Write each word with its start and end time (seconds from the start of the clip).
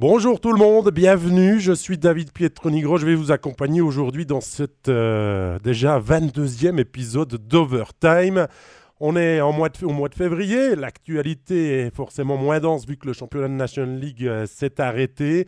Bonjour 0.00 0.40
tout 0.40 0.54
le 0.54 0.58
monde, 0.58 0.90
bienvenue. 0.90 1.60
Je 1.60 1.74
suis 1.74 1.98
David 1.98 2.32
Pietronigro. 2.32 2.96
Je 2.96 3.04
vais 3.04 3.14
vous 3.14 3.32
accompagner 3.32 3.82
aujourd'hui 3.82 4.24
dans 4.24 4.40
cette 4.40 4.88
euh, 4.88 5.58
déjà 5.58 6.00
22e 6.00 6.78
épisode 6.78 7.34
d'Overtime. 7.46 8.46
On 8.98 9.14
est 9.14 9.42
au 9.42 9.52
mois 9.52 9.68
de 9.68 10.14
février. 10.14 10.74
L'actualité 10.74 11.80
est 11.80 11.94
forcément 11.94 12.38
moins 12.38 12.60
dense 12.60 12.86
vu 12.86 12.96
que 12.96 13.08
le 13.08 13.12
championnat 13.12 13.48
de 13.48 13.52
National 13.52 13.98
League 13.98 14.26
euh, 14.26 14.46
s'est 14.46 14.80
arrêté. 14.80 15.46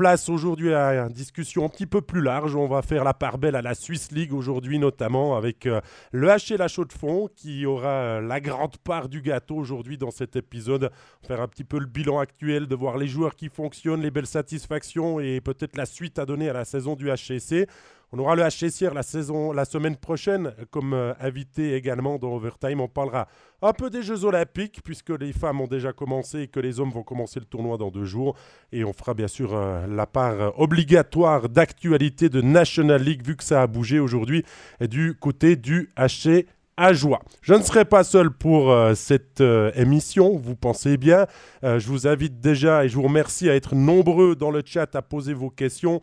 Place 0.00 0.30
aujourd'hui 0.30 0.72
à 0.72 0.94
une 1.02 1.12
discussion 1.12 1.66
un 1.66 1.68
petit 1.68 1.84
peu 1.84 2.00
plus 2.00 2.22
large. 2.22 2.56
On 2.56 2.66
va 2.66 2.80
faire 2.80 3.04
la 3.04 3.12
part 3.12 3.36
belle 3.36 3.54
à 3.54 3.60
la 3.60 3.74
Swiss 3.74 4.12
League 4.12 4.32
aujourd'hui, 4.32 4.78
notamment 4.78 5.36
avec 5.36 5.66
euh, 5.66 5.82
le 6.10 6.28
H 6.28 6.54
et 6.54 6.56
la 6.56 6.68
Chaux 6.68 6.86
de 6.86 6.92
Fonds 6.94 7.28
qui 7.36 7.66
aura 7.66 7.88
euh, 7.90 8.20
la 8.22 8.40
grande 8.40 8.78
part 8.78 9.10
du 9.10 9.20
gâteau 9.20 9.56
aujourd'hui 9.56 9.98
dans 9.98 10.10
cet 10.10 10.36
épisode. 10.36 10.90
Faire 11.28 11.42
un 11.42 11.48
petit 11.48 11.64
peu 11.64 11.78
le 11.78 11.84
bilan 11.84 12.18
actuel, 12.18 12.66
de 12.66 12.74
voir 12.74 12.96
les 12.96 13.08
joueurs 13.08 13.36
qui 13.36 13.50
fonctionnent, 13.50 14.00
les 14.00 14.10
belles 14.10 14.26
satisfactions 14.26 15.20
et 15.20 15.42
peut-être 15.42 15.76
la 15.76 15.84
suite 15.84 16.18
à 16.18 16.24
donner 16.24 16.48
à 16.48 16.54
la 16.54 16.64
saison 16.64 16.96
du 16.96 17.10
HCC. 17.10 17.66
On 18.12 18.18
aura 18.18 18.34
le 18.34 18.42
HCCR 18.42 18.92
la, 18.92 19.04
saison, 19.04 19.52
la 19.52 19.64
semaine 19.64 19.96
prochaine 19.96 20.52
comme 20.72 20.94
euh, 20.94 21.12
invité 21.20 21.74
également 21.74 22.18
dans 22.18 22.34
Overtime. 22.34 22.80
On 22.80 22.88
parlera 22.88 23.28
un 23.62 23.72
peu 23.72 23.88
des 23.88 24.02
Jeux 24.02 24.24
Olympiques 24.24 24.80
puisque 24.82 25.10
les 25.10 25.32
femmes 25.32 25.60
ont 25.60 25.68
déjà 25.68 25.92
commencé 25.92 26.40
et 26.40 26.48
que 26.48 26.58
les 26.58 26.80
hommes 26.80 26.90
vont 26.90 27.04
commencer 27.04 27.38
le 27.38 27.46
tournoi 27.46 27.76
dans 27.76 27.92
deux 27.92 28.04
jours. 28.04 28.34
Et 28.72 28.82
on 28.82 28.92
fera 28.92 29.14
bien 29.14 29.28
sûr 29.28 29.54
euh, 29.54 29.86
la 29.86 30.06
part 30.06 30.58
obligatoire 30.58 31.48
d'actualité 31.48 32.28
de 32.28 32.40
National 32.40 33.00
League 33.00 33.24
vu 33.24 33.36
que 33.36 33.44
ça 33.44 33.62
a 33.62 33.66
bougé 33.68 34.00
aujourd'hui 34.00 34.44
du 34.80 35.14
côté 35.14 35.54
du 35.54 35.92
HC 35.96 36.46
à 36.80 36.94
joie. 36.94 37.20
Je 37.42 37.52
ne 37.52 37.62
serai 37.62 37.84
pas 37.84 38.04
seul 38.04 38.30
pour 38.30 38.72
euh, 38.72 38.94
cette 38.94 39.42
euh, 39.42 39.70
émission, 39.74 40.38
vous 40.38 40.56
pensez 40.56 40.96
bien. 40.96 41.26
Euh, 41.62 41.78
je 41.78 41.86
vous 41.86 42.06
invite 42.06 42.40
déjà 42.40 42.86
et 42.86 42.88
je 42.88 42.94
vous 42.96 43.02
remercie 43.02 43.50
à 43.50 43.54
être 43.54 43.74
nombreux 43.74 44.34
dans 44.34 44.50
le 44.50 44.62
chat 44.64 44.96
à 44.96 45.02
poser 45.02 45.34
vos 45.34 45.50
questions. 45.50 46.00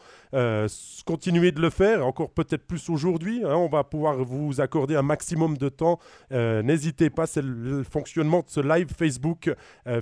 continuez 1.06 1.52
de 1.52 1.62
le 1.62 1.72
faire, 1.72 2.06
encore 2.06 2.30
peut-être 2.30 2.68
plus 2.68 2.90
aujourd'hui. 2.90 3.42
Hein. 3.44 3.56
on 3.56 3.70
va 3.70 3.84
pouvoir 3.84 4.18
vous 4.24 4.62
accorder 4.62 4.96
un 4.96 5.02
maximum 5.02 5.58
de 5.58 5.70
temps. 5.70 6.00
N'hésitez 6.32 7.10
pas, 7.10 7.26
c'est 7.26 7.42
le, 7.42 7.84
fonctionnement 7.84 8.40
de 8.40 8.50
ce 8.50 8.60
live 8.60 8.90
Facebook 8.96 9.50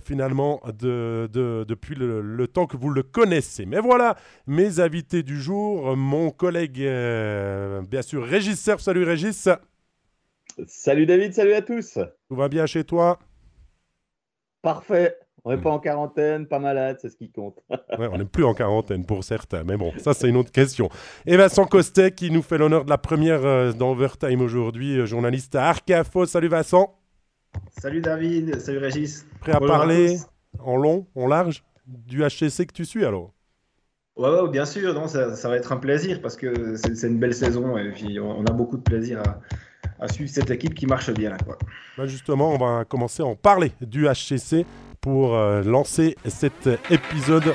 finalement 0.03 0.61
de, 0.77 1.29
depuis 1.31 1.95
le, 1.95 2.21
le, 2.21 2.47
temps 2.47 2.65
que 2.65 2.75
vous 2.75 2.89
le 2.89 3.03
connaissez. 3.03 3.65
Mais 3.65 3.79
voilà, 3.79 4.17
mes 4.47 4.79
invités 4.79 5.23
du 5.23 5.39
jour, 5.39 5.95
mon 5.95 6.31
collègue, 6.31 6.79
bien 6.79 8.01
sûr, 8.01 8.25
Régis 8.25 8.59
Serf. 8.59 8.81
Salut 8.81 9.03
Régis. 9.03 9.47
Salut 10.67 11.05
David, 11.05 11.33
salut 11.33 11.53
à 11.53 11.61
tous. 11.61 11.99
Tout 12.29 12.35
va 12.35 12.47
bien 12.47 12.65
chez 12.65 12.83
toi? 12.85 13.19
Parfait. 14.61 15.17
On 15.43 15.51
n'est 15.51 15.61
pas 15.61 15.69
en 15.69 15.79
quarantaine, 15.79 16.47
pas 16.47 16.57
malade, 16.57 16.97
c'est 16.99 17.09
ce 17.09 17.17
qui 17.17 17.29
compte. 17.29 17.59
on 17.99 18.17
n'est 18.17 18.25
plus 18.25 18.45
en 18.45 18.55
quarantaine 18.55 19.05
pour 19.05 19.23
certains, 19.23 19.63
mais 19.63 19.77
bon, 19.77 19.91
ça 19.99 20.13
c'est 20.13 20.27
une 20.27 20.37
autre 20.37 20.51
question. 20.51 20.89
Et 21.27 21.37
Vincent 21.37 21.65
Costet 21.65 22.11
qui 22.11 22.31
nous 22.31 22.41
fait 22.41 22.57
l'honneur 22.57 22.83
de 22.85 22.89
la 22.89 22.97
première 22.97 23.45
euh, 23.45 23.71
d'Overtime 23.73 24.41
aujourd'hui, 24.41 24.97
euh, 24.97 25.05
journaliste 25.05 25.53
à 25.55 25.67
Arcafo. 25.67 26.25
Salut 26.25 26.47
Vincent. 26.47 26.97
Salut 27.79 28.01
David, 28.01 28.59
salut 28.59 28.79
Régis. 28.79 29.27
Prêt 29.41 29.51
à 29.51 29.59
parler 29.59 30.17
en 30.59 30.77
long, 30.77 31.05
en 31.15 31.27
large 31.27 31.63
du 31.85 32.23
HCC 32.23 32.65
que 32.65 32.73
tu 32.73 32.85
suis 32.85 33.05
alors? 33.05 33.33
Ouais, 34.17 34.29
ouais, 34.29 34.49
bien 34.49 34.65
sûr, 34.65 34.93
non, 34.93 35.07
ça, 35.07 35.35
ça, 35.35 35.49
va 35.49 35.57
être 35.57 35.73
un 35.73 35.77
plaisir 35.77 36.21
parce 36.21 36.37
que 36.37 36.75
c'est 36.77 37.07
une 37.07 37.19
belle 37.19 37.33
saison 37.33 37.77
et 37.77 37.91
puis 37.91 38.17
on 38.19 38.45
a 38.45 38.51
beaucoup 38.51 38.77
de 38.77 38.81
plaisir 38.81 39.21
à, 39.21 39.41
à 39.99 40.07
suivre 40.07 40.29
cette 40.29 40.51
équipe 40.51 40.73
qui 40.73 40.85
marche 40.85 41.11
bien. 41.11 41.37
Quoi. 41.45 41.57
Ben 41.97 42.05
justement, 42.05 42.53
on 42.53 42.57
va 42.57 42.85
commencer 42.85 43.23
à 43.23 43.25
en 43.25 43.35
parler 43.35 43.71
du 43.81 44.07
HCC 44.07 44.65
pour 45.01 45.35
euh, 45.35 45.63
lancer 45.63 46.15
cet 46.25 46.69
épisode. 46.89 47.53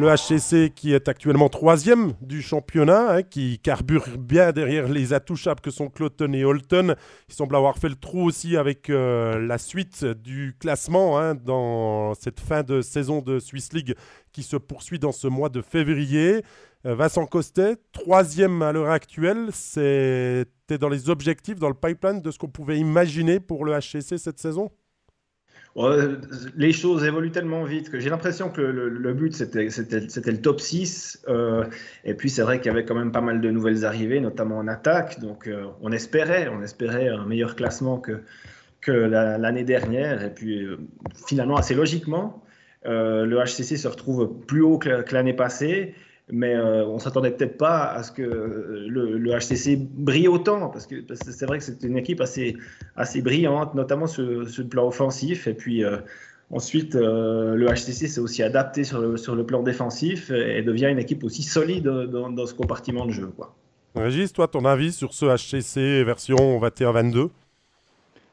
Le 0.00 0.14
HCC 0.14 0.70
qui 0.72 0.94
est 0.94 1.08
actuellement 1.08 1.48
troisième 1.48 2.12
du 2.20 2.40
championnat, 2.40 3.16
hein, 3.16 3.22
qui 3.24 3.58
carbure 3.58 4.06
bien 4.16 4.52
derrière 4.52 4.86
les 4.86 5.12
intouchables 5.12 5.60
que 5.60 5.72
sont 5.72 5.88
Cloton 5.88 6.32
et 6.34 6.44
Holton. 6.44 6.94
Il 7.28 7.34
semble 7.34 7.56
avoir 7.56 7.78
fait 7.78 7.88
le 7.88 7.96
trou 7.96 8.22
aussi 8.22 8.56
avec 8.56 8.90
euh, 8.90 9.44
la 9.44 9.58
suite 9.58 10.04
du 10.04 10.54
classement 10.60 11.18
hein, 11.18 11.34
dans 11.34 12.14
cette 12.14 12.38
fin 12.38 12.62
de 12.62 12.80
saison 12.80 13.22
de 13.22 13.40
Swiss 13.40 13.72
League 13.72 13.96
qui 14.30 14.44
se 14.44 14.56
poursuit 14.56 15.00
dans 15.00 15.10
ce 15.10 15.26
mois 15.26 15.48
de 15.48 15.62
février. 15.62 16.44
Euh, 16.86 16.94
Vincent 16.94 17.26
Costet, 17.26 17.74
troisième 17.90 18.62
à 18.62 18.70
l'heure 18.70 18.90
actuelle, 18.90 19.48
c'était 20.68 20.78
dans 20.78 20.90
les 20.90 21.08
objectifs, 21.08 21.58
dans 21.58 21.68
le 21.68 21.74
pipeline 21.74 22.20
de 22.20 22.30
ce 22.30 22.38
qu'on 22.38 22.48
pouvait 22.48 22.78
imaginer 22.78 23.40
pour 23.40 23.64
le 23.64 23.72
HCC 23.72 24.18
cette 24.18 24.38
saison? 24.38 24.70
Les 26.56 26.72
choses 26.72 27.04
évoluent 27.04 27.30
tellement 27.30 27.64
vite 27.64 27.88
que 27.88 28.00
j'ai 28.00 28.10
l'impression 28.10 28.50
que 28.50 28.60
le, 28.60 29.14
but 29.14 29.32
c'était 29.32 29.62
le 29.62 30.40
top 30.42 30.60
6. 30.60 31.24
Euh, 31.28 31.64
et 32.04 32.14
puis 32.14 32.28
c'est 32.28 32.42
vrai 32.42 32.58
qu'il 32.58 32.66
y 32.66 32.70
avait 32.70 32.84
quand 32.84 32.96
même 32.96 33.12
pas 33.12 33.20
mal 33.20 33.40
de 33.40 33.50
nouvelles 33.50 33.84
arrivées, 33.86 34.20
notamment 34.20 34.58
en 34.58 34.68
attaque. 34.68 35.20
Donc 35.20 35.46
euh, 35.46 35.66
on 35.80 35.92
espérait, 35.92 36.48
on 36.48 36.62
espérait 36.62 37.08
un 37.08 37.24
meilleur 37.24 37.54
classement 37.54 37.98
que, 37.98 38.20
que 38.80 38.92
l'année 38.92 39.64
dernière. 39.64 40.22
Et 40.22 40.34
puis 40.34 40.66
finalement, 41.26 41.56
assez 41.56 41.74
logiquement, 41.74 42.42
le 42.84 43.36
HCC 43.42 43.76
se 43.76 43.88
retrouve 43.88 44.34
plus 44.46 44.62
haut 44.62 44.78
que 44.78 45.14
l'année 45.14 45.34
passée 45.34 45.94
mais 46.30 46.54
euh, 46.54 46.86
on 46.86 46.98
s'attendait 46.98 47.30
peut-être 47.30 47.56
pas 47.56 47.84
à 47.84 48.02
ce 48.02 48.12
que 48.12 48.22
le, 48.22 49.38
HCC 49.38 49.76
brille 49.76 50.28
autant, 50.28 50.68
parce 50.68 50.86
que 50.86 50.96
c'est 51.14 51.46
vrai 51.46 51.58
que 51.58 51.64
c'est 51.64 51.82
une 51.82 51.96
équipe 51.96 52.20
assez, 52.20 52.56
assez 52.96 53.22
brillante, 53.22 53.74
notamment 53.74 54.06
sur, 54.06 54.24
le 54.24 54.64
plan 54.64 54.86
offensif. 54.86 55.46
Et 55.46 55.54
puis 55.54 55.84
euh, 55.84 55.96
ensuite, 56.50 56.94
euh, 56.96 57.54
le 57.54 57.66
HCC 57.66 58.08
s'est 58.08 58.20
aussi 58.20 58.42
adapté 58.42 58.84
sur 58.84 59.00
le, 59.00 59.16
sur 59.16 59.34
le 59.34 59.44
plan 59.44 59.62
défensif 59.62 60.30
et, 60.30 60.62
devient 60.62 60.88
une 60.90 60.98
équipe 60.98 61.24
aussi 61.24 61.42
solide 61.42 61.84
dans, 61.84 62.30
dans 62.30 62.46
ce 62.46 62.54
compartiment 62.54 63.06
de 63.06 63.12
jeu. 63.12 63.30
Quoi. 63.36 63.54
Régis, 63.94 64.32
toi, 64.32 64.48
ton 64.48 64.64
avis 64.64 64.92
sur 64.92 65.14
ce 65.14 65.26
HCC 65.26 66.04
version 66.04 66.60
21-22 66.60 67.30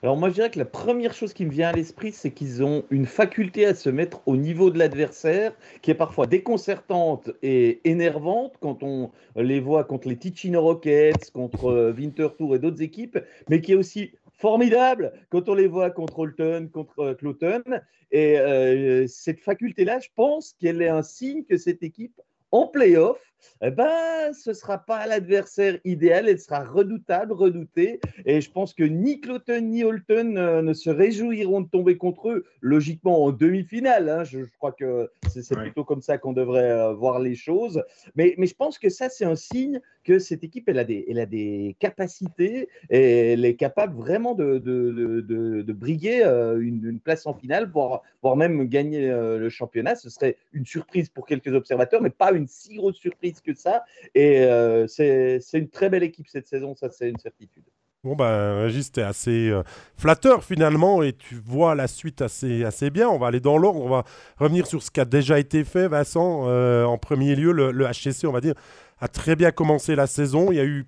alors 0.05 0.17
moi 0.17 0.29
je 0.29 0.35
dirais 0.35 0.51
que 0.51 0.59
la 0.59 0.65
première 0.65 1.15
chose 1.15 1.33
qui 1.33 1.47
me 1.47 1.49
vient 1.49 1.69
à 1.69 1.73
l'esprit, 1.73 2.11
c'est 2.11 2.29
qu'ils 2.29 2.63
ont 2.63 2.83
une 2.91 3.07
faculté 3.07 3.65
à 3.65 3.73
se 3.73 3.89
mettre 3.89 4.21
au 4.27 4.37
niveau 4.37 4.69
de 4.69 4.77
l'adversaire 4.77 5.51
qui 5.81 5.89
est 5.89 5.95
parfois 5.95 6.27
déconcertante 6.27 7.31
et 7.41 7.81
énervante 7.89 8.53
quand 8.59 8.83
on 8.83 9.09
les 9.35 9.59
voit 9.59 9.83
contre 9.83 10.07
les 10.07 10.15
Ticino 10.15 10.61
Rockets, 10.61 11.31
contre 11.31 11.71
euh, 11.71 11.91
Winterthur 11.91 12.53
et 12.53 12.59
d'autres 12.59 12.83
équipes, 12.83 13.17
mais 13.49 13.61
qui 13.61 13.71
est 13.71 13.75
aussi 13.75 14.11
formidable 14.31 15.11
quand 15.31 15.49
on 15.49 15.55
les 15.55 15.65
voit 15.65 15.89
contre 15.89 16.19
Holton, 16.19 16.69
contre 16.69 16.99
euh, 16.99 17.15
Cloton. 17.15 17.63
Et 18.11 18.37
euh, 18.37 19.07
cette 19.07 19.39
faculté-là, 19.39 19.97
je 19.97 20.09
pense 20.13 20.53
qu'elle 20.59 20.83
est 20.83 20.87
un 20.87 21.01
signe 21.01 21.45
que 21.45 21.57
cette 21.57 21.81
équipe 21.81 22.21
en 22.51 22.67
playoff 22.67 23.17
eh 23.61 23.71
ben, 23.71 24.33
ce 24.33 24.49
ne 24.49 24.53
sera 24.53 24.77
pas 24.77 25.07
l'adversaire 25.07 25.79
idéal, 25.85 26.27
elle 26.27 26.39
sera 26.39 26.63
redoutable, 26.63 27.33
redoutée. 27.33 27.99
Et 28.25 28.41
je 28.41 28.51
pense 28.51 28.73
que 28.73 28.83
ni 28.83 29.21
Cloton 29.21 29.61
ni 29.61 29.83
Holton 29.83 30.37
euh, 30.37 30.61
ne 30.61 30.73
se 30.73 30.89
réjouiront 30.89 31.61
de 31.61 31.69
tomber 31.69 31.97
contre 31.97 32.29
eux, 32.29 32.45
logiquement 32.61 33.23
en 33.23 33.31
demi-finale. 33.31 34.09
Hein. 34.09 34.23
Je, 34.23 34.39
crois 34.57 34.71
que 34.71 35.09
c'est 35.29 35.55
plutôt 35.55 35.83
comme 35.83 36.01
ça 36.01 36.17
qu'on 36.17 36.33
devrait 36.33 36.71
euh, 36.71 36.93
voir 36.93 37.19
les 37.19 37.35
choses. 37.35 37.83
Mais, 38.15 38.35
mais 38.37 38.47
je 38.47 38.55
pense 38.55 38.77
que 38.77 38.89
ça, 38.89 39.09
c'est 39.09 39.25
un 39.25 39.35
signe 39.35 39.79
que 40.03 40.19
cette 40.19 40.43
équipe, 40.43 40.69
elle 40.69 40.79
a 40.79 40.83
des, 40.83 41.05
elle 41.09 41.19
a 41.19 41.25
des 41.25 41.75
capacités 41.79 42.69
et 42.89 43.33
elle 43.33 43.45
est 43.45 43.55
capable 43.55 43.95
vraiment 43.95 44.35
de, 44.35 44.59
de, 44.59 44.91
de, 45.21 45.61
de 45.61 45.73
briguer 45.73 46.23
euh, 46.23 46.59
une, 46.59 46.99
place 46.99 47.25
en 47.25 47.33
finale, 47.33 47.69
voire, 47.71 48.01
voire 48.21 48.35
même 48.35 48.65
gagner 48.65 49.07
le 49.07 49.49
championnat. 49.49 49.95
Ce 49.95 50.09
serait 50.09 50.37
une 50.53 50.65
surprise 50.65 51.09
pour 51.09 51.25
quelques 51.25 51.53
observateurs, 51.53 52.01
mais 52.01 52.09
pas 52.09 52.31
une 52.31 52.47
si 52.47 52.75
grosse 52.75 52.97
surprise 52.97 53.24
que 53.33 53.53
ça. 53.53 53.83
Et 54.13 54.41
euh, 54.41 54.87
c'est 54.87 55.41
une 55.53 55.69
très 55.69 55.89
belle 55.89 56.03
équipe 56.03 56.27
cette 56.27 56.47
saison, 56.47 56.75
ça 56.75 56.89
c'est 56.89 57.09
une 57.09 57.19
certitude. 57.19 57.63
Bon, 58.03 58.15
ben, 58.15 58.61
Régis, 58.61 58.85
c'était 58.85 59.01
assez 59.01 59.49
euh, 59.49 59.63
flatteur 59.97 60.43
finalement 60.43 61.01
et 61.01 61.13
tu 61.13 61.33
vois 61.43 61.73
la 61.73 61.87
suite 61.87 62.21
assez, 62.21 62.63
assez 62.63 62.91
bien. 62.91 63.09
On 63.09 63.17
va 63.17 63.27
aller 63.27 63.39
dans 63.39 63.57
l'ordre, 63.57 63.81
on 63.81 63.89
va 63.89 64.03
revenir 64.37 64.67
sur 64.67 64.83
ce 64.83 64.91
qui 64.91 64.99
a 64.99 65.05
déjà 65.05 65.39
été 65.39 65.63
fait, 65.63 65.87
Vincent. 65.87 66.43
Euh, 66.45 66.85
en 66.85 66.99
premier 66.99 67.35
lieu, 67.35 67.51
le, 67.51 67.71
le, 67.71 67.85
HCC, 67.87 68.27
on 68.27 68.31
va 68.31 68.41
dire, 68.41 68.53
a 68.99 69.07
très 69.07 69.35
bien 69.35 69.49
commencé 69.49 69.95
la 69.95 70.05
saison. 70.05 70.51
Il 70.51 70.57
y 70.57 70.59
a 70.59 70.65
eu 70.65 70.85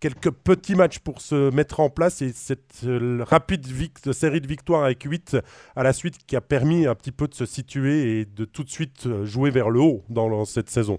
quelques 0.00 0.32
petits 0.32 0.74
matchs 0.74 0.98
pour 0.98 1.20
se 1.20 1.50
mettre 1.50 1.78
en 1.78 1.88
place 1.88 2.20
et 2.20 2.32
cette 2.32 2.84
rapide 3.20 3.64
série 4.12 4.40
de 4.40 4.48
victoires 4.48 4.82
avec 4.82 5.04
8 5.04 5.36
à 5.76 5.84
la 5.84 5.92
suite 5.92 6.18
qui 6.26 6.34
a 6.34 6.40
permis 6.40 6.86
un 6.86 6.96
petit 6.96 7.12
peu 7.12 7.28
de 7.28 7.34
se 7.34 7.46
situer 7.46 8.20
et 8.20 8.24
de 8.24 8.44
tout 8.44 8.64
de 8.64 8.70
suite 8.70 9.08
jouer 9.24 9.50
vers 9.50 9.70
le 9.70 9.80
haut 9.80 10.02
dans 10.08 10.44
cette 10.44 10.68
saison. 10.68 10.98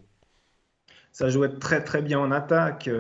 Ça 1.18 1.30
jouait 1.30 1.50
très 1.50 1.84
très 1.84 2.04
bien 2.04 2.20
en 2.20 2.32
attaque 2.32 2.92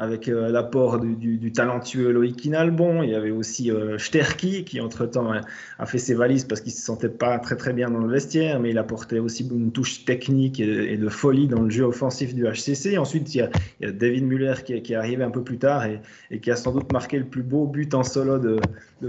avec 0.00 0.28
euh, 0.28 0.48
l'apport 0.48 0.98
du, 0.98 1.52
talentueux 1.52 2.10
Loïc 2.10 2.36
Kinalbon. 2.36 3.02
Il 3.02 3.10
y 3.10 3.14
avait 3.14 3.30
aussi 3.30 3.70
euh, 3.70 3.98
Sterki 3.98 4.64
qui, 4.64 4.80
entre-temps, 4.80 5.30
a, 5.78 5.86
fait 5.86 5.98
ses 5.98 6.14
valises 6.14 6.44
parce 6.44 6.62
qu'il 6.62 6.72
ne 6.72 6.76
se 6.76 6.82
sentait 6.82 7.10
pas 7.10 7.38
très 7.38 7.56
très 7.56 7.74
bien 7.74 7.90
dans 7.90 7.98
le 7.98 8.10
vestiaire, 8.10 8.60
mais 8.60 8.70
il 8.70 8.78
apportait 8.78 9.18
aussi 9.18 9.46
une 9.46 9.72
touche 9.72 10.06
technique 10.06 10.58
et, 10.58 10.96
de 10.96 11.08
folie 11.10 11.48
dans 11.48 11.60
le 11.60 11.68
jeu 11.68 11.84
offensif 11.84 12.34
du 12.34 12.44
HCC. 12.44 12.96
Ensuite, 12.96 13.34
il 13.34 13.38
y 13.38 13.86
a, 13.86 13.92
David 13.92 14.24
Muller 14.24 14.54
qui, 14.64 14.72
est 14.72 14.94
arrivé 14.94 15.22
un 15.22 15.30
peu 15.30 15.44
plus 15.44 15.58
tard 15.58 15.84
et, 15.84 16.40
qui 16.40 16.50
a 16.50 16.56
sans 16.56 16.72
doute 16.72 16.90
marqué 16.92 17.18
le 17.18 17.26
plus 17.26 17.42
beau 17.42 17.66
but 17.66 17.92
en 17.94 18.02
solo 18.02 18.38
de, 18.38 18.58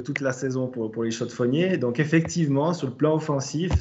toute 0.02 0.20
la 0.20 0.34
saison 0.34 0.68
pour, 0.68 1.04
les 1.04 1.12
Chaudefonniers. 1.12 1.78
Donc, 1.78 2.02
effectivement, 2.02 2.74
sur 2.74 2.88
le 2.88 2.94
plan 2.94 3.16
offensif, 3.16 3.72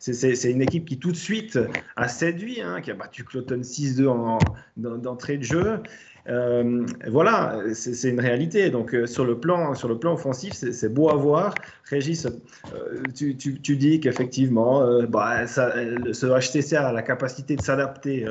c'est 0.00 0.50
une 0.50 0.62
équipe 0.62 0.84
qui 0.84 0.98
tout 0.98 1.12
de 1.12 1.16
suite 1.16 1.58
a 1.94 2.08
séduit, 2.08 2.60
hein, 2.60 2.80
qui 2.80 2.90
a 2.90 2.94
battu 2.94 3.22
Cloton 3.22 3.60
6-2 3.60 4.09
d'entrée 4.76 5.38
de 5.38 5.42
jeu. 5.42 5.80
Euh, 6.28 6.84
voilà, 7.08 7.60
c'est 7.72 8.08
une 8.08 8.20
réalité. 8.20 8.70
Donc 8.70 8.94
euh, 8.94 9.06
sur, 9.06 9.24
le 9.24 9.38
plan, 9.38 9.74
sur 9.74 9.88
le 9.88 9.98
plan 9.98 10.14
offensif, 10.14 10.52
c'est 10.52 10.92
beau 10.92 11.08
à 11.10 11.14
voir. 11.14 11.54
Régis, 11.84 12.26
euh, 12.26 13.02
tu, 13.14 13.76
dis 13.76 14.00
qu'effectivement, 14.00 15.02
bah, 15.08 15.46
ce 15.46 16.26
HTC 16.26 16.76
a 16.76 16.92
la 16.92 17.02
capacité 17.02 17.56
de 17.56 17.62
s'adapter 17.62 18.26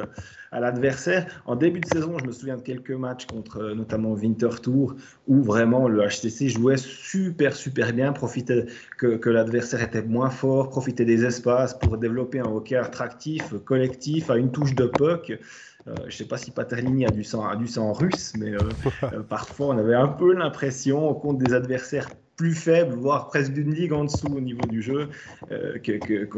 à 0.51 0.59
l'adversaire. 0.59 1.41
En 1.45 1.55
début 1.55 1.79
de 1.79 1.85
saison, 1.85 2.17
je 2.17 2.25
me 2.25 2.31
souviens 2.31 2.57
de 2.57 2.61
quelques 2.61 2.91
matchs 2.91 3.25
contre 3.25 3.73
notamment 3.73 4.13
Winter 4.13 4.49
Tour 4.61 4.95
où 5.27 5.41
vraiment 5.43 5.87
le 5.87 6.07
HTC 6.07 6.49
jouait 6.49 6.77
super 6.77 7.55
super 7.55 7.93
bien, 7.93 8.13
profitait 8.13 8.65
que, 8.97 9.17
que 9.17 9.29
l'adversaire 9.29 9.81
était 9.81 10.01
moins 10.01 10.29
fort, 10.29 10.69
profitait 10.69 11.05
des 11.05 11.25
espaces 11.25 11.77
pour 11.77 11.97
développer 11.97 12.39
un 12.39 12.45
hockey 12.45 12.75
attractif, 12.75 13.53
collectif, 13.65 14.29
à 14.29 14.37
une 14.37 14.51
touche 14.51 14.75
de 14.75 14.85
puck. 14.85 15.37
Euh, 15.87 15.95
je 16.01 16.05
ne 16.05 16.11
sais 16.11 16.25
pas 16.25 16.37
si 16.37 16.51
Paterlini 16.51 17.05
a 17.05 17.11
du 17.11 17.23
sang, 17.23 17.47
a 17.47 17.55
du 17.55 17.67
sang 17.67 17.93
russe, 17.93 18.33
mais 18.35 18.51
euh, 18.51 18.75
euh, 19.03 19.23
parfois 19.23 19.67
on 19.67 19.77
avait 19.77 19.95
un 19.95 20.07
peu 20.07 20.33
l'impression, 20.33 21.13
contre 21.13 21.39
des 21.39 21.53
adversaires 21.53 22.09
plus 22.39 22.55
faible, 22.55 22.95
voire 22.95 23.27
presque 23.27 23.51
d'une 23.51 23.73
ligue 23.73 23.91
en 23.91 24.05
dessous 24.05 24.33
au 24.33 24.39
niveau 24.39 24.65
du 24.69 24.81
jeu, 24.81 25.09
euh, 25.51 25.77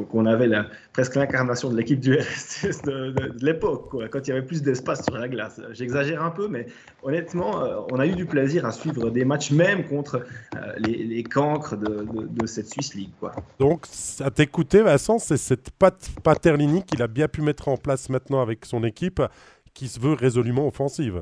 qu'on 0.09 0.25
avait 0.25 0.48
la, 0.48 0.65
presque 0.94 1.13
l'incarnation 1.13 1.69
de 1.69 1.77
l'équipe 1.77 2.00
du 2.00 2.15
RSS 2.19 2.81
de, 2.81 3.13
l'époque, 3.39 3.94
quand 4.09 4.27
il 4.27 4.30
y 4.30 4.33
avait 4.33 4.42
plus 4.42 4.63
d'espace 4.63 5.03
sur 5.03 5.15
la 5.15 5.27
glace. 5.27 5.62
J'exagère 5.74 6.24
un 6.24 6.31
peu, 6.31 6.48
mais 6.48 6.65
honnêtement, 7.03 7.63
euh, 7.63 7.81
on 7.92 8.00
a 8.00 8.07
eu 8.07 8.15
du 8.15 8.25
plaisir 8.25 8.65
à 8.65 8.71
suivre 8.71 9.12
des 9.12 9.24
matchs 9.25 9.51
même 9.51 9.88
contre 9.88 10.25
euh, 10.56 10.74
les, 10.80 11.21
cancres 11.21 11.77
de, 11.77 12.47
cette 12.47 12.74
Swiss 12.74 12.95
League. 12.95 13.12
Quoi. 13.19 13.36
Donc, 13.59 13.86
à 14.21 14.31
t'écouter, 14.31 14.81
Vincent, 14.81 15.19
c'est 15.19 15.38
cette 15.38 15.69
Pat 15.69 15.95
Paterlini 16.24 16.81
qu'il 16.81 17.04
a 17.04 17.07
bien 17.07 17.27
pu 17.27 17.44
mettre 17.44 17.68
en 17.68 17.77
place 17.77 18.09
maintenant 18.09 18.42
avec 18.42 18.65
son 18.65 18.83
équipe 18.83 19.21
qui 19.75 19.88
se 19.88 20.00
veut 20.00 20.13
résolument 20.13 20.65
offensive. 20.65 21.21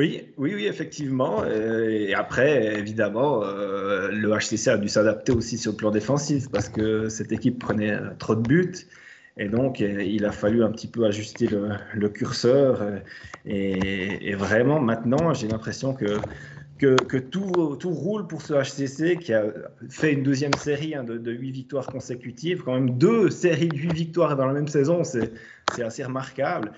Oui, 0.00 0.22
oui, 0.38 0.54
oui, 0.54 0.66
effectivement. 0.66 1.42
Euh, 1.44 1.90
et 1.90 2.14
après, 2.14 2.78
évidemment, 2.78 3.44
euh, 3.44 4.08
le 4.10 4.30
HCC 4.30 4.68
a 4.68 4.78
dû 4.78 4.88
s'adapter 4.88 5.30
aussi 5.30 5.58
sur 5.58 5.72
le 5.72 5.76
plan 5.76 5.90
défensif 5.90 6.48
parce 6.50 6.70
que 6.70 7.10
cette 7.10 7.32
équipe 7.32 7.58
prenait 7.58 7.92
euh, 7.92 8.08
trop 8.18 8.34
de 8.34 8.40
buts. 8.40 8.86
Et 9.36 9.50
donc, 9.50 9.80
il 9.80 10.24
a 10.24 10.32
fallu 10.32 10.64
un 10.64 10.70
petit 10.70 10.86
peu 10.86 11.04
ajuster 11.04 11.48
le, 11.48 12.08
curseur. 12.08 12.82
Et, 13.44 14.34
vraiment, 14.34 14.80
maintenant, 14.80 15.34
j'ai 15.34 15.48
l'impression 15.48 15.92
que, 15.94 16.18
que, 16.78 17.18
tout, 17.18 17.76
tout, 17.78 17.90
roule 17.90 18.26
pour 18.26 18.40
ce 18.40 18.54
HCC 18.54 19.18
qui 19.18 19.34
a 19.34 19.44
fait 19.88 20.14
une 20.14 20.22
deuxième 20.22 20.54
série 20.54 20.94
hein, 20.94 21.04
de, 21.04 21.18
de 21.18 21.30
8 21.30 21.50
victoires 21.52 21.86
consécutives. 21.86 22.62
Quand 22.64 22.74
même 22.74 22.98
deux 22.98 23.30
séries 23.30 23.68
de 23.68 23.76
8 23.76 23.92
victoires 23.92 24.36
dans 24.36 24.46
la 24.46 24.54
même 24.54 24.68
saison, 24.68 25.04
c'est 25.04 25.30
assez 25.82 26.04
remarquable. 26.04 26.72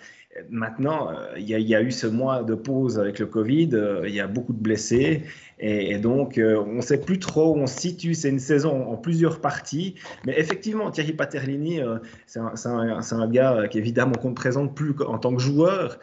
Maintenant, 0.48 1.10
euh, 1.10 1.34
il 1.36 1.46
y, 1.46 1.74
a 1.74 1.82
eu 1.82 1.90
ce 1.90 2.06
mois 2.06 2.42
de 2.42 2.54
pause 2.54 2.98
avec 2.98 3.18
le 3.18 3.26
Covid, 3.26 3.70
euh, 3.74 4.08
il 4.08 4.14
y 4.14 4.20
a 4.20 4.26
beaucoup 4.26 4.54
de 4.54 4.58
blessés, 4.58 5.24
et, 5.58 5.98
donc 5.98 6.38
euh, 6.38 6.56
on 6.66 6.76
ne 6.76 6.80
sait 6.80 6.98
plus 6.98 7.18
trop 7.18 7.54
où 7.54 7.58
on 7.58 7.66
se 7.66 7.78
situe. 7.78 8.14
C'est 8.14 8.30
une 8.30 8.38
saison 8.38 8.88
en 8.90 8.96
plusieurs 8.96 9.42
parties, 9.42 9.94
mais 10.24 10.38
effectivement, 10.38 10.90
Thierry 10.90 11.12
Paterlini, 11.12 11.80
c'est 12.26 12.40
un, 12.40 13.28
gars 13.28 13.68
qui 13.68 13.78
évidemment 13.78 14.14
qu'on 14.14 14.30
ne 14.30 14.34
présente 14.34 14.74
plus 14.74 14.94
en 15.06 15.18
tant 15.18 15.34
que 15.34 15.42
joueur, 15.42 15.98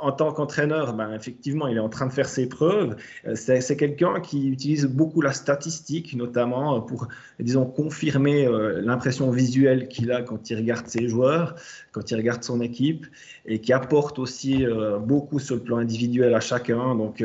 en 0.00 0.12
tant 0.12 0.32
qu'entraîneur, 0.32 0.94
ben, 0.94 1.12
effectivement, 1.12 1.66
il 1.66 1.76
est 1.76 1.80
en 1.80 1.88
train 1.88 2.06
de 2.06 2.12
faire 2.12 2.28
ses 2.28 2.48
preuves. 2.48 2.96
Euh, 3.26 3.34
c'est 3.34 3.76
quelqu'un 3.76 4.20
qui 4.20 4.48
utilise 4.48 4.86
beaucoup 4.86 5.20
la 5.20 5.32
statistique, 5.32 6.14
notamment 6.14 6.80
pour, 6.80 7.08
disons, 7.40 7.66
confirmer 7.66 8.46
euh, 8.46 8.80
l'impression 8.82 9.30
visuelle 9.30 9.88
qu'il 9.88 10.12
a 10.12 10.22
quand 10.22 10.50
il 10.50 10.56
regarde 10.56 10.86
ses 10.86 11.08
joueurs, 11.08 11.56
quand 11.92 12.10
il 12.10 12.16
regarde 12.16 12.44
son 12.44 12.60
équipe, 12.60 13.06
et 13.46 13.60
qui 13.60 13.72
apporte 13.72 14.18
aussi 14.18 14.64
euh, 14.64 14.98
beaucoup 14.98 15.38
sur 15.38 15.56
le 15.56 15.62
plan 15.62 15.78
individuel 15.78 16.34
à 16.34 16.40
chacun. 16.40 16.94
Donc, 16.94 17.24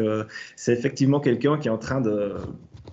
c'est 0.56 0.74
effectivement 0.74 1.20
quelqu'un 1.20 1.58
qui 1.58 1.68
est 1.68 1.72
en 1.72 1.78
train 1.78 2.02
de 2.02 2.34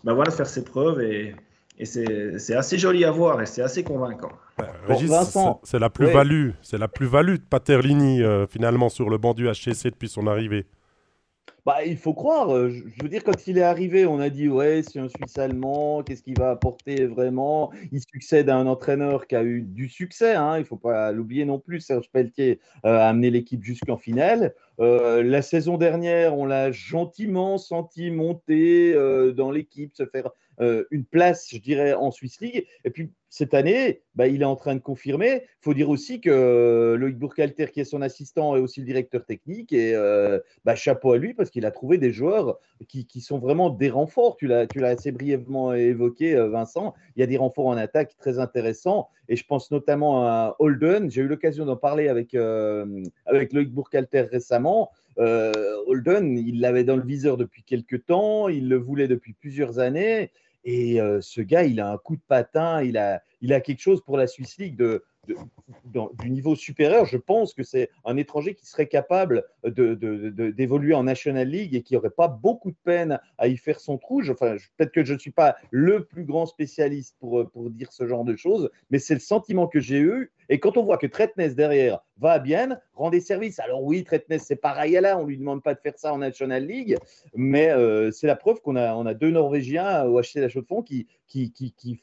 ben, 0.05 0.15
voilà, 0.15 0.31
faire 0.31 0.47
ses 0.47 0.65
preuves 0.65 1.01
et, 1.03 1.35
et 1.81 1.87
c'est 1.87 2.55
assez 2.55 2.77
joli 2.77 3.07
à 3.07 3.11
voir 3.11 3.41
et 3.41 3.47
c'est 3.47 3.63
assez 3.63 3.83
convaincant. 3.83 4.33
c'est 5.63 5.79
la 5.79 5.89
plus-value, 5.89 6.51
c'est 6.61 6.77
la 6.77 6.89
plus-value 6.89 7.37
de 7.37 7.43
Paterlini 7.49 8.23
euh, 8.23 8.47
finalement 8.47 8.91
sur 8.91 9.09
le 9.09 9.17
banc 9.17 9.33
du 9.33 9.49
HCC 9.49 9.85
depuis 9.91 10.11
son 10.11 10.27
arrivée. 10.27 10.67
Bah, 11.65 11.85
il 11.85 11.97
faut 11.97 12.13
croire. 12.13 12.55
Euh, 12.55 12.71
je 12.71 13.03
veux 13.03 13.09
dire, 13.09 13.25
quand 13.25 13.47
il 13.47 13.57
est 13.57 13.63
arrivé, 13.63 14.05
on 14.05 14.19
a 14.21 14.29
dit 14.29 14.49
ouais, 14.49 14.83
c'est 14.83 14.99
un 14.99 15.09
Suisse 15.09 15.39
allemand, 15.39 16.03
qu'est-ce 16.03 16.23
qu'il 16.23 16.39
va 16.39 16.51
apporter 16.51 17.07
vraiment? 17.07 17.71
Il 17.93 18.01
succède 18.03 18.51
à 18.51 18.57
un 18.57 18.67
entraîneur 18.67 19.27
qui 19.27 19.37
a 19.37 19.43
eu 19.43 19.63
du 19.63 19.89
succès. 19.89 20.35
Hein, 20.35 20.57
il 20.57 20.61
ne 20.61 20.65
faut 20.65 20.77
pas 20.77 21.13
l'oublier 21.13 21.47
non 21.47 21.59
plus. 21.59 21.81
Serge 21.81 22.11
Pelletier 22.13 22.61
euh, 22.85 22.99
a 22.99 23.09
amené 23.09 23.31
l'équipe 23.31 23.65
jusqu'en 23.65 23.97
finale. 23.97 24.55
la 24.79 25.43
saison 25.43 25.79
dernière, 25.79 26.37
on 26.37 26.45
l'a 26.45 26.73
gentiment 26.73 27.57
senti 27.57 28.11
monter 28.11 28.95
dans 29.35 29.51
l'équipe, 29.51 29.95
se 29.95 30.07
faire 30.07 30.31
euh, 30.61 30.85
une 30.91 31.05
place, 31.05 31.49
je 31.51 31.59
dirais, 31.59 31.95
en 31.95 32.11
Swiss 32.11 32.39
League. 32.41 32.67
Et 32.85 32.91
puis 32.91 33.11
cette 33.31 33.55
année, 33.55 34.03
bah, 34.15 34.27
il 34.27 34.43
est 34.43 34.47
en 34.47 34.57
train 34.57 34.75
de 34.75 34.81
confirmer. 34.81 35.45
Il 35.45 35.63
faut 35.63 35.73
dire 35.73 35.89
aussi 35.89 36.21
que 36.21 36.29
euh, 36.29 36.97
Loïc 36.97 37.17
Bourcalter, 37.17 37.69
qui 37.69 37.81
est 37.81 37.85
son 37.85 38.03
assistant, 38.03 38.55
est 38.57 38.61
aussi 38.61 38.81
le 38.81 38.87
directeur 38.87 39.25
technique. 39.25 39.73
Et 39.73 39.95
euh, 39.95 40.39
bah, 40.67 40.75
chapeau 40.75 41.13
à 41.13 41.19
lui 41.19 41.33
parce 41.33 41.49
qu'il 41.49 41.65
a 41.65 41.71
trouvé 41.71 41.97
des 41.97 42.13
joueurs 42.13 42.59
qui, 42.89 43.07
sont 43.23 43.39
vraiment 43.39 43.71
des 43.71 43.89
renforts. 43.89 44.37
Tu 44.37 44.49
l'as 44.49 44.67
assez 44.83 45.13
brièvement 45.13 45.73
évoqué, 45.73 46.35
Vincent. 46.35 46.95
Il 47.17 47.21
y 47.21 47.23
a 47.23 47.27
des 47.27 47.39
renforts 47.39 47.67
en 47.67 47.77
attaque 47.79 48.17
très 48.19 48.39
intéressants. 48.39 49.09
Et 49.31 49.37
je 49.37 49.47
pense 49.47 49.71
notamment 49.71 50.27
à 50.27 50.57
Holden. 50.59 51.11
J'ai 51.11 51.23
eu 51.23 51.29
l'occasion 51.29 51.65
d'en 51.65 51.77
parler 51.77 52.09
avec, 52.09 52.35
avec 52.35 53.53
Loïc 53.53 53.73
Bourcalter 53.73 54.23
récemment. 54.23 54.91
Holden, 55.17 56.37
il 56.37 56.61
l'avait 56.61 56.85
dans 56.85 56.97
le 56.97 57.05
viseur 57.05 57.37
depuis 57.39 57.63
quelques 57.63 58.05
temps. 58.05 58.49
Il 58.49 58.69
le 58.69 58.77
voulait 58.77 59.09
depuis 59.09 59.33
plusieurs 59.33 59.79
années. 59.79 60.31
Et 60.65 60.99
ce 61.21 61.41
gars, 61.41 61.65
il 61.65 61.81
a 61.81 61.91
un 61.91 61.99
coup 61.99 62.17
de 62.17 62.23
patin, 62.27 62.83
il 62.83 62.99
a, 62.99 63.23
il 63.41 63.53
a 63.53 63.61
quelque 63.61 63.81
chose 63.81 64.03
pour 64.05 64.17
la 64.17 64.27
Swiss 64.27 64.59
League 64.59 64.77
de, 64.77 65.05
du 65.85 66.31
niveau 66.31 66.55
supérieur, 66.55 67.05
je 67.05 67.17
pense 67.17 67.55
que 67.55 67.63
c'est 67.63 67.91
un 68.05 68.17
étranger 68.17 68.55
qui 68.55 68.67
serait 68.67 68.87
capable 68.87 69.45
d'évoluer 69.65 70.95
en 70.95 71.05
National 71.05 71.49
League 71.49 71.75
et 71.75 71.83
qui 71.83 71.95
n'aurait 71.95 72.11
pas 72.11 72.29
beaucoup 72.29 72.71
de 72.71 72.77
peine 72.85 73.19
à 73.39 73.49
y 73.49 73.57
faire 73.57 73.81
son 73.81 73.99
trou. 73.99 74.23
Enfin, 74.29 74.57
peut-être 74.77 74.93
que 74.93 75.05
je 75.05 75.15
ne 75.15 75.19
suis 75.19 75.31
pas 75.31 75.57
le 75.71 76.05
plus 76.05 76.25
grand 76.25 76.47
spécialiste 76.47 77.17
pour, 77.19 77.51
pour 77.51 77.71
dire 77.71 77.93
ce 77.93 78.07
genre 78.07 78.25
de 78.25 78.37
choses, 78.37 78.71
mais 78.91 78.99
c'est 78.99 79.15
le 79.15 79.21
sentiment 79.21 79.67
que 79.67 79.81
j'ai 79.81 79.99
eu. 79.99 80.31
Et 80.49 80.59
quand 80.59 80.77
on 80.77 80.83
voit 80.83 80.99
que 80.99 81.07
Tretnes 81.07 81.55
derrière 81.55 82.01
va 82.19 82.41
bien, 82.41 82.79
rend 82.95 83.11
des 83.11 83.21
services. 83.21 83.61
Alors 83.61 83.85
oui, 83.85 84.03
Tretnes, 84.03 84.39
c'est 84.41 84.57
pareil 84.57 84.97
à 84.97 85.01
là, 85.01 85.17
on 85.17 85.23
ne 85.23 85.29
lui 85.29 85.39
demande 85.39 85.63
pas 85.63 85.75
de 85.75 85.81
faire 85.81 85.97
ça 85.97 86.13
en 86.13 86.19
National 86.19 86.67
League, 86.67 86.97
mais 87.35 87.71
euh, 87.71 88.11
c'est 88.11 88.27
la 88.27 88.35
preuve 88.35 88.61
qu'on 88.61 88.75
a, 88.75 89.15
deux 89.15 89.31
Norvégiens 89.31 90.05
au 90.05 90.21
HC 90.21 90.41
La 90.41 90.49
Chaux-de-Fonds 90.49 90.83
qui, 90.83 91.07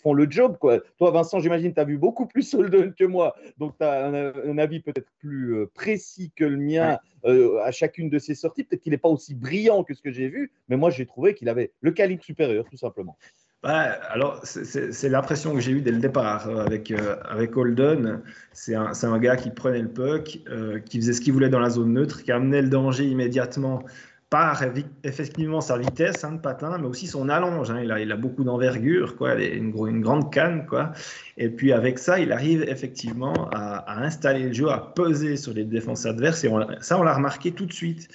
font 0.01 0.13
le 0.13 0.31
job. 0.31 0.57
Toi, 0.97 1.11
Vincent, 1.11 1.39
j'imagine, 1.39 1.73
tu 1.73 1.79
as 1.79 1.83
vu 1.83 1.97
beaucoup 1.97 2.25
plus 2.25 2.53
Holden 2.53 2.93
que 2.93 3.03
moi, 3.03 3.16
donc 3.57 3.77
tu 3.77 3.85
as 3.85 4.07
un, 4.07 4.57
avis 4.57 4.79
peut-être 4.79 5.09
plus 5.19 5.55
euh, 5.55 5.71
précis 5.73 6.31
que 6.35 6.43
le 6.43 6.57
mien 6.57 6.97
euh, 7.25 7.59
à 7.63 7.71
chacune 7.71 8.09
de 8.09 8.19
ses 8.19 8.35
sorties. 8.35 8.63
Peut-être 8.63 8.81
qu'il 8.81 8.91
n'est 8.91 8.97
pas 8.97 9.09
aussi 9.09 9.35
brillant 9.35 9.83
que 9.83 9.93
ce 9.93 10.01
que 10.01 10.11
j'ai 10.11 10.27
vu, 10.27 10.51
mais 10.69 10.77
moi, 10.77 10.89
j'ai 10.89 11.05
trouvé 11.05 11.33
qu'il 11.33 11.49
avait 11.49 11.71
le 11.81 11.91
calibre 11.91 12.23
supérieur, 12.23 12.65
tout 12.69 12.77
simplement. 12.77 13.17
alors, 13.63 14.39
c'est 14.43 15.09
l'impression 15.09 15.53
que 15.53 15.59
j'ai 15.59 15.71
eue 15.71 15.81
dès 15.81 15.91
le 15.91 15.99
départ 15.99 16.47
euh, 16.47 16.65
avec, 16.65 16.91
avec 16.91 17.55
Holden. 17.55 18.21
C'est 18.53 18.75
un, 18.75 18.91
un, 19.01 19.19
gars 19.19 19.35
qui 19.35 19.49
prenait 19.49 19.81
le 19.81 19.89
puck, 19.89 20.39
qui 20.85 20.99
faisait 20.99 21.13
ce 21.13 21.21
qu'il 21.21 21.33
voulait 21.33 21.49
dans 21.49 21.59
la 21.59 21.69
zone 21.69 21.93
neutre, 21.93 22.23
qui 22.23 22.31
amenait 22.31 22.61
le 22.61 22.69
danger 22.69 23.05
immédiatement 23.05 23.83
par 24.29 24.61
effectivement 25.03 25.61
sa 25.61 25.77
vitesse 25.77 26.23
hein, 26.25 26.33
de 26.33 26.39
patin, 26.39 26.77
mais 26.77 26.87
aussi 26.87 27.07
son 27.07 27.29
allonge. 27.29 27.71
Hein. 27.71 27.79
Il, 27.81 27.91
a, 27.91 27.99
il, 27.99 28.11
a, 28.11 28.17
beaucoup 28.17 28.43
d'envergure, 28.43 29.15
quoi, 29.15 29.35
une, 29.35 29.73
une, 29.87 30.01
grande 30.01 30.33
canne. 30.33 30.65
Quoi. 30.65 30.91
Et 31.37 31.49
puis 31.49 31.71
avec 31.71 31.97
ça, 31.97 32.19
il 32.19 32.33
arrive 32.33 32.63
effectivement 32.63 33.49
à, 33.53 34.01
installer 34.03 34.47
le 34.47 34.53
jeu, 34.53 34.69
à 34.69 34.79
peser 34.79 35.37
sur 35.37 35.53
les 35.53 35.63
défenses 35.63 36.05
adverses. 36.05 36.43
Et 36.43 36.51
ça, 36.81 36.99
on 36.99 37.03
l'a 37.03 37.13
remarqué 37.13 37.51
tout 37.51 37.65
de 37.65 37.73
suite. 37.73 38.09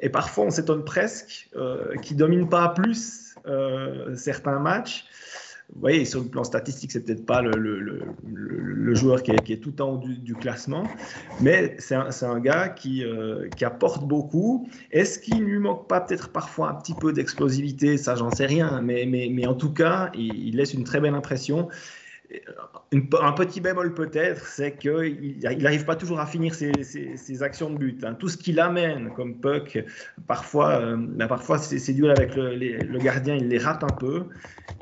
Et 0.00 0.08
parfois, 0.08 0.46
on 0.46 0.50
s'étonne 0.50 0.84
presque 0.84 1.48
euh, 1.54 1.94
qu'il 2.02 2.16
ne 2.16 2.18
domine 2.18 2.48
pas 2.48 2.70
plus 2.70 3.36
euh, 3.46 4.14
certains 4.16 4.58
matchs. 4.58 5.04
Vous 5.72 5.80
voyez, 5.80 6.04
sur 6.04 6.20
le 6.20 6.26
plan 6.26 6.44
statistique, 6.44 6.92
c'est 6.92 7.00
peut-être 7.00 7.24
pas 7.24 7.40
le, 7.42 8.94
joueur 8.94 9.22
qui 9.22 9.32
est, 9.32 9.62
tout 9.62 9.80
en 9.82 9.94
haut 9.94 9.98
du, 9.98 10.34
classement, 10.34 10.84
mais 11.40 11.76
c'est 11.78 11.94
un, 11.94 12.40
gars 12.40 12.68
qui, 12.68 13.02
euh, 13.02 13.48
qui 13.56 13.64
apporte 13.64 14.06
beaucoup. 14.06 14.68
Est-ce 14.92 15.18
qu'il 15.18 15.42
lui 15.42 15.58
manque 15.58 15.88
pas 15.88 16.00
peut-être 16.00 16.28
parfois 16.30 16.70
un 16.70 16.74
petit 16.74 16.94
peu 16.94 17.12
d'explosivité? 17.12 17.96
Ça, 17.96 18.14
j'en 18.14 18.30
sais 18.30 18.46
rien, 18.46 18.80
mais, 18.82 19.46
en 19.46 19.54
tout 19.54 19.72
cas, 19.72 20.12
il 20.14 20.56
laisse 20.56 20.74
une 20.74 20.84
très 20.84 21.00
belle 21.00 21.14
impression 21.14 21.68
un 22.92 23.32
petit 23.32 23.60
bémol 23.60 23.94
peut-être, 23.94 24.46
c'est 24.46 24.76
qu'il 24.76 25.38
n'arrive 25.58 25.84
pas 25.84 25.96
toujours 25.96 26.20
à 26.20 26.26
finir 26.26 26.54
ses, 26.54 27.42
actions 27.42 27.70
de 27.70 27.78
but. 27.78 28.04
Hein. 28.04 28.14
Tout 28.14 28.28
ce 28.28 28.36
qu'il 28.36 28.60
amène 28.60 29.10
comme 29.14 29.36
puck, 29.36 29.84
parfois, 30.26 30.80
euh, 30.80 30.96
bah, 30.98 31.26
parfois 31.26 31.58
ses, 31.58 31.92
duels 31.92 32.12
avec 32.12 32.34
le, 32.36 32.98
gardien, 32.98 33.34
il 33.34 33.48
les 33.48 33.58
rate 33.58 33.82
un 33.84 33.94
peu. 33.94 34.24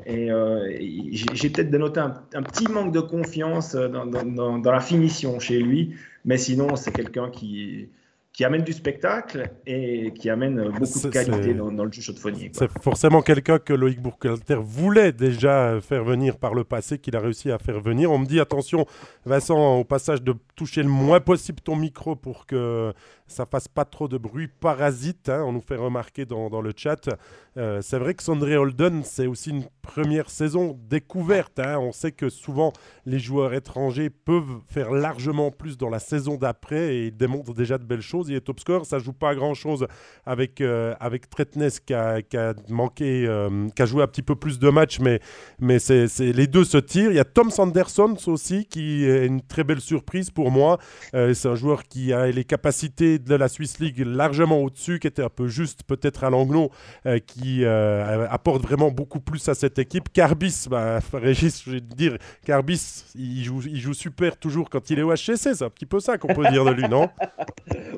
Et 0.05 0.31
euh, 0.31 0.69
j'ai 0.79 1.49
peut-être 1.49 1.69
dénoté 1.69 1.99
un, 1.99 2.43
petit 2.43 2.67
manque 2.67 2.93
de 2.93 2.99
confiance 3.01 3.75
dans, 3.75 4.05
dans, 4.05 4.71
la 4.71 4.79
finition 4.79 5.39
chez 5.39 5.59
lui, 5.59 5.95
mais 6.25 6.37
sinon 6.37 6.75
c'est 6.75 6.91
quelqu'un 6.91 7.29
qui 7.29 7.89
qui 8.33 8.43
amène 8.43 8.63
du 8.63 8.73
spectacle 8.73 9.51
et 9.67 10.11
qui 10.13 10.27
amène 10.27 10.69
beaucoup 10.69 10.99
de 10.99 11.09
qualité 11.09 11.53
dans, 11.53 11.69
le 11.69 11.91
jeu 11.91 12.01
chaudefonnier. 12.01 12.49
C'est 12.53 12.69
forcément 12.81 13.21
quelqu'un 13.21 13.59
que 13.59 13.73
Loïc 13.73 14.01
Bourquelter 14.01 14.57
voulait 14.59 15.11
déjà 15.11 15.79
faire 15.81 16.03
venir 16.03 16.37
par 16.37 16.55
le 16.55 16.63
passé, 16.63 16.97
qu'il 16.97 17.15
a 17.15 17.19
réussi 17.19 17.51
à 17.51 17.59
faire 17.59 17.79
venir. 17.79 18.11
On 18.11 18.17
me 18.17 18.25
dit 18.25 18.39
attention, 18.39 18.87
Vincent, 19.25 19.77
au 19.77 19.83
passage 19.83 20.23
de 20.23 20.33
toucher 20.55 20.81
le 20.81 20.89
moins 20.89 21.19
possible 21.19 21.59
ton 21.61 21.75
micro 21.75 22.15
pour 22.15 22.47
que 22.47 22.91
ça 23.27 23.45
fasse 23.45 23.67
pas 23.67 23.85
trop 23.85 24.07
de 24.07 24.17
bruit 24.17 24.47
parasite. 24.47 25.29
Hein, 25.29 25.43
on 25.45 25.53
nous 25.53 25.61
fait 25.61 25.75
remarquer 25.75 26.25
dans, 26.25 26.49
dans 26.49 26.61
le 26.61 26.71
chat. 26.75 27.09
Euh, 27.57 27.81
c'est 27.81 27.99
vrai 27.99 28.13
que 28.13 28.23
Sandré 28.23 28.57
Holden, 28.57 29.03
c'est 29.03 29.27
aussi 29.27 29.51
une 29.51 29.65
première 29.81 30.29
saison 30.29 30.77
découverte. 30.89 31.59
Hein. 31.59 31.77
On 31.79 31.91
sait 31.91 32.11
que 32.11 32.29
souvent 32.29 32.73
les 33.05 33.19
joueurs 33.19 33.53
étrangers 33.53 34.09
peuvent 34.09 34.61
faire 34.67 34.91
largement 34.91 35.51
plus 35.51 35.77
dans 35.77 35.89
la 35.89 35.99
saison 35.99 36.35
d'après 36.35 36.95
et 36.95 37.07
ils 37.07 37.15
démontrent 37.15 37.53
déjà 37.53 37.77
de 37.77 37.83
belles 37.83 38.01
choses. 38.01 38.29
Il 38.29 38.35
est 38.35 38.41
top 38.41 38.59
score, 38.59 38.85
ça 38.85 38.99
joue 38.99 39.13
pas 39.13 39.29
à 39.29 39.35
grand 39.35 39.53
chose 39.53 39.87
avec, 40.25 40.61
euh, 40.61 40.95
avec 40.99 41.29
Tretnes 41.29 41.69
qui 41.85 41.93
a, 41.93 42.21
qui 42.21 42.37
a 42.37 42.53
manqué, 42.69 43.25
euh, 43.27 43.67
qui 43.75 43.81
a 43.81 43.85
joué 43.85 44.01
un 44.01 44.07
petit 44.07 44.23
peu 44.23 44.35
plus 44.35 44.57
de 44.57 44.69
matchs, 44.69 44.99
mais, 44.99 45.19
mais 45.59 45.79
c'est, 45.79 46.07
les 46.19 46.47
deux 46.47 46.63
se 46.63 46.77
tirent. 46.77 47.11
Il 47.11 47.17
y 47.17 47.19
a 47.19 47.25
Tom 47.25 47.51
Sanderson 47.51 48.15
aussi 48.27 48.65
qui 48.65 49.05
est 49.05 49.27
une 49.27 49.41
très 49.41 49.63
belle 49.63 49.81
surprise 49.81 50.31
pour 50.31 50.49
moi. 50.49 50.79
c'est 51.11 51.47
un 51.47 51.55
joueur 51.55 51.83
qui 51.83 52.13
a 52.13 52.27
les 52.27 52.43
capacités 52.45 53.12
de 53.19 53.35
la 53.35 53.47
Swiss 53.47 53.79
League 53.79 53.99
largement 54.05 54.61
au-dessus, 54.61 54.99
qui 54.99 55.07
était 55.07 55.23
un 55.23 55.29
peu 55.29 55.47
juste 55.47 55.83
peut-être 55.83 56.23
à 56.23 56.29
l'anglo, 56.29 56.71
euh, 57.05 57.19
qui 57.19 57.63
euh, 57.63 58.27
apporte 58.29 58.61
vraiment 58.61 58.91
beaucoup 58.91 59.19
plus 59.19 59.47
à 59.49 59.53
cette 59.53 59.79
équipe. 59.79 60.11
Carbis, 60.11 60.65
bah, 60.69 60.99
Régis, 61.13 61.63
je 61.65 61.71
vais 61.71 61.81
te 61.81 61.95
dire, 61.95 62.17
Carbis, 62.45 63.05
il 63.15 63.43
joue, 63.43 63.61
il 63.65 63.79
joue 63.79 63.93
super 63.93 64.37
toujours 64.37 64.69
quand 64.69 64.89
il 64.89 64.99
est 64.99 65.03
au 65.03 65.13
HCC, 65.13 65.55
c'est 65.55 65.63
un 65.63 65.69
petit 65.69 65.85
peu 65.85 65.99
ça 65.99 66.17
qu'on 66.17 66.33
peut 66.33 66.47
dire 66.49 66.65
de 66.65 66.71
lui, 66.71 66.87
non? 66.89 67.09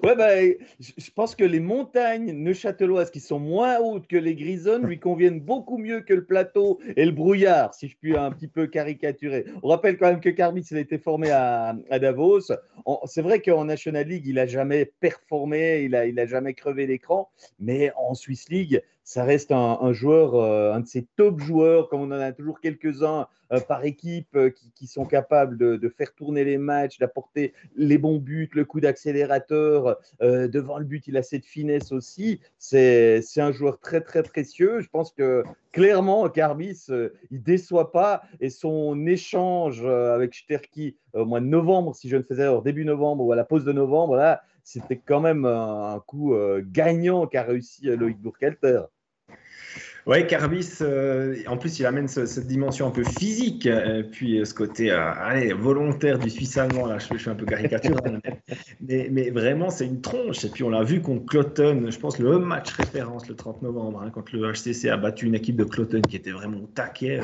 Ouais, 0.04 0.16
bah, 0.16 0.36
je 0.80 1.12
pense 1.16 1.36
que 1.36 1.44
les 1.44 1.60
montagnes 1.60 2.32
neuchâteloises 2.32 3.10
qui 3.10 3.20
sont 3.20 3.40
moins 3.40 3.80
hautes 3.80 4.06
que 4.08 4.18
les 4.18 4.36
Grisonnes 4.36 4.86
lui 4.86 5.00
conviennent 5.00 5.40
beaucoup 5.40 5.80
mieux 5.80 6.02
que 6.02 6.14
le 6.14 6.26
plateau 6.26 6.80
et 6.96 7.06
le 7.06 7.12
brouillard, 7.12 7.74
si 7.74 7.88
je 7.88 7.98
puis 7.98 8.16
un 8.16 8.32
petit 8.32 8.48
peu 8.48 8.68
caricaturer. 8.68 9.46
On 9.64 9.70
rappelle 9.70 9.98
quand 9.98 10.08
même 10.08 10.20
que 10.20 10.30
Carbis, 10.30 10.68
il 10.70 10.78
a 10.78 10.82
été 10.82 11.00
formé 11.00 11.32
à, 11.32 11.76
à 11.90 12.00
Davos. 12.00 12.52
C'est 13.06 13.22
vrai 13.24 13.42
qu'en 13.42 13.66
National 13.66 14.08
League, 14.08 14.26
il 14.28 14.38
a 14.38 14.46
jamais 14.46 14.92
performé, 15.10 15.84
il 15.84 15.92
n'a 15.92 16.08
il 16.08 16.20
a 16.20 16.26
jamais 16.26 16.56
crevé 16.56 16.88
l'écran, 16.88 17.30
mais 17.60 17.92
en 17.96 18.16
Swiss 18.16 18.50
League, 18.50 18.82
ça 19.06 19.24
reste 19.24 19.52
un, 19.52 19.94
joueur, 19.94 20.34
euh, 20.34 20.74
un 20.74 20.80
de 20.80 20.88
ces 20.88 21.06
top 21.16 21.40
joueurs, 21.40 21.90
comme 21.90 22.02
on 22.02 22.08
en 22.08 22.20
a 22.20 22.32
toujours 22.32 22.60
quelques-uns 22.60 23.28
euh, 23.54 23.60
par 23.60 23.86
équipe 23.86 24.36
euh, 24.36 24.50
qui, 24.50 24.88
sont 24.88 25.06
capables 25.06 25.58
de, 25.58 25.90
faire 25.90 26.16
tourner 26.16 26.44
les 26.44 26.58
matchs, 26.58 26.98
d'apporter 26.98 27.54
les 27.76 28.00
bons 28.00 28.18
buts, 28.18 28.50
le 28.54 28.66
coup 28.66 28.80
d'accélérateur. 28.80 30.00
devant 30.22 30.80
le 30.80 30.86
but, 30.86 31.08
il 31.08 31.18
a 31.18 31.22
cette 31.22 31.46
finesse 31.46 31.92
aussi. 31.92 32.42
C'est 32.58 33.22
un 33.38 33.52
joueur 33.52 33.80
très, 33.80 34.02
très 34.02 34.24
précieux. 34.24 34.82
Je 34.82 34.90
pense 34.90 35.12
que 35.12 35.44
clairement, 35.72 36.28
Carbis, 36.30 36.88
il 37.30 37.44
déçoit 37.44 37.92
pas. 37.92 38.24
Et 38.40 38.50
son 38.50 39.06
échange 39.06 39.86
avec 39.86 40.34
Sterki 40.34 40.98
au 41.14 41.26
mois 41.26 41.42
de 41.42 41.46
novembre, 41.46 41.96
si 41.96 42.10
je 42.10 42.18
ne 42.18 42.24
faisais 42.24 42.44
erreur, 42.44 42.64
début 42.64 42.86
novembre 42.86 43.24
ou 43.24 43.32
à 43.32 43.36
la 43.36 43.46
pause 43.46 43.66
de 43.66 43.72
novembre, 43.72 44.16
là, 44.16 44.42
c'était 44.66 44.98
quand 44.98 45.22
même 45.22 45.46
un, 45.46 46.02
coup 46.06 46.36
gagnant 46.60 47.28
qu'a 47.28 47.44
réussi 47.44 47.86
Loïc 47.86 48.18
Bourkelter. 48.18 48.82
Oui, 50.08 50.28
Carbis, 50.28 50.70
euh, 50.82 51.36
en 51.48 51.58
plus, 51.58 51.80
il 51.80 51.86
amène 51.88 52.08
cette 52.08 52.46
dimension 52.46 52.86
un 52.86 52.92
peu 52.92 53.04
physique, 53.04 53.66
euh, 53.66 54.04
puis 54.04 54.40
euh, 54.40 54.46
ce 54.46 54.54
côté 54.54 54.92
allez, 54.92 55.52
volontaire 55.52 56.20
du 56.20 56.30
Suisse 56.30 56.58
allemand. 56.58 56.86
Là, 56.86 57.00
je, 57.00 57.18
suis 57.18 57.30
un 57.30 57.34
peu 57.34 57.48
caricatural, 57.48 58.22
mais, 58.88 59.10
mais, 59.12 59.32
vraiment, 59.32 59.72
c'est 59.72 59.88
une 59.88 60.02
tronche. 60.02 60.46
Et 60.46 60.50
puis, 60.50 60.64
on 60.64 60.70
l'a 60.70 60.84
vu 60.84 61.02
contre 61.02 61.26
Cloton, 61.26 61.88
je 61.90 61.98
pense, 61.98 62.20
le 62.20 62.38
match 62.38 62.72
référence 62.74 63.28
le 63.28 63.36
30 63.36 63.64
novembre, 63.64 64.04
hein, 64.04 64.12
quand 64.14 64.32
le 64.32 64.52
HCC 64.52 64.90
a 64.90 64.98
battu 64.98 65.26
une 65.26 65.34
équipe 65.34 65.56
de 65.56 65.64
Cloton 65.64 66.02
qui 66.08 66.18
était 66.18 66.32
vraiment 66.32 66.60
au 66.60 66.68
taquet, 66.68 67.20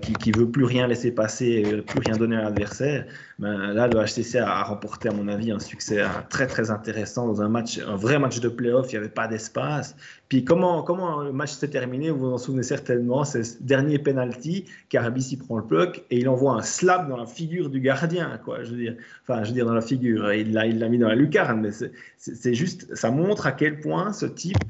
qui 0.00 0.30
ne 0.30 0.38
veut 0.38 0.50
plus 0.50 0.64
rien 0.64 0.86
laisser 0.86 1.12
passer, 1.12 1.82
plus 1.86 2.00
rien 2.00 2.16
donner 2.16 2.36
à 2.36 2.44
l'adversaire. 2.44 3.04
Ben, 3.38 3.74
là, 3.74 3.88
le 3.88 4.02
HCC 4.02 4.38
a 4.38 4.62
remporté, 4.62 5.10
à 5.10 5.12
mon 5.12 5.28
avis, 5.28 5.50
un 5.50 5.58
succès 5.58 6.02
très, 6.30 6.46
très 6.46 6.70
intéressant 6.70 7.26
dans 7.26 7.42
un 7.42 7.50
match, 7.50 7.78
un 7.78 7.96
vrai 7.96 8.18
match 8.18 8.40
de 8.40 8.48
playoff. 8.48 8.90
Il 8.90 8.94
n'y 8.94 8.98
avait 9.00 9.08
pas 9.10 9.28
d'espace. 9.28 9.94
Puis, 10.30 10.44
comment, 10.44 10.84
comment 10.84 11.22
le 11.22 11.32
match 11.32 11.50
s'est 11.50 11.70
terminé 11.70 12.08
vous 12.08 12.20
vous 12.20 12.32
en 12.32 12.38
souvenez 12.38 12.62
certainement, 12.62 13.24
c'est 13.24 13.42
ce 13.42 13.60
dernier 13.60 13.98
penalty, 13.98 14.64
Carabis 14.88 15.36
prend 15.36 15.56
le 15.56 15.64
puck 15.64 16.04
et 16.08 16.18
il 16.18 16.28
envoie 16.28 16.52
un 16.52 16.62
slap 16.62 17.08
dans 17.08 17.16
la 17.16 17.26
figure 17.26 17.68
du 17.68 17.80
gardien, 17.80 18.38
quoi, 18.44 18.62
je 18.62 18.70
veux 18.70 18.76
dire, 18.76 18.94
enfin, 19.24 19.42
je 19.42 19.48
veux 19.48 19.54
dire 19.54 19.66
dans 19.66 19.74
la 19.74 19.80
figure, 19.80 20.32
il 20.32 20.52
l'a, 20.52 20.66
il 20.66 20.78
l'a 20.78 20.88
mis 20.88 20.98
dans 20.98 21.08
la 21.08 21.16
lucarne, 21.16 21.60
mais 21.60 21.70
c'est, 22.16 22.54
juste, 22.54 22.94
ça 22.94 23.10
montre 23.10 23.48
à 23.48 23.50
quel 23.50 23.80
point 23.80 24.12
ce 24.12 24.26
type, 24.26 24.62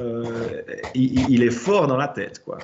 euh, 0.00 0.24
il, 0.94 1.42
est 1.42 1.50
fort 1.50 1.86
dans 1.86 1.98
la 1.98 2.08
tête, 2.08 2.42
quoi. 2.42 2.56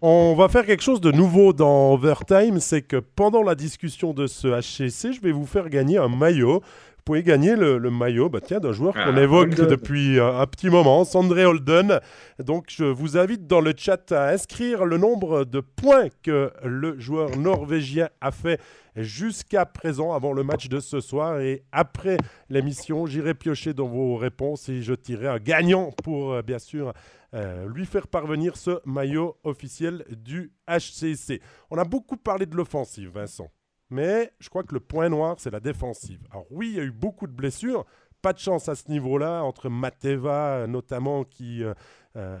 On 0.00 0.34
va 0.34 0.48
faire 0.48 0.64
quelque 0.64 0.82
chose 0.82 1.02
de 1.02 1.12
nouveau 1.12 1.52
dans 1.52 1.92
Overtime, 1.92 2.58
c'est 2.58 2.80
que 2.80 2.96
pendant 2.96 3.42
la 3.42 3.54
discussion 3.54 4.14
de 4.14 4.26
ce 4.26 4.48
HCC, 4.48 5.12
je 5.12 5.20
vais 5.20 5.30
vous 5.30 5.44
faire 5.44 5.68
gagner 5.68 5.98
un 5.98 6.08
maillot 6.08 6.62
pouvez 7.10 7.24
gagner 7.24 7.56
le, 7.56 7.90
maillot 7.90 8.28
bah, 8.28 8.38
d'un 8.38 8.70
joueur 8.70 8.94
qu'on 8.94 9.16
ah, 9.16 9.20
évoque 9.20 9.56
depuis 9.56 10.20
un, 10.20 10.46
petit 10.46 10.70
moment, 10.70 11.04
Sandré 11.04 11.44
Holden. 11.44 11.98
Donc 12.38 12.66
je 12.68 12.84
vous 12.84 13.18
invite 13.18 13.48
dans 13.48 13.60
le 13.60 13.74
chat 13.76 14.12
à 14.12 14.28
inscrire 14.28 14.84
le 14.84 14.96
nombre 14.96 15.44
de 15.44 15.58
points 15.58 16.06
que 16.22 16.52
le 16.62 17.00
joueur 17.00 17.36
norvégien 17.36 18.10
a 18.20 18.30
fait 18.30 18.60
jusqu'à 18.94 19.66
présent 19.66 20.12
avant 20.12 20.32
le 20.32 20.44
match 20.44 20.68
de 20.68 20.78
ce 20.78 21.00
soir. 21.00 21.40
Et 21.40 21.64
après 21.72 22.16
l'émission, 22.48 23.06
j'irai 23.06 23.34
piocher 23.34 23.74
dans 23.74 23.88
vos 23.88 24.14
réponses 24.14 24.68
et 24.68 24.80
je 24.80 24.94
tirerai 24.94 25.26
un 25.26 25.38
gagnant 25.38 25.90
pour 26.04 26.34
euh, 26.34 26.42
bien 26.42 26.60
sûr 26.60 26.92
euh, 27.34 27.66
lui 27.74 27.86
faire 27.86 28.06
parvenir 28.06 28.56
ce 28.56 28.78
maillot 28.84 29.36
officiel 29.42 30.04
du 30.16 30.52
HCC. 30.68 31.40
On 31.72 31.76
a 31.76 31.84
beaucoup 31.84 32.16
parlé 32.16 32.46
de 32.46 32.54
l'offensive, 32.54 33.10
Vincent. 33.12 33.50
Mais 33.90 34.32
je 34.38 34.48
crois 34.48 34.62
que 34.62 34.72
le 34.72 34.80
point 34.80 35.08
noir, 35.08 35.36
c'est 35.38 35.50
la 35.50 35.60
défensive. 35.60 36.20
Alors 36.30 36.46
oui, 36.50 36.68
il 36.70 36.76
y 36.76 36.80
a 36.80 36.84
eu 36.84 36.92
beaucoup 36.92 37.26
de 37.26 37.32
blessures. 37.32 37.84
Pas 38.22 38.32
de 38.32 38.38
chance 38.38 38.68
à 38.68 38.74
ce 38.74 38.88
niveau-là, 38.90 39.42
entre 39.42 39.68
Mateva 39.68 40.66
notamment, 40.68 41.24
qui 41.24 41.64
euh, 41.64 41.74
euh, 42.16 42.38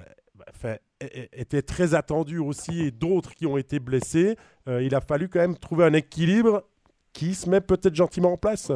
était 1.32 1.62
très 1.62 1.94
attendu 1.94 2.38
aussi, 2.38 2.82
et 2.82 2.90
d'autres 2.90 3.34
qui 3.34 3.46
ont 3.46 3.56
été 3.56 3.80
blessés. 3.80 4.36
Euh, 4.68 4.82
il 4.82 4.94
a 4.94 5.00
fallu 5.00 5.28
quand 5.28 5.40
même 5.40 5.56
trouver 5.56 5.84
un 5.84 5.94
équilibre 5.94 6.64
qui 7.12 7.34
se 7.34 7.48
met 7.48 7.60
peut-être 7.60 7.94
gentiment 7.94 8.34
en 8.34 8.36
place. 8.36 8.70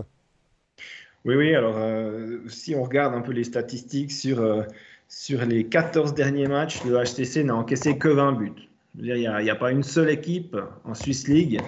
Oui, 1.25 1.37
oui, 1.37 1.55
alors 1.55 1.79
si 2.49 2.75
on 2.75 2.83
regarde 2.83 3.15
un 3.15 3.23
peu 3.23 3.33
les 3.33 3.45
statistiques 3.45 4.13
sur, 4.13 4.67
sur 5.09 5.47
les 5.47 5.65
14 5.69 6.13
derniers 6.13 6.49
matchs, 6.49 6.85
le 6.85 7.03
HTC 7.03 7.45
n'a 7.45 7.55
encaissé 7.55 7.97
que 7.97 8.09
20 8.09 8.33
buts. 8.33 8.69
Il 8.97 9.13
n'y 9.13 9.27
a, 9.27 9.37
a, 9.37 9.57
pas 9.57 9.73
une 9.73 9.83
seule 9.83 10.11
équipe 10.11 10.57
en 10.85 10.95
Swiss 10.95 11.27
League 11.29 11.61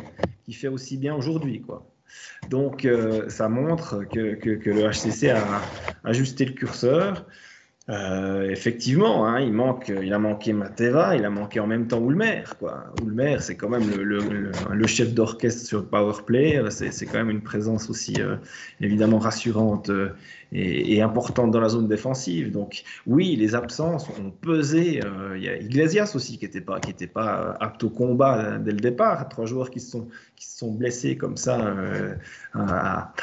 qui 0.45 0.53
fait 0.53 0.69
aussi 0.69 0.97
bien 0.97 1.15
aujourd'hui. 1.15 1.61
quoi. 1.61 1.91
Donc, 2.49 2.85
euh, 2.85 3.29
ça 3.29 3.49
montre 3.49 4.05
que, 4.05 4.35
que, 4.35 4.71
le 4.71 4.89
HCC 4.89 5.31
a 5.31 5.63
ajusté 6.05 6.45
le 6.45 6.53
curseur. 6.53 7.27
Euh, 7.89 8.51
effectivement, 8.51 9.27
hein, 9.27 9.39
il, 9.39 9.53
manque, 9.53 9.93
il 10.03 10.13
a 10.13 10.19
manqué 10.19 10.53
Mateva, 10.53 11.15
il 11.15 11.25
a 11.25 11.31
manqué 11.31 11.61
en 11.61 11.69
même 11.69 11.87
temps 11.87 12.05
Ulmer. 12.05 12.43
Quoi. 12.59 12.85
Ulmer, 13.01 13.37
c'est 13.39 13.55
quand 13.57 13.69
même 13.69 13.89
le, 13.89 14.19
le, 14.73 14.87
chef 14.89 15.15
d'orchestre 15.15 15.65
sur 15.65 15.79
le 15.79 15.87
power 15.87 16.15
play. 16.27 16.61
C'est, 16.71 17.07
quand 17.07 17.19
même 17.19 17.31
une 17.31 17.43
présence 17.43 17.89
aussi 17.89 18.15
euh, 18.19 18.37
évidemment 18.81 19.21
rassurante 19.21 19.91
euh, 19.91 20.09
et, 20.51 21.01
importante 21.01 21.53
dans 21.53 21.61
la 21.61 21.69
zone 21.69 21.87
défensive. 21.87 22.51
Donc 22.51 22.83
oui, 23.07 23.37
les 23.37 23.55
absences 23.55 24.09
ont 24.09 24.31
pesé. 24.31 25.01
Il 25.37 25.43
y 25.45 25.49
a 25.49 25.57
Iglesias 25.57 26.13
aussi 26.17 26.39
qui 26.39 26.45
n'était 26.45 26.61
pas, 26.61 26.81
qui 26.81 27.07
pas 27.07 27.57
apte 27.61 27.85
au 27.85 27.91
combat 27.91 28.59
dès 28.59 28.73
le 28.73 28.81
départ. 28.81 29.29
Trois 29.29 29.47
joueurs 29.47 29.71
qui 29.71 29.79
se 29.79 29.93
sont, 29.93 30.09
qui 30.35 30.47
se 30.47 30.59
sont 30.59 30.73
blessés 30.73 31.17
comme 31.17 31.37
ça 31.37 31.73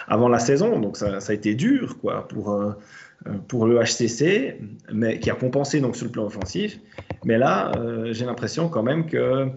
avant 0.07 0.29
la 0.29 0.39
saison. 0.39 0.79
Donc 0.79 0.95
ça, 0.95 1.19
ça, 1.19 1.31
a 1.31 1.35
été 1.35 1.53
dur 1.53 1.97
quoi, 1.99 2.27
pour 2.29 2.53
euh, 2.53 2.73
pour 3.47 3.65
le 3.65 3.79
HCC, 3.79 4.59
mais 4.91 5.19
qui 5.19 5.29
a 5.29 5.35
compensé 5.35 5.79
donc 5.79 5.95
sur 5.95 6.05
le 6.05 6.11
plan 6.11 6.25
offensif. 6.25 6.79
Mais 7.25 7.37
là, 7.37 7.71
j'ai 8.11 8.25
l'impression 8.25 8.67
quand 8.69 8.83
même 8.83 9.05
que 9.05 9.49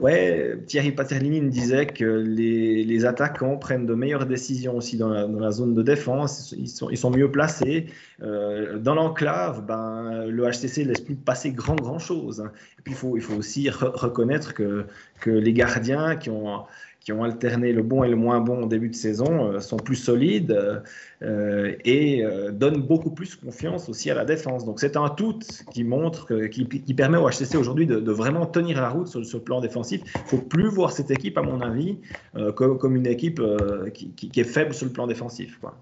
Ouais, 0.00 0.58
Thierry 0.66 0.90
Paterlini 0.92 1.40
me 1.42 1.50
disait 1.50 1.86
que 1.86 2.04
les, 2.04 3.04
attaquants 3.04 3.56
prennent 3.56 3.86
de 3.86 3.94
meilleures 3.94 4.26
décisions 4.26 4.76
aussi 4.76 4.96
dans 4.96 5.10
la, 5.10 5.50
zone 5.50 5.74
de 5.74 5.82
défense. 5.82 6.54
Ils 6.56 6.68
sont, 6.68 7.10
mieux 7.10 7.30
placés. 7.30 7.86
Euh, 8.22 8.78
dans 8.78 8.94
l'enclave, 8.94 9.64
ben, 9.64 10.26
le 10.26 10.50
HCC 10.50 10.84
ne 10.84 10.88
laisse 10.88 11.00
plus 11.00 11.14
passer 11.14 11.52
grand, 11.52 11.76
grand 11.76 11.98
chose. 11.98 12.48
Et 12.78 12.82
puis, 12.82 12.94
il 12.94 12.96
faut, 12.96 13.16
il 13.16 13.22
faut 13.22 13.34
aussi 13.34 13.68
reconnaître 13.70 14.54
que, 14.54 14.86
que 15.20 15.30
les 15.30 15.52
gardiens 15.52 16.16
qui 16.16 16.30
ont 16.30 16.64
qui 17.06 17.12
ont 17.12 17.22
alterné 17.22 17.72
le 17.72 17.84
bon 17.84 18.02
et 18.02 18.08
le 18.08 18.16
moins 18.16 18.40
bon 18.40 18.64
au 18.64 18.66
début 18.66 18.88
de 18.88 18.94
saison 18.96 19.52
euh, 19.52 19.60
sont 19.60 19.76
plus 19.76 19.94
solides 19.94 20.82
euh, 21.22 21.76
et 21.84 22.24
euh, 22.24 22.50
donnent 22.50 22.82
beaucoup 22.82 23.12
plus 23.12 23.36
confiance 23.36 23.88
aussi 23.88 24.10
à 24.10 24.14
la 24.16 24.24
défense. 24.24 24.64
Donc 24.64 24.80
c'est 24.80 24.96
un 24.96 25.08
tout 25.08 25.38
qui 25.70 25.84
montre, 25.84 26.26
que, 26.26 26.46
qui, 26.46 26.94
permet 26.94 27.16
au 27.16 27.30
HCC 27.30 27.54
aujourd'hui 27.54 27.86
de, 27.86 28.10
vraiment 28.10 28.44
tenir 28.44 28.80
la 28.80 28.88
route 28.88 29.06
sur, 29.06 29.20
le 29.20 29.38
plan 29.38 29.60
défensif. 29.60 30.00
Il 30.16 30.20
ne 30.20 30.26
faut 30.26 30.38
plus 30.38 30.68
voir 30.68 30.90
cette 30.90 31.12
équipe, 31.12 31.38
à 31.38 31.42
mon 31.42 31.60
avis, 31.60 31.96
comme, 32.56 32.96
une 32.96 33.06
équipe 33.06 33.40
qui, 33.94 34.10
qui, 34.10 34.40
est 34.40 34.44
faible 34.44 34.74
sur 34.74 34.86
le 34.86 34.92
plan 34.92 35.06
défensif. 35.06 35.58
Quoi. 35.60 35.76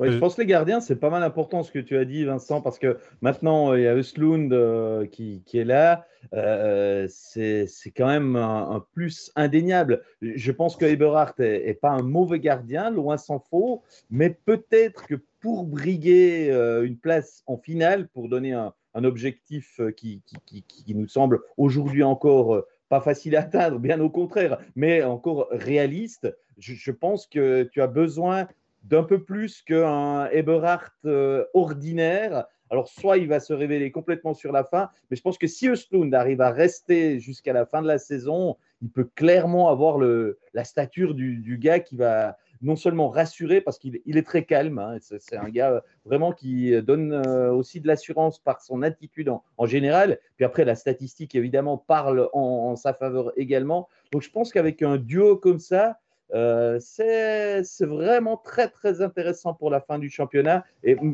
Je 0.00 0.18
pense 0.18 0.36
que 0.36 0.42
les 0.42 0.46
gardiens, 0.46 0.80
c'est 0.80 0.96
pas 0.96 1.10
mal 1.10 1.22
important 1.22 1.62
ce 1.62 1.72
que 1.72 1.78
tu 1.80 1.96
as 1.96 2.04
dit, 2.04 2.24
Vincent, 2.24 2.60
parce 2.60 2.78
que 2.78 2.98
maintenant, 3.20 3.74
il 3.74 3.82
y 3.82 3.86
a 3.86 3.94
Östlund 3.94 4.52
euh, 4.52 5.06
qui, 5.06 5.42
qui, 5.44 5.58
est 5.58 5.64
là. 5.64 6.06
Euh, 6.34 7.06
c'est 7.08 7.66
quand 7.96 8.06
même 8.06 8.36
un, 8.36 8.84
plus 8.92 9.32
indéniable. 9.34 10.02
Je 10.22 10.52
pense 10.52 10.76
que 10.76 10.84
Eberhardt 10.84 11.34
n'est 11.38 11.74
pas 11.74 11.90
un 11.90 12.02
mauvais 12.02 12.38
gardien, 12.38 12.90
loin 12.90 13.16
s'en 13.16 13.40
faut, 13.40 13.82
mais 14.10 14.30
peut-être 14.30 15.06
que 15.06 15.16
pour 15.40 15.64
briguer 15.64 16.50
euh, 16.50 16.84
une 16.84 16.98
place 16.98 17.42
en 17.46 17.56
finale, 17.56 18.08
pour 18.08 18.28
donner 18.28 18.52
un, 18.52 18.72
un 18.94 19.04
objectif 19.04 19.80
qui, 19.96 20.22
qui, 20.46 20.62
qui, 20.62 20.94
nous 20.94 21.08
semble 21.08 21.40
aujourd'hui 21.56 22.04
encore 22.04 22.64
pas 22.88 23.00
facile 23.00 23.36
à 23.36 23.40
atteindre, 23.40 23.78
bien 23.78 24.00
au 24.00 24.10
contraire, 24.10 24.58
mais 24.76 25.02
encore 25.02 25.48
réaliste, 25.50 26.34
je, 26.56 26.74
je 26.74 26.90
pense 26.90 27.26
que 27.26 27.64
tu 27.64 27.82
as 27.82 27.86
besoin 27.86 28.48
d'un 28.84 29.02
peu 29.02 29.22
plus 29.22 29.62
qu'un 29.62 30.28
Eberhardt 30.30 30.92
euh, 31.04 31.44
ordinaire. 31.54 32.46
Alors, 32.70 32.88
soit 32.88 33.16
il 33.16 33.28
va 33.28 33.40
se 33.40 33.52
révéler 33.52 33.90
complètement 33.90 34.34
sur 34.34 34.52
la 34.52 34.62
fin, 34.62 34.90
mais 35.10 35.16
je 35.16 35.22
pense 35.22 35.38
que 35.38 35.46
si 35.46 35.68
Östlund 35.68 36.14
arrive 36.14 36.40
à 36.40 36.50
rester 36.50 37.18
jusqu'à 37.18 37.52
la 37.52 37.64
fin 37.64 37.80
de 37.80 37.86
la 37.86 37.98
saison, 37.98 38.56
il 38.82 38.90
peut 38.90 39.08
clairement 39.14 39.70
avoir 39.70 39.98
le, 39.98 40.38
la 40.52 40.64
stature 40.64 41.14
du, 41.14 41.58
gars 41.58 41.80
qui 41.80 41.96
va 41.96 42.36
non 42.60 42.76
seulement 42.76 43.08
rassurer, 43.08 43.60
parce 43.60 43.78
qu'il 43.78 44.00
est 44.04 44.26
très 44.26 44.44
calme, 44.44 44.78
hein, 44.78 44.98
c'est 45.00 45.36
un 45.36 45.48
gars 45.48 45.82
vraiment 46.04 46.32
qui 46.32 46.80
donne 46.82 47.12
euh, 47.12 47.52
aussi 47.52 47.80
de 47.80 47.86
l'assurance 47.86 48.38
par 48.38 48.60
son 48.60 48.82
attitude 48.82 49.30
en, 49.30 49.66
général, 49.66 50.18
puis 50.36 50.44
après 50.44 50.64
la 50.64 50.74
statistique 50.74 51.34
évidemment 51.36 51.78
parle 51.78 52.28
en 52.32 52.74
sa 52.76 52.92
faveur 52.92 53.32
également. 53.36 53.88
Donc 54.12 54.22
je 54.22 54.30
pense 54.30 54.52
qu'avec 54.52 54.82
un 54.82 54.96
duo 54.96 55.36
comme 55.36 55.60
ça, 55.60 55.98
euh, 56.34 56.78
c'est 56.80 57.86
vraiment 57.86 58.36
très 58.36 58.68
très 58.68 59.00
intéressant 59.00 59.54
pour 59.54 59.70
la 59.70 59.80
fin 59.80 59.98
du 59.98 60.10
championnat, 60.10 60.64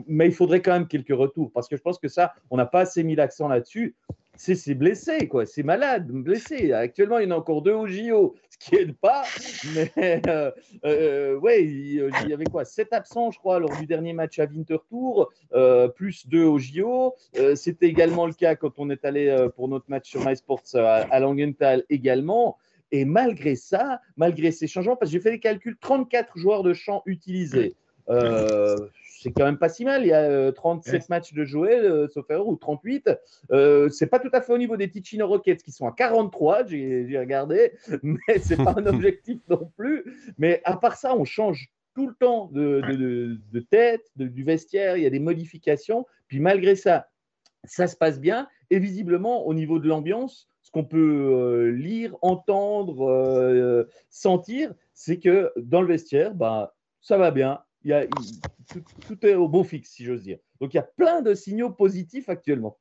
mais 0.08 0.26
il 0.26 0.34
faudrait 0.34 0.62
quand 0.62 0.72
même 0.72 0.88
quelques 0.88 1.14
retours 1.14 1.50
parce 1.52 1.68
que 1.68 1.76
je 1.76 1.82
pense 1.82 1.98
que 1.98 2.08
ça, 2.08 2.34
on 2.50 2.56
n'a 2.56 2.66
pas 2.66 2.80
assez 2.80 3.02
mis 3.04 3.14
l'accent 3.14 3.48
là-dessus. 3.48 3.94
C'est 4.36 4.74
blessé, 4.74 5.28
quoi. 5.28 5.46
C'est 5.46 5.62
malade, 5.62 6.08
blessé. 6.08 6.72
Actuellement, 6.72 7.18
il 7.18 7.28
y 7.28 7.32
en 7.32 7.36
a 7.36 7.38
encore 7.38 7.62
deux 7.62 7.72
au 7.72 7.86
JO, 7.86 8.34
ce 8.50 8.58
qui 8.58 8.74
aide 8.74 8.96
pas. 8.96 9.22
Mais 9.76 10.20
euh, 10.26 10.50
euh, 10.84 11.36
ouais, 11.36 11.62
il, 11.62 12.28
y 12.28 12.32
avait 12.32 12.44
quoi? 12.44 12.64
Sept 12.64 12.92
absents, 12.92 13.30
je 13.30 13.38
crois, 13.38 13.60
lors 13.60 13.70
du 13.78 13.86
dernier 13.86 14.12
match 14.12 14.40
à 14.40 14.46
Winterthur, 14.46 15.30
plus 15.94 16.26
deux 16.26 16.42
au 16.42 16.58
JO. 16.58 17.14
C'était 17.54 17.86
également 17.86 18.26
le 18.26 18.32
cas 18.32 18.56
quand 18.56 18.72
on 18.78 18.90
est 18.90 19.04
allé 19.04 19.46
pour 19.54 19.68
notre 19.68 19.88
match 19.88 20.10
sur 20.10 20.26
MySports 20.26 20.74
à 20.74 21.20
Langenthal 21.20 21.84
également. 21.88 22.58
Et 22.94 23.04
malgré 23.04 23.56
ça, 23.56 24.00
malgré 24.16 24.52
ces 24.52 24.68
changements, 24.68 24.94
parce 24.94 25.10
que 25.10 25.14
j'ai 25.14 25.20
fait 25.20 25.32
les 25.32 25.40
calculs, 25.40 25.76
34 25.80 26.38
joueurs 26.38 26.62
de 26.62 26.72
champ 26.74 27.02
utilisés. 27.06 27.74
Euh, 28.08 28.76
c'est 29.20 29.32
quand 29.32 29.46
même 29.46 29.58
pas 29.58 29.68
si 29.68 29.84
mal. 29.84 30.04
Il 30.04 30.08
y 30.08 30.12
a 30.12 30.52
37 30.52 30.94
euh, 30.94 31.04
matchs 31.08 31.32
de 31.32 31.44
jouer, 31.44 31.74
euh, 31.74 32.06
sauf 32.06 32.30
erreur, 32.30 32.46
ou 32.46 32.54
38. 32.54 33.10
Euh, 33.50 33.88
c'est 33.88 34.06
pas 34.06 34.20
tout 34.20 34.28
à 34.32 34.40
fait 34.40 34.52
au 34.52 34.58
niveau 34.58 34.76
des 34.76 34.88
Ticino 34.88 35.26
Rockets 35.26 35.60
qui 35.60 35.72
sont 35.72 35.88
à 35.88 35.92
43, 35.92 36.66
j'ai 36.66 37.18
regardé, 37.18 37.72
mais 38.04 38.38
c'est 38.40 38.62
pas 38.62 38.74
un 38.76 38.86
objectif 38.86 39.40
non 39.48 39.72
plus. 39.76 40.04
Mais 40.38 40.60
à 40.64 40.76
part 40.76 40.94
ça, 40.94 41.16
on 41.16 41.24
change 41.24 41.72
tout 41.96 42.06
le 42.06 42.14
temps 42.14 42.48
de, 42.52 42.80
de, 43.50 43.60
tête, 43.60 44.04
du 44.14 44.44
vestiaire, 44.44 44.96
il 44.96 45.02
y 45.02 45.06
a 45.06 45.10
des 45.10 45.18
modifications. 45.18 46.06
Puis 46.28 46.38
malgré 46.38 46.76
ça, 46.76 47.08
ça 47.64 47.88
se 47.88 47.96
passe 47.96 48.20
bien. 48.20 48.46
Et 48.70 48.78
visiblement, 48.78 49.46
au 49.46 49.54
niveau 49.54 49.80
de 49.80 49.88
l'ambiance, 49.88 50.48
qu'on 50.74 50.84
peut 50.84 50.98
euh, 50.98 51.70
lire, 51.70 52.16
entendre, 52.20 53.08
euh, 53.08 53.88
sentir, 54.10 54.74
c'est 54.92 55.20
que 55.20 55.52
dans 55.56 55.80
le 55.80 55.86
vestiaire, 55.86 56.34
bah, 56.34 56.74
ça 57.00 57.16
va 57.16 57.30
bien. 57.30 57.60
Il 57.84 57.90
y 57.90 57.92
a, 57.92 58.06
tout, 59.06 59.24
est 59.24 59.36
au 59.36 59.46
beau 59.46 59.62
fixe, 59.62 59.90
si 59.90 60.04
j'ose 60.04 60.22
dire. 60.22 60.38
Donc 60.60 60.74
il 60.74 60.78
y 60.78 60.80
a 60.80 60.88
plein 60.96 61.22
de 61.22 61.32
signaux 61.32 61.70
positifs 61.70 62.28
actuellement. 62.28 62.76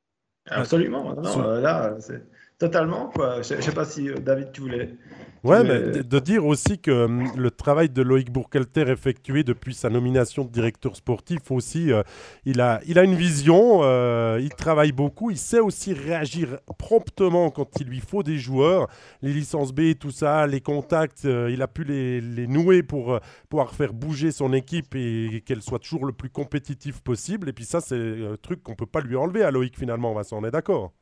Absolument. 0.48 1.14
Non, 1.14 1.52
là, 1.60 1.96
c'est 2.00 2.24
Totalement, 2.64 3.12
quoi. 3.14 3.42
Je 3.42 3.56
ne 3.56 3.62
sais 3.62 3.74
pas 3.74 3.84
si 3.84 4.08
euh, 4.08 4.16
David, 4.16 4.54
tu 4.54 4.62
voulais. 4.62 4.96
Ouais, 5.44 5.66
mais 5.66 6.02
de 6.02 6.20
dire 6.20 6.46
aussi 6.46 6.80
que 6.80 7.04
hum, 7.04 7.30
le 7.36 7.52
travail 7.52 7.90
de 7.90 8.02
Loïc 8.02 8.32
Bourkelter 8.32 8.86
effectué 8.88 9.44
depuis 9.44 9.74
sa 9.74 9.90
nomination 9.90 10.46
de 10.46 10.50
directeur 10.50 10.96
sportif 10.96 11.52
aussi, 11.52 11.92
euh, 11.92 12.04
il, 12.46 12.62
a, 12.62 12.80
il 12.88 12.98
a 12.98 13.04
une 13.04 13.16
vision, 13.16 13.82
euh, 13.84 14.40
il 14.42 14.52
travaille 14.52 14.94
beaucoup, 14.94 15.30
il 15.30 15.38
sait 15.38 15.60
aussi 15.60 15.92
réagir 15.92 16.58
promptement 16.78 17.50
quand 17.50 17.82
il 17.82 17.88
lui 17.88 18.00
faut 18.00 18.24
des 18.24 18.38
joueurs, 18.38 18.88
les 19.22 19.34
licences 19.34 19.74
B, 19.74 19.96
tout 20.00 20.12
ça, 20.12 20.48
les 20.48 20.62
contacts, 20.62 21.26
il 21.26 21.62
a 21.62 21.68
pu 21.68 21.84
les, 21.84 22.22
les 22.22 22.48
nouer 22.48 22.82
pour 22.82 23.20
pouvoir 23.50 23.76
faire 23.76 23.92
bouger 23.92 24.32
son 24.32 24.54
équipe 24.54 24.96
et, 24.96 25.44
qu'elle 25.46 25.62
soit 25.62 25.80
toujours 25.80 26.06
le 26.06 26.14
plus 26.14 26.30
compétitif 26.30 27.02
possible. 27.02 27.50
Et 27.50 27.54
puis 27.54 27.66
ça, 27.66 27.82
c'est 27.82 28.26
un 28.26 28.38
truc 28.42 28.64
qu'on 28.64 28.76
peut 28.76 28.86
pas 28.86 29.02
lui 29.02 29.18
enlever 29.18 29.44
à 29.44 29.52
Loïc 29.52 29.78
finalement, 29.78 30.14
Vincent, 30.14 30.40
on 30.42 30.46
est 30.46 30.52
d'accord 30.52 30.94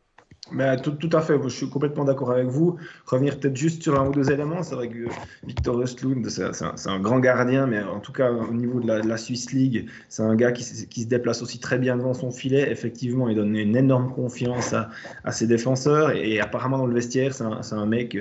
mais 0.50 0.76
tout, 0.78 1.10
à 1.14 1.22
fait, 1.22 1.40
je 1.44 1.50
suis 1.50 1.70
complètement 1.70 2.04
d'accord 2.04 2.32
avec 2.32 2.48
vous. 2.48 2.78
Revenir 3.06 3.40
peut-être 3.40 3.56
juste 3.56 3.84
sur 3.84 4.00
un 4.00 4.08
ou 4.08 4.12
deux 4.12 4.32
éléments, 4.32 4.64
c'est 4.64 4.76
vrai 4.76 4.90
que 4.90 5.08
Victor 5.46 5.80
Östlund, 5.80 6.28
c'est 6.30 6.90
un, 6.90 7.00
grand 7.00 7.20
gardien, 7.20 7.68
mais 7.68 7.82
en 7.84 8.00
tout 8.00 8.12
cas 8.12 8.32
au 8.32 8.54
niveau 8.54 8.80
de 8.80 8.88
la, 8.88 9.00
la 9.00 9.18
Swiss 9.18 9.54
League, 9.54 9.88
c'est 10.10 10.24
un 10.24 10.36
gars 10.36 10.52
qui, 10.52 10.64
se 10.64 11.08
déplace 11.08 11.42
aussi 11.42 11.60
très 11.60 11.78
bien 11.78 11.96
devant 11.96 12.14
son 12.14 12.32
filet. 12.32 12.70
Effectivement, 12.72 13.30
il 13.30 13.36
donne 13.36 13.56
une 13.56 13.76
énorme 13.76 14.12
confiance 14.12 14.74
à, 14.74 15.32
ses 15.32 15.48
défenseurs 15.48 16.12
et, 16.12 16.40
apparemment 16.40 16.80
dans 16.80 16.88
le 16.88 16.96
vestiaire, 16.96 17.34
c'est 17.34 17.76
un, 17.76 17.86
mec 17.86 18.18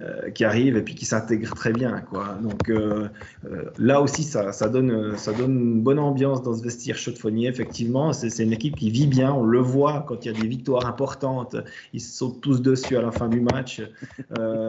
euh, 0.00 0.30
qui 0.30 0.44
arrive 0.44 0.76
et 0.76 0.82
puis 0.82 0.94
qui 0.94 1.04
s'intègre 1.04 1.54
très 1.54 1.72
bien. 1.72 2.02
Donc 2.42 2.68
euh, 2.68 3.08
euh, 3.44 3.64
là 3.78 4.00
aussi, 4.00 4.24
ça, 4.24 4.52
donne, 4.68 5.16
une 5.38 5.82
bonne 5.82 5.98
ambiance 5.98 6.42
dans 6.42 6.54
ce 6.54 6.62
vestiaire 6.62 6.96
chaudefonnier. 6.96 7.48
Effectivement, 7.48 8.12
c'est 8.12 8.42
une 8.42 8.52
équipe 8.52 8.76
qui 8.76 8.90
vit 8.90 9.06
bien. 9.06 9.32
On 9.32 9.44
le 9.44 9.60
voit 9.60 10.04
quand 10.06 10.24
il 10.24 10.32
y 10.32 10.36
a 10.36 10.40
des 10.40 10.46
victoires 10.46 10.86
importantes. 10.86 11.56
Ils 11.92 12.00
sautent 12.00 12.40
tous 12.40 12.62
dessus 12.62 12.96
à 12.96 13.02
la 13.02 13.10
fin 13.10 13.28
du 13.28 13.40
match. 13.40 13.82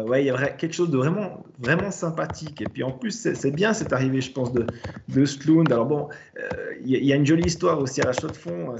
ouais, 0.07 0.23
il 0.23 0.27
y 0.27 0.29
a 0.29 0.47
quelque 0.49 0.73
chose 0.73 0.89
de 0.89 0.97
vraiment, 0.97 1.43
vraiment 1.59 1.91
sympathique. 1.91 2.61
Et 2.61 2.65
puis 2.65 2.83
en 2.83 2.91
plus, 2.91 3.33
c'est 3.33 3.51
bien 3.51 3.73
cette 3.73 3.93
arrivée, 3.93 4.21
je 4.21 4.31
pense, 4.31 4.53
de, 4.53 4.65
de. 5.09 5.23
Alors 5.71 5.85
bon, 5.85 6.09
il 6.85 7.05
y, 7.05 7.13
a 7.13 7.15
une 7.15 7.25
jolie 7.25 7.45
histoire 7.45 7.79
aussi 7.79 8.01
à 8.01 8.05
la 8.05 8.13
chaude 8.13 8.35
fond. 8.35 8.75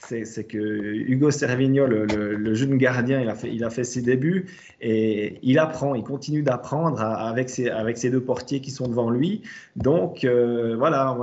C'est 0.00 0.44
que 0.44 0.58
Hugo 0.58 1.30
Servignol, 1.30 2.06
le, 2.14 2.34
le, 2.34 2.54
jeune 2.54 2.76
gardien, 2.76 3.20
il 3.20 3.28
a 3.28 3.34
fait, 3.34 3.52
il 3.52 3.64
a 3.64 3.70
fait 3.70 3.84
ses 3.84 4.02
débuts 4.02 4.46
et 4.80 5.38
il 5.42 5.58
apprend, 5.58 5.94
il 5.94 6.02
continue 6.02 6.42
d'apprendre 6.42 7.00
avec 7.00 7.48
ses, 7.50 7.70
avec 7.70 7.98
ses 7.98 8.10
deux 8.10 8.20
portiers 8.20 8.60
qui 8.60 8.70
sont 8.70 8.88
devant 8.88 9.10
lui. 9.10 9.42
Donc 9.76 10.24
euh, 10.24 10.74
voilà, 10.76 11.16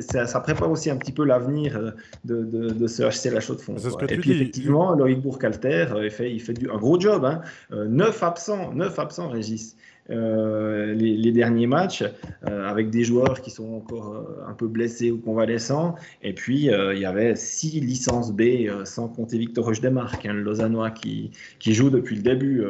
ça, 0.00 0.40
prépare 0.40 0.70
aussi 0.70 0.90
un 0.90 0.96
petit 0.96 1.12
peu 1.12 1.24
l'avenir 1.24 1.76
euh, 1.76 1.90
de, 2.24 2.42
de, 2.42 2.70
de, 2.70 2.86
ce 2.86 3.02
HC 3.02 3.32
La 3.32 3.40
Chaux 3.40 3.54
de 3.54 3.60
Fonds. 3.60 3.76
Et 4.08 4.16
puis 4.18 4.32
effectivement, 4.32 4.94
Loïc 4.94 5.20
Bourcalter, 5.20 5.53
euh, 5.64 6.04
il 6.20 6.40
fait, 6.40 6.54
un 6.70 6.76
gros 6.76 6.98
job. 6.98 7.24
Hein. 7.24 7.40
neuf 7.70 8.22
absents, 8.22 8.72
neuf 8.72 8.98
absents, 8.98 9.28
Régis. 9.28 9.76
Euh, 10.10 10.92
les, 10.92 11.32
derniers 11.32 11.66
matchs 11.66 12.04
euh, 12.46 12.68
avec 12.68 12.90
des 12.90 13.04
joueurs 13.04 13.40
qui 13.40 13.50
sont 13.50 13.72
encore 13.72 14.14
euh, 14.14 14.50
un 14.50 14.52
peu 14.52 14.68
blessés 14.68 15.10
ou 15.10 15.18
convalescents. 15.18 15.94
Et 16.22 16.34
puis, 16.34 16.66
il 16.66 16.98
y 16.98 17.06
avait 17.06 17.36
six 17.36 17.80
licences 17.80 18.32
B, 18.32 18.68
sans 18.84 19.08
compter 19.08 19.38
Victor 19.38 19.64
Rochedemarque, 19.64 20.26
hein, 20.26 20.34
le 20.34 20.42
Lausannois 20.42 20.90
qui, 20.90 21.30
qui, 21.58 21.72
joue 21.72 21.90
depuis 21.90 22.16
le 22.16 22.22
début 22.22 22.64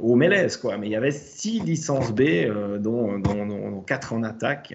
au 0.00 0.16
Mélèze. 0.16 0.56
Quoi. 0.56 0.76
Mais 0.78 0.88
il 0.88 0.92
y 0.92 0.96
avait 0.96 1.12
six 1.12 1.60
licences 1.60 2.12
B, 2.12 2.22
dont, 2.78 3.18
dont, 3.18 3.80
quatre 3.82 4.12
en 4.12 4.22
attaque. 4.22 4.74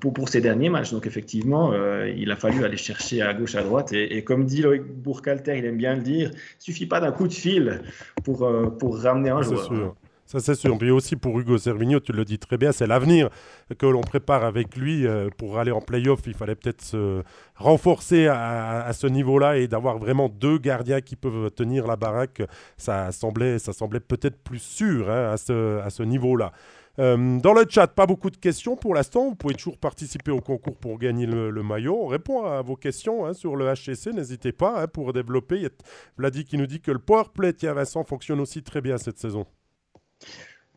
pour, 0.00 0.12
pour 0.12 0.28
ces 0.28 0.40
derniers 0.40 0.70
matchs. 0.70 0.92
Donc 0.92 1.06
effectivement, 1.06 1.72
il 2.04 2.30
a 2.30 2.36
fallu 2.36 2.64
aller 2.64 2.76
chercher 2.76 3.22
à 3.22 3.32
gauche, 3.32 3.54
à 3.54 3.62
droite. 3.62 3.92
Et, 3.92 4.22
comme 4.24 4.44
dit 4.44 4.62
Loïc 4.62 4.82
Bourcalter, 4.82 5.58
il 5.58 5.64
aime 5.64 5.76
bien 5.76 5.94
le 5.94 6.02
dire, 6.02 6.30
il 6.32 6.62
suffit 6.62 6.86
pas 6.86 7.00
d'un 7.00 7.12
coup 7.12 7.28
de 7.28 7.32
fil 7.32 7.80
pour, 8.24 8.48
pour 8.78 8.98
ramener 8.98 9.30
un 9.30 9.42
joueur. 9.42 9.94
Ça, 10.28 10.40
c'est 10.40 10.54
sûr. 10.54 10.76
Puis 10.76 10.90
aussi 10.90 11.16
pour 11.16 11.40
Hugo 11.40 11.56
Servigno, 11.56 12.00
tu 12.00 12.12
le 12.12 12.26
dis 12.26 12.38
très 12.38 12.58
bien, 12.58 12.70
c'est 12.70 12.86
l'avenir 12.86 13.30
que 13.78 13.86
l'on 13.86 14.02
prépare 14.02 14.44
avec 14.44 14.76
lui. 14.76 15.06
Euh, 15.06 15.30
pour 15.38 15.58
aller 15.58 15.70
en 15.70 15.80
playoff, 15.80 16.20
il 16.26 16.34
fallait 16.34 16.54
peut-être 16.54 16.82
se 16.82 17.22
renforcer 17.56 18.26
à, 18.26 18.92
ce 18.92 19.06
niveau-là 19.06 19.56
et 19.56 19.68
d'avoir 19.68 19.96
vraiment 19.96 20.28
deux 20.28 20.58
gardiens 20.58 21.00
qui 21.00 21.16
peuvent 21.16 21.50
tenir 21.52 21.86
la 21.86 21.96
baraque. 21.96 22.42
Ça 22.76 23.10
semblait, 23.10 23.58
ça 23.58 23.72
semblait 23.72 24.00
peut-être 24.00 24.36
plus 24.42 24.58
sûr 24.58 25.10
hein, 25.10 25.32
à 25.32 25.38
ce, 25.38 26.02
niveau-là. 26.02 26.52
Euh, 26.98 27.40
dans 27.40 27.54
le 27.54 27.64
chat, 27.66 27.86
pas 27.86 28.04
beaucoup 28.04 28.28
de 28.28 28.36
questions 28.36 28.76
pour 28.76 28.94
l'instant. 28.94 29.30
Vous 29.30 29.34
pouvez 29.34 29.54
toujours 29.54 29.78
participer 29.78 30.30
au 30.30 30.42
concours 30.42 30.76
pour 30.76 30.98
gagner 30.98 31.24
le, 31.24 31.62
maillot. 31.62 31.96
On 32.02 32.06
répond 32.06 32.44
à 32.44 32.60
vos 32.60 32.76
questions 32.76 33.24
hein, 33.24 33.32
sur 33.32 33.56
le 33.56 33.72
HCC. 33.72 34.12
N'hésitez 34.12 34.52
pas 34.52 34.82
hein, 34.82 34.88
pour 34.88 35.14
développer. 35.14 35.56
Il 35.56 35.62
y 35.62 35.66
a 35.66 35.70
Vladi 36.18 36.44
qui 36.44 36.58
nous 36.58 36.66
dit 36.66 36.82
que 36.82 36.90
le 36.90 36.98
powerplay, 36.98 37.54
tiens 37.54 37.72
Vincent, 37.72 38.04
fonctionne 38.04 38.40
aussi 38.40 38.62
très 38.62 38.82
bien 38.82 38.98
cette 38.98 39.18
saison. 39.18 39.46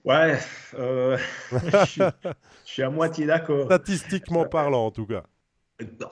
Ouais, 0.03 0.37
euh, 0.79 1.17
je, 1.51 2.09
suis, 2.63 2.81
à 2.81 2.89
moitié 2.89 3.25
d'accord. 3.25 3.65
Statistiquement 3.65 4.45
parlant, 4.45 4.87
en 4.87 4.91
tout 4.91 5.05
cas. 5.05 5.23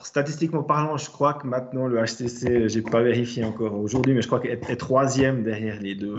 statistiquement 0.02 0.62
parlant, 0.62 0.96
je 0.96 1.10
crois 1.10 1.34
que 1.34 1.46
maintenant 1.46 1.86
le 1.86 1.98
HCC, 2.00 2.68
j'ai 2.68 2.82
pas 2.82 3.02
vérifié 3.02 3.44
encore 3.44 3.74
aujourd'hui, 3.74 4.14
mais 4.14 4.22
je 4.22 4.28
crois 4.28 4.40
qu'il 4.40 4.50
est, 4.50 4.76
troisième 4.76 5.42
derrière 5.42 5.80
les 5.80 5.96
deux, 5.96 6.18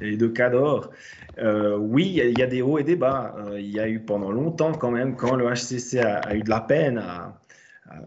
les 0.00 0.16
deux 0.16 0.30
cadors. 0.30 0.90
Euh, 1.38 1.76
oui, 1.76 2.20
il 2.24 2.38
y, 2.38 2.42
a 2.42 2.46
des 2.46 2.62
hauts 2.62 2.78
et 2.78 2.84
des 2.84 2.96
bas. 2.96 3.36
Euh, 3.38 3.60
il 3.60 3.70
y 3.70 3.78
a 3.78 3.88
eu 3.88 4.00
pendant 4.00 4.32
longtemps 4.32 4.72
quand 4.72 4.90
même, 4.90 5.14
quand 5.14 5.36
le 5.36 5.46
HCC 5.48 6.00
a 6.00 6.34
eu 6.34 6.42
de 6.42 6.50
la 6.50 6.60
peine 6.60 6.98
à, 6.98 7.41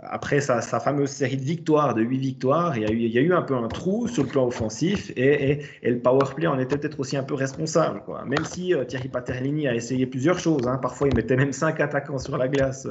après 0.01 0.41
sa, 0.41 0.61
fameuse 0.61 1.09
série 1.09 1.37
de 1.37 1.43
victoires, 1.43 1.93
de 1.93 2.01
8 2.01 2.17
victoires, 2.17 2.77
il 2.77 2.83
y, 2.83 3.17
a 3.17 3.21
eu, 3.21 3.33
un 3.33 3.41
peu 3.41 3.55
un 3.55 3.67
trou 3.67 4.07
sur 4.07 4.23
le 4.23 4.29
plan 4.29 4.45
offensif 4.45 5.11
et, 5.15 5.59
le 5.83 5.99
powerplay 5.99 6.47
en 6.47 6.59
était 6.59 6.77
peut-être 6.77 6.99
aussi 6.99 7.17
un 7.17 7.23
peu 7.23 7.35
responsable. 7.35 8.01
Même 8.25 8.45
si 8.45 8.73
euh, 8.73 8.83
Thierry 8.83 9.09
Paterlini 9.09 9.67
a 9.67 9.75
essayé 9.75 10.05
plusieurs 10.05 10.39
choses, 10.39 10.67
hein. 10.67 10.77
parfois 10.81 11.07
il 11.07 11.15
mettait 11.15 11.35
même 11.35 11.53
5 11.53 11.79
attaquants 11.79 12.19
sur 12.19 12.37
la 12.37 12.47
glace 12.47 12.87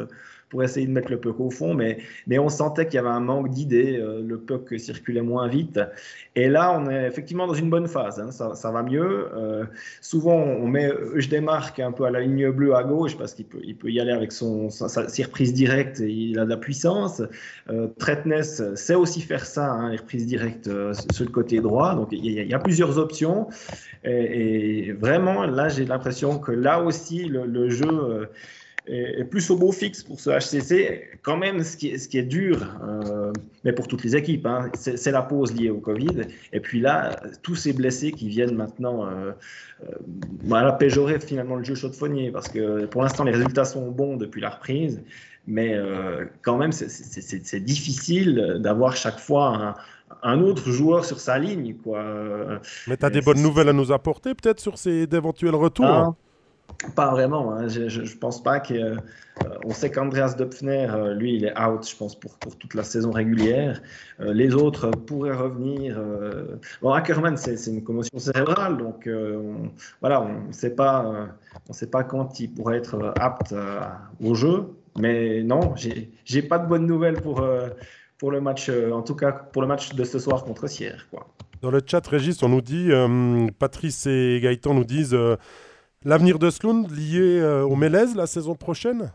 pour 0.55 0.63
essayer 0.63 0.87
de 0.87 0.93
mettre 0.93 1.11
le 1.11 1.19
puck 1.19 1.41
au 1.41 1.51
fond, 1.51 1.75
mais, 1.75 1.99
mais 2.29 2.39
on 2.39 2.49
sentait 2.49 2.87
qu'il 2.87 2.95
y 2.95 2.99
avait 2.99 3.09
un 3.09 3.19
manque 3.19 3.51
d'idées, 3.51 3.99
euh, 3.99 4.23
le 4.25 4.39
puck 4.39 4.73
circulait 4.79 5.21
moins 5.21 5.49
vite. 5.49 5.81
Et 6.37 6.49
là, 6.49 6.73
on 6.79 6.89
est 6.89 7.09
effectivement 7.09 7.49
dans 7.49 7.55
une 7.55 7.71
bonne 7.71 7.89
phase, 7.89 8.21
hein. 8.21 8.31
ça, 8.31 8.71
va 8.71 8.83
mieux. 8.85 9.31
Euh, 9.37 9.65
souvent, 10.01 10.37
on 10.37 10.69
met 10.69 10.93
je 11.17 11.29
démarque 11.29 11.81
un 11.81 11.91
peu 11.91 12.05
à 12.05 12.11
la 12.13 12.21
ligne 12.21 12.53
bleue 12.53 12.77
à 12.77 12.85
gauche 12.85 13.19
parce 13.19 13.35
qu'il 13.35 13.47
peut, 13.47 13.59
il 13.65 13.75
peut 13.75 13.91
y 13.91 13.99
aller 13.99 14.13
avec 14.13 14.31
son, 14.31 14.71
sa, 14.71 14.89
sa, 14.89 15.25
reprise 15.25 15.53
directe 15.53 15.99
et 15.99 16.09
il 16.09 16.39
a 16.39 16.45
de 16.45 16.51
la 16.51 16.57
puissance. 16.57 17.21
Euh, 17.69 17.89
Tretness 17.99 18.63
sait 18.77 18.95
aussi 18.95 19.23
faire 19.23 19.45
ça, 19.45 19.73
hein, 19.73 19.91
les 19.91 19.97
reprises 19.97 20.27
directes 20.29 20.69
euh, 20.69 20.93
sur 21.13 21.25
le 21.25 21.33
côté 21.33 21.59
droit. 21.59 21.97
Donc 21.97 22.11
il 22.13 22.31
y, 22.31 22.55
a, 22.55 22.59
plusieurs 22.61 22.97
options. 22.97 23.49
Et, 24.05 24.93
vraiment, 24.93 25.47
là, 25.47 25.69
j'ai 25.69 25.85
l'impression 25.85 26.39
que 26.39 26.53
là 26.53 26.81
aussi, 26.81 27.25
le 27.25 27.71
jeu 27.71 28.29
et, 28.87 29.25
plus 29.25 29.51
au 29.51 29.57
beau 29.57 29.73
fixe 29.73 30.03
pour 30.03 30.21
ce 30.21 30.31
HCC. 30.31 31.19
Quand 31.23 31.37
même, 31.37 31.63
ce 31.63 31.77
qui 31.77 31.89
est, 31.89 31.99
ce 31.99 32.09
qui 32.09 32.19
est 32.19 32.25
dur, 32.25 32.67
euh, 32.83 33.33
mais 33.65 33.73
pour 33.73 33.89
toutes 33.89 34.05
les 34.05 34.17
équipes, 34.17 34.47
hein, 34.47 34.71
c'est 34.75 35.11
la 35.11 35.23
pause 35.23 35.55
liée 35.55 35.71
au 35.71 35.79
Covid. 35.79 36.23
Et 36.53 36.61
puis 36.61 36.81
là, 36.81 37.21
tous 37.43 37.55
ces 37.55 37.73
blessés 37.73 38.13
qui 38.13 38.29
viennent 38.29 38.55
maintenant 38.55 39.07
euh, 39.07 39.33
euh 39.83 39.93
voilà, 40.45 40.73
péjorer 40.73 41.19
finalement 41.21 41.57
le 41.57 41.65
jeu 41.65 41.75
chaudefonnier, 41.75 42.31
parce 42.31 42.49
que 42.49 42.85
pour 42.87 43.03
l'instant, 43.03 43.25
les 43.25 43.33
résultats 43.33 43.65
sont 43.65 43.91
bons 43.91 44.17
depuis 44.17 44.41
la 44.41 44.51
reprise. 44.51 45.03
Mais 45.47 45.75
euh, 45.75 46.25
quand 46.43 46.57
même, 46.57 46.73
c'est 46.73 47.61
difficile 47.61 48.59
d'avoir 48.61 48.97
chaque 48.97 49.19
fois 49.19 49.77
un, 50.23 50.41
autre 50.41 50.71
joueur 50.71 51.05
sur 51.05 51.21
sa 51.21 51.39
ligne. 51.39 51.75
Quoi. 51.75 52.03
Mais 52.87 52.97
tu 52.97 53.05
as 53.05 53.11
des 53.11 53.21
bonnes 53.21 53.43
nouvelles 53.43 53.69
à 53.69 53.75
nous 53.75 53.93
apporter 53.93 54.35
peut-être 54.35 54.61
sur 54.61 54.79
ces 54.79 55.03
éventuels 55.03 55.55
retours? 55.55 55.85
Ah. 55.85 56.15
Pas 56.95 57.11
vraiment. 57.11 57.53
Hein. 57.53 57.69
Je, 57.69 57.89
je, 57.89 58.17
pense 58.17 58.43
pas 58.43 58.61
que. 58.61 58.75
Euh, 58.75 58.97
on 59.65 59.71
sait 59.71 59.91
qu'Andreas 59.91 60.35
Döpfner, 60.35 60.89
euh, 60.91 61.15
lui, 61.15 61.35
il 61.35 61.45
est 61.45 61.59
out, 61.59 61.89
je 61.89 61.97
pense, 61.97 62.19
pour, 62.19 62.35
pour 62.39 62.57
toute 62.57 62.75
la 62.75 62.85
saison 62.85 63.11
régulière. 63.11 63.83
Euh, 64.21 64.33
les 64.33 64.55
autres 64.55 64.91
pourraient 64.91 65.35
revenir. 65.35 66.01
Bon, 66.83 66.93
Ackerman, 66.93 67.37
c'est 67.37 67.67
une 67.67 67.83
commotion 67.83 68.19
cérébrale, 68.19 68.77
donc 68.77 69.09
voilà, 70.01 70.23
on 70.23 70.49
ne 70.49 70.53
sait 70.53 70.75
pas, 70.75 71.29
on 71.69 71.73
sait 71.73 71.89
pas 71.89 72.05
quand 72.05 72.39
il 72.41 72.53
pourrait 72.53 72.79
être 72.79 73.13
apte 73.19 73.55
au 74.23 74.35
jeu. 74.35 74.75
Mais 74.99 75.43
non, 75.43 75.75
j'ai 75.77 76.43
pas 76.43 76.59
de 76.59 76.69
bonnes 76.69 76.87
nouvelles 76.87 77.21
pour 77.21 77.45
pour 78.19 78.31
le 78.31 78.41
match, 78.41 78.71
en 78.71 79.03
tout 79.03 79.17
cas 79.17 79.33
pour 79.33 79.63
le 79.63 79.69
match 79.69 79.95
de 79.95 80.05
ce 80.05 80.19
soir 80.19 80.45
contre 80.45 80.69
Sierre. 80.69 81.07
Quoi. 81.11 81.27
Dans 81.61 81.71
le 81.71 81.81
chat, 81.85 82.07
Régis, 82.07 82.43
on 82.43 82.49
nous 82.49 82.61
dit, 82.61 82.91
Patrice 83.59 84.07
et 84.07 84.39
Gaëtan 84.43 84.75
nous 84.75 84.85
disent 84.85 85.17
L'avenir 86.07 86.39
de 86.39 86.51
Sloan 86.51 86.87
lié 86.89 87.41
euh, 87.41 87.65
au 87.65 87.77
Mélèze 87.77 88.15
la 88.15 88.27
saison 88.27 88.55
prochaine? 88.55 89.11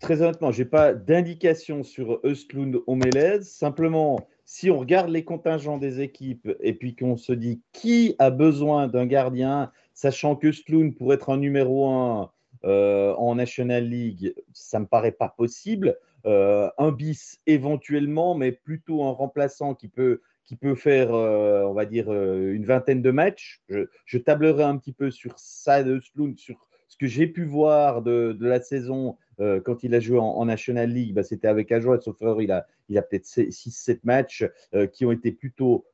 Très 0.00 0.22
honnêtement, 0.22 0.52
je 0.52 0.62
n'ai 0.62 0.68
pas 0.68 0.94
d'indication 0.94 1.82
sur 1.82 2.18
Östlund 2.24 2.80
au 2.86 2.94
Mélèze. 2.94 3.50
Simplement, 3.50 4.26
si 4.46 4.70
on 4.70 4.78
regarde 4.78 5.10
les 5.10 5.22
contingents 5.22 5.76
des 5.76 6.00
équipes 6.00 6.50
et 6.60 6.72
puis 6.72 6.96
qu'on 6.96 7.18
se 7.18 7.34
dit 7.34 7.60
qui 7.72 8.16
a 8.18 8.30
besoin 8.30 8.88
d'un 8.88 9.04
gardien, 9.04 9.70
sachant 9.92 10.34
que 10.34 10.46
Östlund 10.46 10.96
pourrait 10.96 11.16
être 11.16 11.28
un 11.28 11.36
numéro 11.36 11.90
1 11.90 12.30
euh, 12.64 13.12
en 13.16 13.34
National 13.34 13.84
League, 13.84 14.34
ça 14.54 14.78
ne 14.78 14.84
me 14.84 14.88
paraît 14.88 15.12
pas 15.12 15.28
possible. 15.28 15.98
Euh, 16.24 16.70
un 16.78 16.90
bis 16.90 17.38
éventuellement, 17.46 18.34
mais 18.34 18.50
plutôt 18.50 19.04
un 19.04 19.10
remplaçant 19.10 19.74
qui 19.74 19.88
peut 19.88 20.22
qui 20.44 20.56
peut 20.56 20.74
faire, 20.74 21.14
euh, 21.14 21.64
on 21.64 21.72
va 21.72 21.84
dire, 21.84 22.12
euh, 22.12 22.52
une 22.52 22.64
vingtaine 22.64 23.02
de 23.02 23.10
matchs. 23.10 23.62
Je, 23.68 24.18
tablerai 24.18 24.64
un 24.64 24.76
petit 24.76 24.92
peu 24.92 25.10
sur 25.10 25.38
ça 25.38 25.82
de 25.82 26.00
sur 26.36 26.68
ce 26.88 26.96
que 26.96 27.06
j'ai 27.06 27.26
pu 27.26 27.44
voir 27.44 28.02
de, 28.02 28.36
la 28.40 28.60
saison 28.60 29.16
euh, 29.40 29.60
quand 29.60 29.82
il 29.82 29.94
a 29.94 30.00
joué 30.00 30.18
en, 30.18 30.44
National 30.44 30.90
League. 30.90 31.14
Bah, 31.14 31.22
C'était 31.22 31.48
avec 31.48 31.72
Ajoie, 31.72 32.00
sauf 32.00 32.16
il 32.38 32.52
a, 32.52 32.66
il 32.88 32.98
a 32.98 33.02
peut-être 33.02 33.24
6-7 33.24 34.00
matchs 34.04 34.44
qui 34.92 35.06
ont 35.06 35.12
été 35.12 35.32
plutôt 35.32 35.86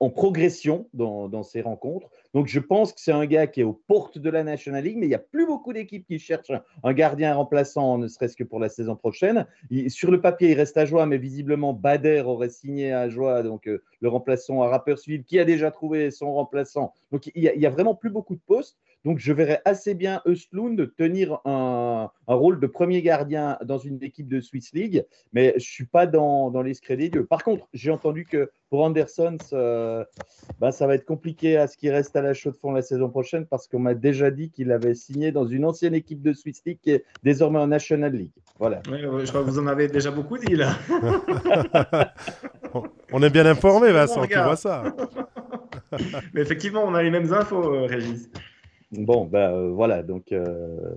en 0.00 0.10
progression 0.10 0.88
dans, 0.92 1.42
ces 1.42 1.60
rencontres. 1.60 2.10
Donc 2.34 2.46
je 2.46 2.60
pense 2.60 2.92
que 2.92 3.00
c'est 3.00 3.12
un 3.12 3.26
gars 3.26 3.46
qui 3.46 3.60
est 3.60 3.64
aux 3.64 3.80
portes 3.86 4.18
de 4.18 4.28
la 4.28 4.42
National 4.42 4.84
League, 4.84 4.96
mais 4.98 5.06
il 5.06 5.10
n'y 5.10 5.14
a 5.14 5.20
plus 5.20 5.46
beaucoup 5.46 5.72
d'équipes 5.72 6.06
qui 6.06 6.18
cherchent 6.18 6.52
un 6.82 6.92
gardien 6.92 7.34
remplaçant, 7.34 7.98
ne 7.98 8.08
serait-ce 8.08 8.36
que 8.36 8.44
pour 8.44 8.60
la 8.60 8.68
saison 8.68 8.96
prochaine. 8.96 9.46
sur 9.88 10.10
le 10.10 10.20
papier, 10.20 10.50
il 10.50 10.54
reste 10.54 10.76
à 10.76 10.84
Joie, 10.84 11.06
mais 11.06 11.18
visiblement 11.18 11.72
Bader 11.72 12.22
aurait 12.26 12.50
signé 12.50 12.92
à 12.92 13.08
Joie, 13.08 13.42
donc 13.42 13.68
euh, 13.68 13.82
le 14.00 14.08
remplaçant 14.08 14.62
à 14.62 14.68
Rapperswil, 14.68 15.24
qui 15.24 15.38
a 15.38 15.44
déjà 15.44 15.70
trouvé 15.70 16.10
son 16.10 16.32
remplaçant. 16.34 16.92
Donc 17.12 17.30
il 17.34 17.52
n'y 17.56 17.66
a, 17.66 17.70
vraiment 17.70 17.94
plus 17.94 18.10
beaucoup 18.10 18.34
de 18.34 18.42
postes. 18.46 18.76
Donc, 19.04 19.18
je 19.18 19.32
verrais 19.32 19.60
assez 19.64 19.94
bien 19.94 20.22
Östlund 20.26 20.94
tenir 20.96 21.40
un, 21.44 22.10
rôle 22.26 22.58
de 22.60 22.66
premier 22.66 23.02
gardien 23.02 23.58
dans 23.64 23.78
une 23.78 24.02
équipe 24.02 24.28
de 24.28 24.40
Swiss 24.40 24.72
League, 24.72 25.04
mais 25.32 25.50
je 25.50 25.54
ne 25.56 25.60
suis 25.60 25.86
pas 25.86 26.06
dans, 26.06 26.50
dans 26.50 26.62
l'escret 26.62 26.96
des 26.96 27.08
dieux. 27.10 27.26
Par 27.26 27.44
contre, 27.44 27.68
j'ai 27.74 27.90
entendu 27.90 28.24
que 28.24 28.50
pour 28.70 28.82
Anderson, 28.82 29.36
bah, 30.58 30.72
ça 30.72 30.86
va 30.86 30.94
être 30.94 31.04
compliqué 31.04 31.56
à 31.56 31.66
ce 31.66 31.76
qu'il 31.76 31.90
reste 31.90 32.16
à 32.16 32.22
la 32.22 32.34
chaude 32.34 32.56
fond 32.56 32.72
la 32.72 32.82
saison 32.82 33.08
prochaine 33.08 33.46
parce 33.46 33.68
qu'on 33.68 33.78
m'a 33.78 33.94
déjà 33.94 34.30
dit 34.30 34.50
qu'il 34.50 34.72
avait 34.72 34.94
signé 34.94 35.32
dans 35.32 35.46
une 35.46 35.64
ancienne 35.64 35.94
équipe 35.94 36.22
de 36.22 36.32
Swiss 36.32 36.62
League 36.66 36.78
qui 36.82 36.90
est 36.90 37.04
désormais 37.22 37.58
en 37.58 37.66
National 37.66 38.12
League. 38.12 38.32
Voilà. 38.58 38.82
je 38.86 39.28
crois 39.28 39.42
que 39.42 39.50
vous 39.50 39.58
en 39.58 39.66
avez 39.66 39.88
déjà 39.88 40.10
beaucoup 40.10 40.38
dit 40.38 40.56
là. 40.56 40.76
on 43.12 43.22
est 43.22 43.30
bien 43.30 43.46
informé, 43.46 43.92
Vincent, 43.92 44.26
tu 44.26 44.38
vois 44.38 44.56
ça. 44.56 44.84
Mais 46.34 46.40
effectivement, 46.40 46.84
on 46.84 46.94
a 46.94 47.02
les 47.02 47.10
mêmes 47.10 47.32
infos, 47.32 47.74
euh, 47.74 47.86
Régis. 47.86 48.28
Bon, 48.98 49.24
ben 49.24 49.52
euh, 49.52 49.70
voilà, 49.70 50.02
donc 50.02 50.32
euh, 50.32 50.94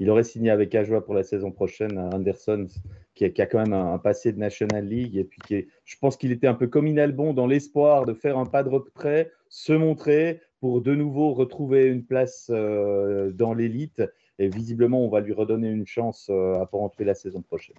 il 0.00 0.10
aurait 0.10 0.24
signé 0.24 0.50
avec 0.50 0.74
Ajoie 0.74 1.04
pour 1.04 1.14
la 1.14 1.22
saison 1.22 1.50
prochaine, 1.50 1.98
Anderson, 1.98 2.66
qui 3.14 3.24
a, 3.24 3.30
qui 3.30 3.42
a 3.42 3.46
quand 3.46 3.58
même 3.58 3.72
un, 3.72 3.98
passé 3.98 4.32
de 4.32 4.38
National 4.38 4.86
League, 4.86 5.16
et 5.16 5.24
puis 5.24 5.40
qui 5.46 5.66
je 5.84 5.96
pense 6.00 6.16
qu'il 6.16 6.32
était 6.32 6.46
un 6.46 6.54
peu 6.54 6.66
comme 6.66 6.86
Inalbon 6.86 7.34
dans 7.34 7.46
l'espoir 7.46 8.04
de 8.04 8.14
faire 8.14 8.38
un 8.38 8.46
pas 8.46 8.62
de 8.62 8.68
retrait, 8.68 9.30
se 9.48 9.72
montrer 9.72 10.40
pour 10.60 10.80
de 10.80 10.94
nouveau 10.94 11.34
retrouver 11.34 11.86
une 11.86 12.04
place 12.04 12.50
euh, 12.50 13.30
dans 13.32 13.54
l'élite, 13.54 14.02
et 14.38 14.48
visiblement 14.48 15.04
on 15.04 15.08
va 15.08 15.20
lui 15.20 15.32
redonner 15.32 15.68
une 15.68 15.86
chance 15.86 16.30
à 16.30 16.66
pour 16.66 16.82
entrer 16.82 17.04
la 17.04 17.14
saison 17.14 17.42
prochaine. 17.42 17.76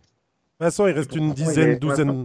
Vincent, 0.59 0.87
il 0.87 0.93
reste 0.93 1.15
une 1.15 1.33
dizaine, 1.33 1.77
douzaine. 1.79 2.23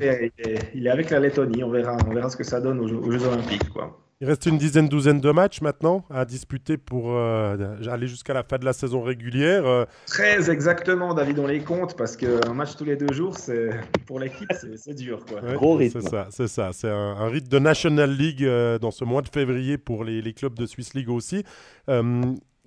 Il 0.75 0.87
est, 0.87 0.91
avec 0.91 1.11
la 1.11 1.19
Lettonie, 1.19 1.65
on 1.65 1.71
verra, 1.71 1.97
on 2.07 2.13
verra 2.13 2.29
ce 2.31 2.37
que 2.37 2.45
ça 2.45 2.61
donne 2.61 2.79
aux 2.79 2.87
Jeux, 2.87 3.27
Olympiques. 3.27 3.69
Quoi. 3.71 3.99
Il 4.21 4.27
reste 4.27 4.47
une 4.47 4.59
dizaine, 4.59 4.89
douzaine 4.89 5.21
de 5.21 5.31
matchs 5.31 5.61
maintenant 5.61 6.05
à 6.11 6.25
disputer 6.25 6.77
pour 6.77 7.13
euh, 7.13 7.77
aller 7.89 8.09
jusqu'à 8.09 8.35
la 8.35 8.43
fin 8.43 8.59
de 8.59 8.65
la 8.65 8.73
saison 8.73 9.01
régulière. 9.01 9.65
Euh. 9.65 9.85
Très 10.07 10.51
exactement, 10.51 11.15
David, 11.15 11.39
on 11.39 11.47
les 11.47 11.61
compte 11.61 11.97
parce 11.97 12.17
qu'un 12.17 12.53
match 12.53 12.75
tous 12.77 12.85
les 12.85 12.97
deux 12.97 13.15
jours, 13.15 13.39
c'est 13.39 13.71
pour 14.07 14.19
l'équipe, 14.19 14.51
c'est 14.75 14.95
dur. 14.95 15.25
Quoi. 15.25 15.41
Gros 15.55 15.77
rythme. 15.77 16.01
C'est 16.01 16.09
ça, 16.09 16.27
c'est 16.31 16.49
ça. 16.49 16.71
C'est 16.73 16.91
un, 16.91 17.29
rythme 17.29 17.47
de 17.47 17.59
National 17.61 18.11
League 18.11 18.43
euh, 18.43 18.81
dans 18.81 18.91
ce 18.91 19.05
mois 19.05 19.23
de 19.23 19.29
février 19.29 19.79
pour 19.79 20.03
les, 20.03 20.21
les, 20.21 20.33
clubs 20.33 20.55
de 20.55 20.67
Swiss 20.67 20.95
League 20.95 21.11
aussi. 21.11 21.45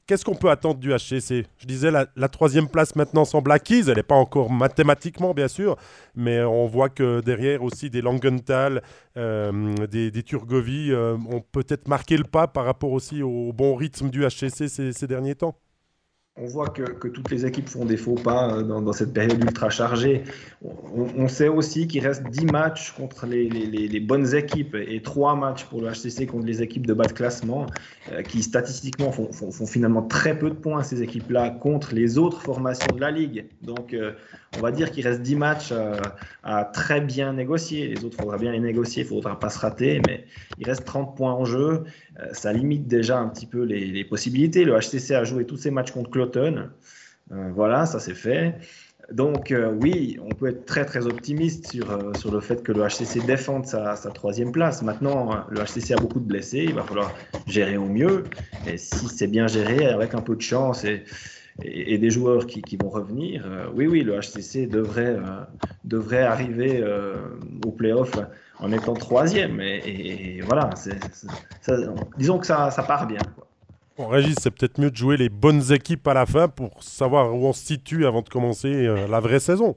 Qu'est-ce 0.07 0.25
qu'on 0.25 0.35
peut 0.35 0.49
attendre 0.49 0.79
du 0.79 0.89
HCC 0.91 1.45
Je 1.57 1.65
disais, 1.65 1.91
la, 1.91 2.29
troisième 2.29 2.67
place 2.67 2.95
maintenant 2.95 3.25
semble 3.25 3.51
acquise. 3.51 3.89
Elle 3.89 3.97
n'est 3.97 4.03
pas 4.03 4.15
encore 4.15 4.51
mathématiquement, 4.51 5.33
bien 5.33 5.47
sûr, 5.47 5.77
mais 6.15 6.41
on 6.43 6.67
voit 6.67 6.89
que 6.89 7.21
derrière 7.21 7.63
aussi 7.63 7.89
des 7.89 8.01
Langenthal, 8.01 8.81
euh, 9.17 9.75
des, 9.87 10.11
des 10.11 10.23
Turgovie 10.23 10.91
euh, 10.91 11.15
ont 11.29 11.41
peut-être 11.51 11.87
marqué 11.87 12.17
le 12.17 12.23
pas 12.23 12.47
par 12.47 12.65
rapport 12.65 12.91
aussi 12.91 13.23
au 13.23 13.53
bon 13.53 13.75
rythme 13.75 14.09
du 14.09 14.25
HCC 14.25 14.67
ces 14.67 15.07
derniers 15.07 15.35
temps 15.35 15.55
on 16.37 16.45
voit 16.45 16.69
que, 16.69 17.07
toutes 17.09 17.29
les 17.29 17.45
équipes 17.45 17.67
font 17.67 17.83
des 17.83 17.97
faux 17.97 18.15
pas 18.15 18.55
euh, 18.55 18.63
dans, 18.63 18.93
cette 18.93 19.13
période 19.13 19.43
ultra 19.43 19.69
chargée. 19.69 20.23
On, 20.63 21.27
sait 21.27 21.49
aussi 21.49 21.87
qu'il 21.87 22.05
reste 22.05 22.23
10 22.23 22.45
matchs 22.45 22.91
contre 22.91 23.25
les, 23.25 23.99
bonnes 23.99 24.33
équipes 24.33 24.75
et 24.75 25.01
3 25.01 25.35
matchs 25.35 25.65
pour 25.65 25.81
le 25.81 25.89
HCC 25.89 26.27
contre 26.27 26.45
les 26.45 26.61
équipes 26.61 26.87
de 26.87 26.93
bas 26.93 27.05
de 27.05 27.11
classement 27.11 27.65
euh, 28.11 28.21
qui 28.21 28.43
statistiquement 28.43 29.11
font, 29.11 29.29
finalement 29.65 30.03
très 30.03 30.37
peu 30.37 30.49
de 30.49 30.55
points 30.55 30.83
ces 30.83 31.01
équipes-là 31.01 31.49
contre 31.49 31.93
les 31.93 32.17
autres 32.17 32.41
formations 32.41 32.95
de 32.95 33.01
la 33.01 33.11
ligue. 33.11 33.45
Donc 33.61 33.93
euh, 33.93 34.13
on 34.57 34.61
va 34.61 34.71
dire 34.71 34.91
qu'il 34.91 35.05
reste 35.05 35.21
10 35.21 35.35
matchs 35.35 35.73
à 36.43 36.65
très 36.65 37.01
bien 37.01 37.33
négocier. 37.33 37.87
Les 37.87 38.05
autres, 38.05 38.15
il 38.17 38.21
faudra 38.21 38.37
bien 38.37 38.51
les 38.51 38.59
négocier, 38.59 39.03
il 39.03 39.07
faudra 39.07 39.39
pas 39.39 39.49
se 39.49 39.59
rater, 39.59 40.01
mais 40.07 40.25
il 40.59 40.65
reste 40.65 40.85
30 40.85 41.15
points 41.15 41.33
en 41.33 41.45
jeu. 41.45 41.83
Ça 42.33 42.53
limite 42.53 42.87
déjà 42.87 43.17
un 43.17 43.27
petit 43.27 43.45
peu 43.45 43.63
les, 43.63 44.03
possibilités. 44.03 44.63
Le 44.65 44.77
HCC 44.77 45.11
a 45.11 45.23
joué 45.23 45.45
tous 45.45 45.57
ses 45.57 45.71
matchs 45.71 45.91
contre 45.91 46.09
euh, 47.31 47.49
voilà, 47.53 47.85
ça 47.85 47.99
c'est 47.99 48.13
fait. 48.13 48.55
Donc 49.11 49.51
euh, 49.51 49.73
oui, 49.81 50.17
on 50.23 50.29
peut 50.29 50.47
être 50.47 50.65
très 50.65 50.85
très 50.85 51.05
optimiste 51.05 51.71
sur, 51.71 51.91
euh, 51.91 52.13
sur 52.13 52.31
le 52.31 52.39
fait 52.39 52.63
que 52.63 52.71
le 52.71 52.87
HCC 52.87 53.25
défende 53.25 53.65
sa, 53.65 53.95
troisième 54.13 54.51
place. 54.51 54.81
Maintenant, 54.81 55.45
le 55.49 55.61
HCC 55.61 55.93
a 55.93 55.97
beaucoup 55.97 56.19
de 56.19 56.25
blessés, 56.25 56.65
il 56.67 56.73
va 56.73 56.83
falloir 56.83 57.13
gérer 57.47 57.77
au 57.77 57.85
mieux. 57.85 58.23
Et 58.67 58.77
si 58.77 59.07
c'est 59.07 59.27
bien 59.27 59.47
géré, 59.47 59.87
avec 59.87 60.13
un 60.13 60.21
peu 60.21 60.35
de 60.35 60.41
chance 60.41 60.85
et, 60.85 61.03
et, 61.63 61.97
des 61.97 62.09
joueurs 62.09 62.45
qui, 62.45 62.77
vont 62.77 62.89
revenir, 62.89 63.45
oui, 63.75 63.87
oui, 63.87 64.03
le 64.03 64.17
HCC 64.19 64.67
devrait, 64.67 65.17
devrait 65.83 66.23
arriver 66.23 66.83
au 67.65 67.71
playoff 67.71 68.17
en 68.61 68.71
étant 68.71 68.93
troisième. 68.93 69.59
Et, 69.59 70.41
voilà, 70.41 70.69
disons 72.17 72.39
que 72.39 72.45
ça, 72.45 72.71
ça 72.71 72.83
part 72.83 73.07
bien. 73.07 73.21
Bon, 73.97 74.07
Régis, 74.07 74.35
c'est 74.41 74.51
peut-être 74.51 74.79
mieux 74.79 74.89
de 74.89 74.95
jouer 74.95 75.17
les 75.17 75.29
bonnes 75.29 75.71
équipes 75.71 76.07
à 76.07 76.13
la 76.13 76.25
fin 76.25 76.47
pour 76.47 76.81
savoir 76.81 77.35
où 77.35 77.45
on 77.45 77.53
se 77.53 77.65
situe 77.65 78.05
avant 78.05 78.21
de 78.21 78.29
commencer 78.29 78.69
euh, 78.69 79.07
la 79.07 79.19
vraie 79.19 79.39
saison. 79.39 79.75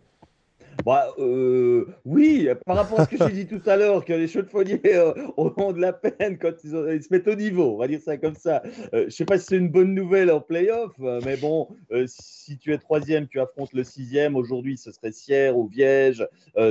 Bah, 0.85 1.09
euh, 1.19 1.87
oui, 2.05 2.49
par 2.67 2.77
rapport 2.77 3.01
à 3.01 3.05
ce 3.05 3.11
que 3.11 3.29
j'ai 3.29 3.45
dit 3.45 3.47
tout 3.47 3.63
à 3.69 3.77
l'heure, 3.77 4.05
que 4.05 4.13
les 4.13 4.29
chaudefonniers 4.29 4.81
euh, 4.87 5.13
ont 5.37 5.73
de 5.73 5.81
la 5.81 5.93
peine 5.93 6.39
quand 6.39 6.53
ils, 6.65 6.71
se 6.71 7.09
mettent 7.11 7.29
au 7.29 7.35
niveau, 7.35 7.75
on 7.75 7.79
va 7.79 7.89
dire 7.89 8.01
ça 8.01 8.17
comme 8.17 8.35
ça. 8.35 8.63
je 8.93 9.05
ne 9.05 9.11
sais 9.11 9.25
pas 9.25 9.39
si 9.39 9.47
c'est 9.47 9.57
une 9.57 9.71
bonne 9.71 9.95
nouvelle 9.95 10.31
en 10.31 10.41
playoff, 10.41 10.93
mais 10.99 11.37
bon, 11.37 11.69
si 12.07 12.59
tu 12.59 12.73
es 12.73 12.79
troisième, 12.79 13.29
tu 13.29 13.41
affrontes 13.41 13.73
le 13.73 13.85
sixième. 13.85 14.37
Aujourd'hui, 14.37 14.77
ce 14.77 14.93
serait 14.93 15.13
Sierre 15.13 15.57
ou 15.57 15.67
Viège. 15.67 16.27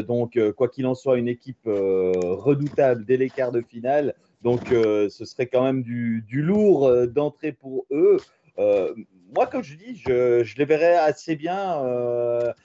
donc, 0.08 0.40
quoi 0.56 0.68
qu'il 0.68 0.86
en 0.86 0.96
soit, 0.96 1.18
une 1.18 1.28
équipe 1.28 1.66
redoutable 1.66 3.06
dès 3.06 3.18
les 3.18 3.30
quarts 3.30 3.52
de 3.52 3.62
finale. 3.62 4.16
Donc, 4.44 4.74
euh, 4.74 5.08
ce 5.10 5.24
serait 5.24 5.48
quand 5.48 5.64
même 5.64 5.84
du, 5.84 6.24
lourd 6.30 6.86
euh, 6.86 7.08
d'entrée 7.08 7.54
pour 7.54 7.86
eux. 7.92 8.18
Euh, 8.60 8.94
moi, 9.34 9.48
comme 9.48 9.64
je 9.64 9.76
dis, 9.76 9.96
je, 9.96 10.58
les 10.58 10.66
verrais 10.66 10.96
assez 10.96 11.36
bien 11.36 11.82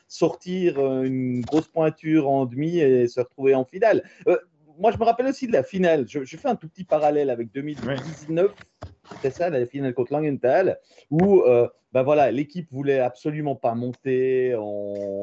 sortir 0.07 0.79
une 1.03 1.43
grosse 1.43 1.69
pointure 1.69 2.29
en 2.29 2.47
demi 2.47 2.79
et 2.79 3.09
se 3.09 3.21
retrouver 3.21 3.55
en 3.55 3.65
finale. 3.65 4.03
moi, 4.79 4.93
je 4.93 4.99
me 4.99 5.05
rappelle 5.05 5.27
aussi 5.27 5.47
de 5.47 5.53
la 5.53 5.63
finale. 5.63 6.07
Je, 6.09 6.37
fais 6.37 6.49
un 6.49 6.57
tout 6.57 6.69
petit 6.69 6.85
parallèle 6.85 7.31
avec 7.31 7.53
2019. 7.53 8.53
C'était 9.11 9.31
ça, 9.31 9.51
la 9.51 9.65
finale 9.67 9.95
contre 9.95 10.13
Langenthal, 10.13 10.79
où 11.11 11.43
ben 11.93 12.03
voilà, 12.03 12.31
l'équipe 12.31 12.71
voulait 12.71 12.99
absolument 12.99 13.57
pas 13.57 13.75
monter, 13.75 14.51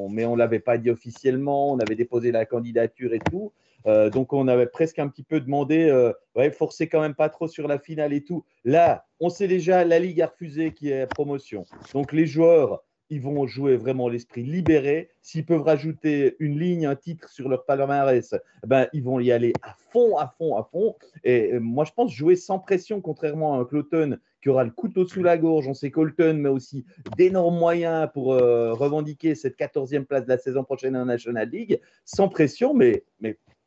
mais 0.10 0.25
on 0.25 0.36
l'avait 0.36 0.60
pas 0.60 0.77
dit 0.77 0.89
officiellement. 0.89 1.71
On 1.71 1.79
avait 1.79 1.95
déposé 1.95 2.31
la 2.31 2.45
candidature 2.45 3.13
et 3.13 3.19
tout. 3.19 3.53
Euh, 3.88 4.10
donc, 4.10 4.34
on 4.34 4.48
avait 4.48 4.67
presque 4.67 5.00
un 5.00 5.08
petit 5.08 5.24
peu 5.24 5.39
demandé, 5.39 5.88
euh, 5.89 6.12
ouais, 6.36 6.52
forcez 6.52 6.88
quand 6.88 7.02
même 7.02 7.15
pas 7.15 7.30
trop 7.30 7.48
sur 7.48 7.67
la 7.67 7.80
finale 7.80 8.13
et 8.13 8.24
tout. 8.24 8.43
Là, 8.63 9.06
on 9.19 9.30
sait 9.30 9.48
déjà, 9.48 9.84
la 9.84 10.00
Ligue 10.00 10.21
a 10.21 10.28
refusé 10.28 10.74
qu'il 10.74 10.89
y 10.89 10.91
ait 10.91 11.08
promotion. 11.08 11.65
Donc, 11.93 12.12
les 12.12 12.26
joueurs, 12.26 12.84
ils 13.12 13.21
vont 13.21 13.45
jouer 13.45 13.78
vraiment 13.78 14.10
l'esprit 14.10 14.41
libéré. 14.41 15.10
S'ils 15.21 15.45
peuvent 15.45 15.62
rajouter 15.62 16.36
une 16.39 16.60
ligne, 16.60 16.88
un 16.88 16.95
titre 16.95 17.30
sur 17.30 17.48
leur 17.48 17.65
palmarès, 17.65 18.34
eh 18.34 18.67
ben, 18.67 18.88
ils 18.93 19.04
vont 19.04 19.19
y 19.19 19.32
aller 19.32 19.54
à 19.62 19.76
fond, 19.91 20.17
à 20.17 20.34
fond, 20.36 20.58
à 20.58 20.63
fond. 20.63 20.95
Et 21.24 21.54
euh, 21.54 21.60
moi, 21.60 21.86
je 21.86 21.91
pense 21.91 22.12
jouer 22.12 22.36
sans 22.36 22.58
pression, 22.58 23.02
contrairement 23.02 23.54
à 23.54 23.58
un 23.60 23.65
Cloton 23.65 24.17
qui 24.41 24.50
aura 24.50 24.63
le 24.63 24.71
couteau 24.71 25.06
sous 25.06 25.21
la 25.21 25.38
gorge. 25.38 25.67
On 25.67 25.76
sait 25.76 25.91
Colton, 25.91 26.38
mais 26.39 26.50
aussi 26.50 26.86
d'énormes 27.17 27.58
moyens 27.58 28.10
pour 28.13 28.28
revendiquer 28.28 29.34
cette 29.34 29.58
14e 29.58 30.06
place 30.06 30.24
de 30.24 30.30
la 30.30 30.38
saison 30.38 30.63
prochaine 30.63 30.95
en 30.95 31.06
National 31.06 31.50
League, 31.50 31.80
sans 32.04 32.30
pression, 32.30 32.76
mais 32.76 33.04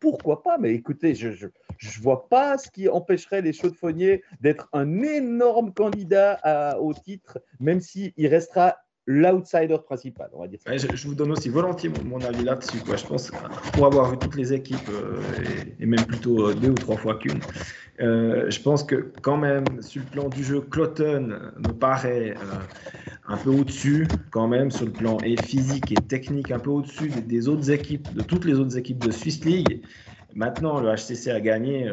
pourquoi 0.00 0.42
pas 0.42 0.58
Mais 0.58 0.74
écoutez, 0.74 1.14
je 1.14 1.28
ne 1.28 2.02
vois 2.02 2.28
pas 2.28 2.58
ce 2.58 2.70
qui 2.70 2.88
empêcherait 2.88 3.42
les 3.42 3.52
chaudefonniers 3.52 4.22
d'être 4.40 4.68
un 4.72 5.02
énorme 5.02 5.72
candidat 5.72 6.76
au 6.80 6.94
titre, 6.94 7.38
même 7.60 7.80
s'il 7.80 8.26
restera 8.26 8.76
l'outsider 9.08 9.78
principal, 9.82 10.28
on 10.34 10.42
va 10.42 10.48
dire. 10.48 10.58
je, 10.66 11.08
vous 11.08 11.14
donne 11.14 11.32
aussi 11.32 11.48
volontiers 11.48 11.90
mon, 12.04 12.20
avis 12.20 12.44
là-dessus. 12.44 12.76
Je 12.86 13.06
pense, 13.06 13.32
pour 13.72 13.86
avoir 13.86 14.10
vu 14.10 14.18
toutes 14.18 14.36
les 14.36 14.52
équipes, 14.52 14.90
euh, 14.90 15.16
et, 15.80 15.86
même 15.86 16.04
plutôt 16.04 16.48
euh, 16.48 16.54
deux 16.54 16.68
ou 16.68 16.74
trois 16.74 16.98
fois 16.98 17.14
qu'une, 17.14 17.40
euh, 18.00 18.50
je 18.50 18.60
pense 18.60 18.84
que 18.84 19.10
quand 19.22 19.38
même, 19.38 19.64
sur 19.80 20.02
le 20.02 20.10
plan 20.10 20.28
du 20.28 20.44
jeu, 20.44 20.60
Cloton 20.60 21.38
me 21.56 21.72
paraît 21.72 22.34
un 23.26 23.36
peu 23.38 23.48
au-dessus, 23.48 24.06
quand 24.30 24.46
même, 24.46 24.70
sur 24.70 24.84
le 24.84 24.92
plan 24.92 25.16
et 25.24 25.40
physique 25.40 25.90
et 25.90 26.02
technique, 26.06 26.50
un 26.50 26.58
peu 26.58 26.70
au-dessus 26.70 27.08
des, 27.08 27.48
autres 27.48 27.70
équipes, 27.70 28.12
de 28.14 28.22
toutes 28.22 28.44
les 28.44 28.58
autres 28.58 28.76
équipes 28.76 29.02
de 29.02 29.10
Swiss 29.10 29.42
League. 29.42 29.80
Maintenant, 30.34 30.80
le 30.80 30.94
HCC 30.94 31.30
a 31.30 31.40
gagné 31.40 31.90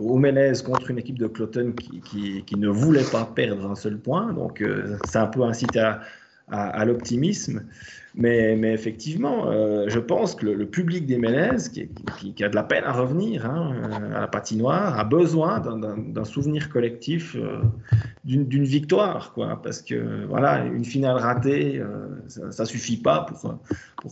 au 0.00 0.18
Mélez 0.18 0.52
contre 0.64 0.90
une 0.90 0.98
équipe 0.98 1.18
de 1.18 1.26
Cloton 1.26 1.72
qui, 1.72 2.56
ne 2.56 2.68
voulait 2.68 3.04
pas 3.04 3.24
perdre 3.24 3.70
un 3.70 3.74
seul 3.74 3.98
point. 3.98 4.32
Donc, 4.32 4.62
c'est 5.04 5.18
un 5.18 5.26
peu 5.26 5.42
incité 5.42 5.78
à, 6.48 6.84
l'optimisme. 6.84 7.64
Mais, 8.18 8.72
effectivement, 8.72 9.50
euh, 9.50 9.84
je 9.88 9.98
pense 9.98 10.34
que 10.34 10.46
le, 10.46 10.66
public 10.66 11.04
des 11.04 11.18
Mélèzes, 11.18 11.68
qui, 11.68 12.42
a 12.42 12.48
de 12.48 12.54
la 12.54 12.62
peine 12.62 12.84
à 12.84 12.92
revenir 12.92 13.44
hein, 13.44 13.90
à 14.14 14.20
la 14.20 14.26
patinoire, 14.26 14.98
a 14.98 15.04
besoin 15.04 15.60
d'un 15.60 16.24
souvenir 16.24 16.70
collectif 16.70 17.36
euh, 17.36 17.60
d'une 18.24 18.64
victoire. 18.64 19.34
Quoi, 19.34 19.60
parce 19.62 19.82
que 19.82 20.24
voilà, 20.24 20.64
une 20.64 20.86
finale 20.86 21.18
ratée, 21.18 21.78
euh, 21.78 22.08
ça 22.26 22.62
ne 22.62 22.68
suffit 22.68 22.96
pas 22.96 23.26
pour, 23.26 23.58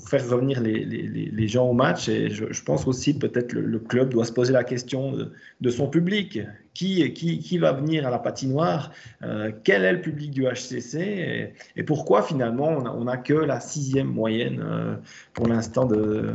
faire 0.06 0.28
revenir 0.28 0.60
les, 0.60 1.48
gens 1.48 1.70
au 1.70 1.74
match. 1.74 2.10
Et 2.10 2.28
je, 2.28 2.62
pense 2.62 2.86
aussi 2.86 3.18
peut-être 3.18 3.54
le, 3.54 3.62
le 3.62 3.78
club 3.78 4.10
doit 4.10 4.26
se 4.26 4.32
poser 4.32 4.52
la 4.52 4.64
question 4.64 5.14
de 5.60 5.70
son 5.70 5.88
public 5.88 6.40
qui, 6.74 7.58
va 7.58 7.72
venir 7.72 8.06
à 8.06 8.10
la 8.10 8.18
patinoire, 8.18 8.90
euh, 9.22 9.52
quel 9.62 9.84
est 9.84 9.92
le 9.92 10.00
public 10.00 10.30
du 10.30 10.44
HCC 10.44 11.52
et, 11.76 11.82
pourquoi 11.84 12.22
finalement 12.22 12.68
on 12.68 13.04
n'a 13.04 13.16
que 13.16 13.34
la 13.34 13.60
sixième 13.60 14.08
moyenne 14.08 14.60
euh, 14.64 14.96
pour 15.32 15.46
l'instant 15.46 15.86
de, 15.86 16.34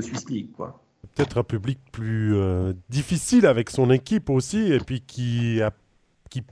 Swiss 0.00 0.28
League. 0.28 0.48
Peut-être 1.14 1.38
un 1.38 1.44
public 1.44 1.78
plus 1.92 2.34
euh, 2.34 2.72
difficile 2.88 3.46
avec 3.46 3.70
son 3.70 3.90
équipe 3.90 4.30
aussi 4.30 4.72
et 4.72 4.80
puis 4.80 5.00
qui 5.00 5.62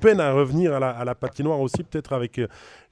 peine 0.01 0.21
à 0.21 0.33
revenir 0.33 0.73
à 0.75 1.05
la, 1.05 1.15
patinoire 1.15 1.61
aussi, 1.61 1.83
peut-être 1.83 2.13
avec 2.13 2.41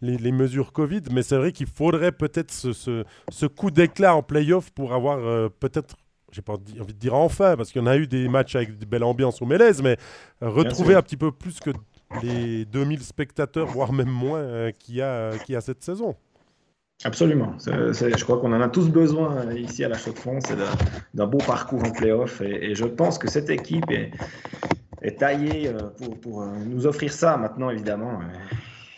les, 0.00 0.32
mesures 0.32 0.72
Covid. 0.72 1.02
Mais 1.12 1.22
c'est 1.22 1.36
vrai 1.36 1.52
qu'il 1.52 1.66
faudrait 1.66 2.12
peut-être 2.12 2.50
ce, 2.50 3.46
coup 3.46 3.70
d'éclat 3.70 4.16
en 4.16 4.22
playoff 4.22 4.70
pour 4.70 4.92
avoir 4.92 5.50
peut-être 5.60 5.96
j'ai 6.34 6.42
pas 6.42 6.54
envie 6.54 6.94
de 6.94 6.98
dire 6.98 7.14
enfin, 7.14 7.56
parce 7.56 7.70
qu'il 7.70 7.80
y 7.80 7.84
en 7.84 7.86
a 7.86 7.96
eu 7.96 8.06
des 8.06 8.28
matchs 8.28 8.56
avec 8.56 8.76
de 8.76 8.84
belles 8.84 9.04
ambiances 9.04 9.40
au 9.40 9.46
Mélèze, 9.46 9.82
mais 9.82 9.96
retrouver 10.40 10.94
un 10.94 11.02
petit 11.02 11.16
peu 11.16 11.30
plus 11.30 11.60
que 11.60 11.70
les 12.22 12.64
2000 12.64 13.02
spectateurs, 13.02 13.66
voire 13.66 13.92
même 13.92 14.10
moins, 14.10 14.40
euh, 14.40 14.72
qu'il 14.72 14.96
y, 14.96 15.02
a, 15.02 15.28
a 15.28 15.60
cette 15.60 15.82
saison. 15.82 16.16
Absolument. 17.04 17.56
je 17.58 18.24
crois 18.24 18.40
qu'on 18.40 18.52
en 18.52 18.60
a 18.60 18.68
tous 18.68 18.88
besoin 18.88 19.36
euh, 19.36 19.58
ici 19.58 19.84
à 19.84 19.88
la 19.88 19.98
Chaux-de-Fonds, 19.98 20.40
c'est 20.46 20.56
d'un 21.14 21.26
beau 21.26 21.38
parcours 21.38 21.84
en 21.84 21.90
playoff. 21.90 22.40
Et, 22.40 22.70
et, 22.70 22.74
je 22.74 22.84
pense 22.84 23.18
que 23.18 23.28
cette 23.28 23.50
équipe 23.50 23.90
est, 23.90 24.10
est 25.02 25.18
taillée 25.18 25.68
euh, 25.68 25.78
pour, 25.98 26.20
pour, 26.20 26.46
nous 26.46 26.86
offrir 26.86 27.12
ça 27.12 27.36
maintenant, 27.36 27.70
évidemment. 27.70 28.20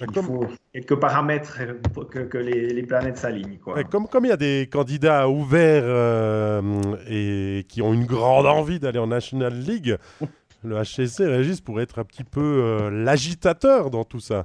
Il 0.00 0.22
faut 0.22 0.46
quelques 0.72 0.96
paramètres 0.96 1.58
pour 1.94 2.08
que, 2.08 2.38
les, 2.38 2.82
planètes 2.82 3.16
s'alignent. 3.16 3.58
Comme, 3.90 4.08
comme 4.08 4.24
il 4.26 4.28
y 4.28 4.32
a 4.32 4.36
des 4.36 4.68
candidats 4.70 5.28
ouverts 5.28 5.84
euh, 5.86 6.62
et 7.08 7.64
qui 7.68 7.82
ont 7.82 7.94
une 7.94 8.04
grande 8.04 8.46
envie 8.46 8.78
d'aller 8.78 8.98
en 8.98 9.06
National 9.06 9.54
League, 9.54 9.96
le 10.64 10.76
HCC, 10.82 11.24
Régis, 11.24 11.60
pourrait 11.60 11.84
être 11.84 11.98
un 11.98 12.04
petit 12.04 12.24
peu 12.24 12.40
euh, 12.40 12.90
l'agitateur 12.90 13.90
dans 13.90 14.04
tout 14.04 14.20
ça. 14.20 14.44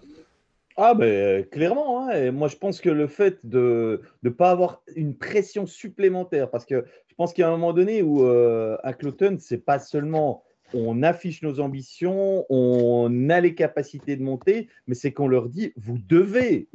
Ah, 0.77 0.93
ben 0.93 1.45
clairement. 1.45 2.07
Hein, 2.07 2.11
et 2.11 2.31
moi, 2.31 2.47
je 2.47 2.55
pense 2.55 2.79
que 2.79 2.89
le 2.89 3.07
fait 3.07 3.45
de 3.45 4.01
ne 4.23 4.29
pas 4.29 4.51
avoir 4.51 4.81
une 4.95 5.15
pression 5.15 5.65
supplémentaire, 5.65 6.49
parce 6.49 6.65
que 6.65 6.85
je 7.07 7.15
pense 7.15 7.33
qu'il 7.33 7.41
y 7.41 7.45
a 7.45 7.49
un 7.49 7.51
moment 7.51 7.73
donné 7.73 8.01
où 8.01 8.23
euh, 8.23 8.77
à 8.83 8.93
Cloton, 8.93 9.37
c'est 9.39 9.63
pas 9.63 9.79
seulement 9.79 10.43
on 10.73 11.03
affiche 11.03 11.41
nos 11.41 11.59
ambitions, 11.59 12.45
on 12.49 13.29
a 13.29 13.39
les 13.39 13.55
capacités 13.55 14.15
de 14.15 14.23
monter, 14.23 14.67
mais 14.87 14.95
c'est 14.95 15.11
qu'on 15.11 15.27
leur 15.27 15.49
dit 15.49 15.73
vous 15.75 15.97
devez. 15.97 16.67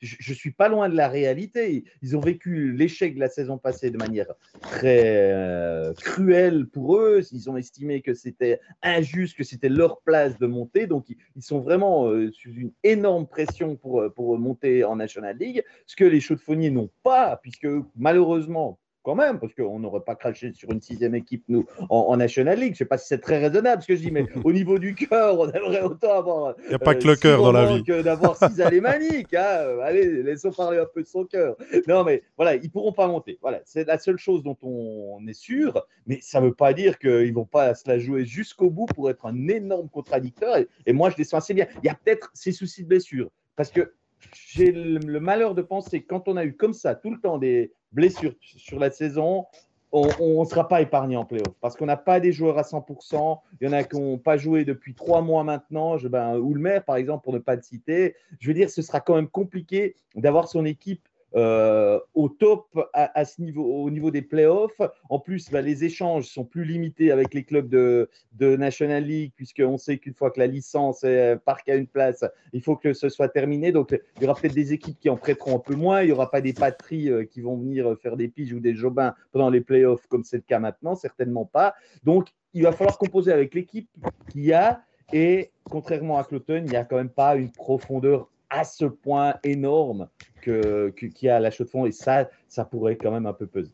Je, 0.00 0.30
ne 0.30 0.34
suis 0.34 0.52
pas 0.52 0.68
loin 0.68 0.88
de 0.88 0.96
la 0.96 1.08
réalité. 1.08 1.84
Ils 2.02 2.16
ont 2.16 2.20
vécu 2.20 2.72
l'échec 2.72 3.14
de 3.14 3.20
la 3.20 3.28
saison 3.28 3.58
passée 3.58 3.90
de 3.90 3.98
manière 3.98 4.32
très 4.60 5.32
euh, 5.32 5.92
cruelle 5.94 6.66
pour 6.66 6.96
eux. 6.96 7.20
Ils 7.32 7.50
ont 7.50 7.56
estimé 7.56 8.02
que 8.02 8.14
c'était 8.14 8.60
injuste, 8.82 9.36
que 9.36 9.44
c'était 9.44 9.68
leur 9.68 10.00
place 10.00 10.38
de 10.38 10.46
monter. 10.46 10.86
Donc 10.86 11.06
ils, 11.08 11.42
sont 11.42 11.60
vraiment 11.60 12.08
euh, 12.08 12.30
sous 12.32 12.52
une 12.52 12.72
énorme 12.82 13.26
pression 13.26 13.76
pour, 13.76 14.04
monter 14.38 14.84
en 14.84 14.96
National 14.96 15.36
League, 15.38 15.62
ce 15.86 15.96
que 15.96 16.04
les 16.04 16.20
chaudefonniers 16.20 16.70
n'ont 16.70 16.90
pas, 17.02 17.38
puisque 17.42 17.68
malheureusement 17.96 18.78
quand 19.04 19.14
même, 19.14 19.38
parce 19.38 19.54
qu'on 19.54 19.78
n'aurait 19.78 20.00
pas 20.00 20.14
craché 20.16 20.52
sur 20.54 20.72
une 20.72 20.80
sixième 20.80 21.14
équipe, 21.14 21.44
nous, 21.48 21.66
en, 21.90 22.16
National 22.16 22.58
League. 22.58 22.70
Je 22.70 22.72
ne 22.72 22.78
sais 22.78 22.84
pas 22.86 22.98
si 22.98 23.06
c'est 23.06 23.20
très 23.20 23.38
raisonnable 23.38 23.82
ce 23.82 23.88
que 23.88 23.96
je 23.96 24.00
dis, 24.00 24.10
mais 24.10 24.26
au 24.42 24.52
niveau 24.52 24.78
du 24.78 24.94
cœur, 24.94 25.38
on 25.38 25.50
aimerait 25.50 25.82
autant 25.82 26.18
avoir. 26.18 26.54
Il 26.64 26.68
n'y 26.70 26.74
a 26.74 26.78
pas 26.78 26.94
que 26.94 27.04
le 27.04 27.12
euh, 27.12 27.16
cœur 27.16 27.42
dans 27.42 27.52
la 27.52 27.66
vie. 27.66 27.84
que 27.84 28.02
d'avoir 28.02 28.36
six 28.36 28.60
alémaniques. 28.62 29.34
Hein. 29.34 29.78
Allez, 29.82 30.22
laissons 30.22 30.52
parler 30.52 30.78
un 30.78 30.86
peu 30.86 31.02
de 31.02 31.06
son 31.06 31.24
cœur. 31.24 31.56
Non, 31.86 32.02
mais 32.02 32.22
voilà, 32.36 32.54
ils 32.56 32.62
ne 32.62 32.68
pourront 32.68 32.92
pas 32.92 33.06
monter. 33.06 33.38
Voilà, 33.42 33.60
c'est 33.66 33.86
la 33.86 33.98
seule 33.98 34.18
chose 34.18 34.42
dont 34.42 34.56
on 34.62 35.20
est 35.28 35.34
sûr, 35.34 35.86
mais 36.06 36.18
ça 36.22 36.40
ne 36.40 36.46
veut 36.46 36.54
pas 36.54 36.72
dire 36.72 36.98
qu'ils 36.98 37.28
ne 37.28 37.34
vont 37.34 37.44
pas 37.44 37.74
se 37.74 37.86
la 37.86 37.98
jouer 37.98 38.24
jusqu'au 38.24 38.70
bout 38.70 38.86
pour 38.86 39.10
être 39.10 39.26
un 39.26 39.48
énorme 39.48 39.90
contradicteur. 39.90 40.56
Et, 40.86 40.92
moi, 40.94 41.10
je 41.10 41.16
les 41.18 41.24
sens 41.24 41.44
assez 41.44 41.52
bien. 41.54 41.66
Il 41.82 41.86
y 41.86 41.90
a 41.90 41.94
peut-être 41.94 42.30
ces 42.32 42.52
soucis 42.52 42.84
de 42.84 42.88
blessure, 42.88 43.30
parce 43.56 43.70
que 43.70 43.92
j'ai 44.32 44.72
le, 44.72 45.20
malheur 45.20 45.54
de 45.54 45.62
penser 45.62 46.02
que 46.02 46.06
quand 46.06 46.28
on 46.28 46.36
a 46.36 46.44
eu 46.44 46.54
comme 46.54 46.72
ça 46.72 46.94
tout 46.94 47.10
le 47.10 47.20
temps 47.20 47.38
des 47.38 47.72
blessures 47.92 48.34
sur 48.40 48.78
la 48.78 48.90
saison, 48.90 49.46
on 49.92 50.40
ne 50.40 50.44
sera 50.44 50.66
pas 50.66 50.80
épargné 50.80 51.16
en 51.16 51.24
playoff 51.24 51.54
parce 51.60 51.76
qu'on 51.76 51.86
n'a 51.86 51.96
pas 51.96 52.18
des 52.18 52.32
joueurs 52.32 52.58
à 52.58 52.62
100%. 52.62 53.38
Il 53.60 53.66
y 53.66 53.70
en 53.70 53.72
a 53.72 53.84
qui 53.84 53.96
n'ont 53.96 54.18
pas 54.18 54.36
joué 54.36 54.64
depuis 54.64 54.94
trois 54.94 55.22
mois 55.22 55.44
maintenant. 55.44 55.98
Je, 55.98 56.08
ben, 56.08 56.36
Oulmer, 56.36 56.80
par 56.84 56.96
exemple, 56.96 57.22
pour 57.22 57.32
ne 57.32 57.38
pas 57.38 57.54
le 57.54 57.62
citer. 57.62 58.16
Je 58.40 58.48
veux 58.48 58.54
dire, 58.54 58.70
ce 58.70 58.82
sera 58.82 59.00
quand 59.00 59.14
même 59.14 59.28
compliqué 59.28 59.94
d'avoir 60.16 60.48
son 60.48 60.64
équipe 60.64 61.08
euh, 61.36 61.98
au 62.14 62.28
top 62.28 62.66
à, 62.92 63.24
ce 63.24 63.42
niveau, 63.42 63.64
au 63.64 63.90
niveau 63.90 64.10
des 64.12 64.22
playoffs. 64.22 64.80
En 65.10 65.18
plus, 65.18 65.50
bah, 65.50 65.62
les 65.62 65.84
échanges 65.84 66.26
sont 66.26 66.44
plus 66.44 66.64
limités 66.64 67.10
avec 67.10 67.34
les 67.34 67.42
clubs 67.42 67.68
de, 67.68 68.08
National 68.40 69.04
League, 69.04 69.32
puisqu'on 69.34 69.78
sait 69.78 69.98
qu'une 69.98 70.14
fois 70.14 70.30
que 70.30 70.38
la 70.38 70.46
licence 70.46 71.02
est, 71.02 71.36
parque 71.44 71.68
à 71.68 71.74
une 71.74 71.86
place, 71.86 72.24
il 72.52 72.62
faut 72.62 72.76
que 72.76 72.92
ce 72.92 73.08
soit 73.08 73.28
terminé. 73.28 73.72
Donc, 73.72 73.98
il 74.16 74.22
y 74.22 74.26
aura 74.26 74.38
peut-être 74.40 74.54
des 74.54 74.72
équipes 74.72 74.98
qui 75.00 75.10
en 75.10 75.16
prêteront 75.16 75.56
un 75.56 75.60
peu 75.60 75.74
moins. 75.74 76.02
Il 76.02 76.06
n'y 76.06 76.12
aura 76.12 76.30
pas 76.30 76.40
des 76.40 76.52
patries 76.52 77.10
euh, 77.10 77.24
qui 77.24 77.40
vont 77.40 77.56
venir 77.56 77.96
faire 78.00 78.16
des 78.16 78.28
piges 78.28 78.52
ou 78.52 78.60
des 78.60 78.74
jobins 78.74 79.14
pendant 79.32 79.50
les 79.50 79.60
playoffs, 79.60 80.06
comme 80.06 80.22
c'est 80.22 80.36
le 80.36 80.44
cas 80.46 80.60
maintenant, 80.60 80.94
certainement 80.94 81.46
pas. 81.46 81.74
Donc, 82.04 82.28
il 82.52 82.62
va 82.62 82.70
falloir 82.70 82.96
composer 82.96 83.32
avec 83.32 83.54
l'équipe 83.54 83.88
qu'il 84.30 84.44
y 84.44 84.52
a. 84.52 84.82
Et 85.12 85.50
contrairement 85.64 86.18
à 86.18 86.24
Cloton, 86.24 86.62
il 86.64 86.70
n'y 86.70 86.76
a 86.76 86.84
quand 86.84 86.96
même 86.96 87.10
pas 87.10 87.36
une 87.36 87.50
profondeur 87.50 88.28
à 88.54 88.64
ce 88.64 88.84
point 88.84 89.34
énorme 89.42 90.08
qu'il 90.42 90.52
que, 90.94 91.22
y 91.22 91.28
a 91.28 91.36
à 91.36 91.40
la 91.40 91.50
chaux 91.50 91.64
de 91.64 91.68
fond. 91.68 91.86
Et 91.86 91.92
ça, 91.92 92.28
ça 92.48 92.64
pourrait 92.64 92.96
quand 92.96 93.10
même 93.10 93.26
un 93.26 93.32
peu 93.32 93.46
peser. 93.46 93.72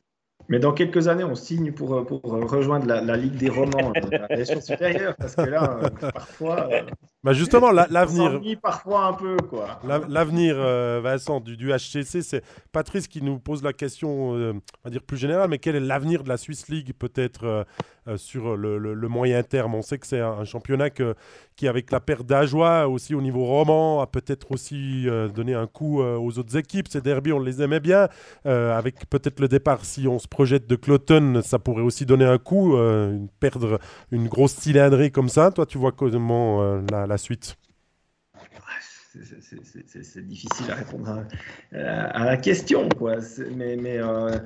Mais 0.48 0.58
dans 0.58 0.72
quelques 0.72 1.06
années, 1.06 1.22
on 1.22 1.34
signe 1.34 1.70
pour, 1.72 2.04
pour 2.06 2.22
rejoindre 2.22 2.86
la, 2.86 3.16
Ligue 3.16 3.36
des 3.36 3.50
romans, 3.50 3.92
la 4.10 4.36
nation 4.36 4.60
supérieure, 4.60 5.14
parce 5.16 5.36
que 5.36 5.42
là, 5.42 5.78
euh, 5.82 6.10
parfois. 6.10 6.68
Euh, 6.72 6.82
bah 7.22 7.32
justement, 7.32 7.70
l'avenir. 7.90 8.40
parfois 8.60 9.06
un 9.06 9.12
peu, 9.12 9.36
quoi. 9.48 9.80
L'avenir, 10.08 10.54
euh, 10.56 11.00
Vincent, 11.02 11.40
du, 11.40 11.56
du 11.56 11.70
HCC, 11.70 12.22
c'est 12.22 12.42
Patrice 12.72 13.08
qui 13.08 13.22
nous 13.22 13.38
pose 13.38 13.62
la 13.62 13.72
question, 13.72 14.30
on 14.30 14.60
va 14.84 14.90
dire 14.90 15.02
plus 15.02 15.16
générale, 15.16 15.48
mais 15.50 15.58
quel 15.58 15.76
est 15.76 15.80
l'avenir 15.80 16.22
de 16.22 16.28
la 16.28 16.36
Swiss 16.36 16.68
League, 16.68 16.92
peut-être 16.98 17.66
sur 18.16 18.56
le, 18.56 18.78
le, 18.78 19.08
moyen 19.08 19.42
terme? 19.42 19.74
On 19.74 19.82
sait 19.82 19.98
que 19.98 20.06
c'est 20.06 20.20
un, 20.20 20.44
championnat 20.44 20.90
qui, 20.90 21.68
avec 21.68 21.90
la 21.90 22.00
perte 22.00 22.26
d'Ajoie, 22.26 22.88
aussi 22.88 23.14
au 23.14 23.20
niveau 23.20 23.44
roman, 23.44 24.00
a 24.00 24.06
peut-être 24.06 24.50
aussi 24.50 25.06
donné 25.34 25.54
un 25.54 25.66
coup 25.66 26.00
aux 26.02 26.38
autres 26.38 26.56
équipes. 26.56 26.88
Ces 26.88 27.00
derbies, 27.00 27.32
on 27.32 27.40
les 27.40 27.62
aimait 27.62 27.80
bien, 27.80 28.08
avec 28.44 29.08
peut-être 29.08 29.40
le 29.40 29.48
départ, 29.48 29.84
si 29.84 30.08
on 30.08 30.18
se 30.18 30.28
projette 30.28 30.66
de 30.66 30.76
Cloton, 30.76 31.40
ça 31.42 31.58
pourrait 31.58 31.82
aussi 31.82 32.06
donner 32.06 32.24
un 32.24 32.38
coup, 32.38 32.76
euh, 32.76 33.18
perdre 33.40 33.78
une 34.10 34.28
grosse 34.28 34.54
cylindrée 34.54 35.10
comme 35.10 35.28
ça. 35.28 35.50
Toi, 35.50 35.66
tu 35.66 35.78
vois 35.78 35.92
comment 35.92 36.62
euh, 36.62 36.80
suite 37.18 37.56
c'est 40.02 40.26
difficile 40.26 40.70
à 40.70 40.74
répondre 40.76 41.24
à, 41.72 42.24
la 42.24 42.36
question, 42.36 42.88
quoi. 42.88 43.16
Mais, 43.56 43.76
mais 43.76 43.98
euh, 43.98 44.38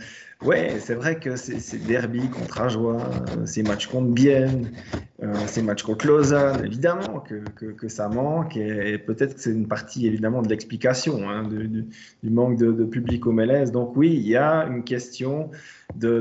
ouais, 0.43 0.79
c'est 0.81 0.95
vrai 0.95 1.19
que 1.19 1.37
ces 1.37 1.79
derby 1.79 2.29
contre 2.31 2.61
Ajoie, 2.63 3.11
ces 3.45 3.63
matchs 3.63 3.89
contre 3.89 4.09
Bienne, 4.09 4.71
ces 5.47 5.63
matchs 5.63 5.83
contre 5.83 6.07
Lausanne, 6.07 6.65
évidemment 6.65 7.21
que, 7.21 7.45
que, 7.71 7.89
ça 7.89 8.09
manque. 8.09 8.57
Et, 8.57 8.97
peut-être 8.99 9.35
que 9.35 9.41
c'est 9.41 9.51
une 9.51 9.69
partie, 9.69 10.07
évidemment, 10.07 10.41
de 10.41 10.49
l'explication 10.49 11.29
hein, 11.29 11.45
du 11.45 11.87
manque 12.23 12.57
de, 12.57 12.85
public 12.85 13.27
au 13.27 13.33
MLS. 13.33 13.71
Donc 13.71 13.97
oui, 13.97 14.15
il 14.15 14.27
y 14.27 14.37
a 14.37 14.67
une 14.67 14.85
question 14.85 15.51
de, 15.95 16.21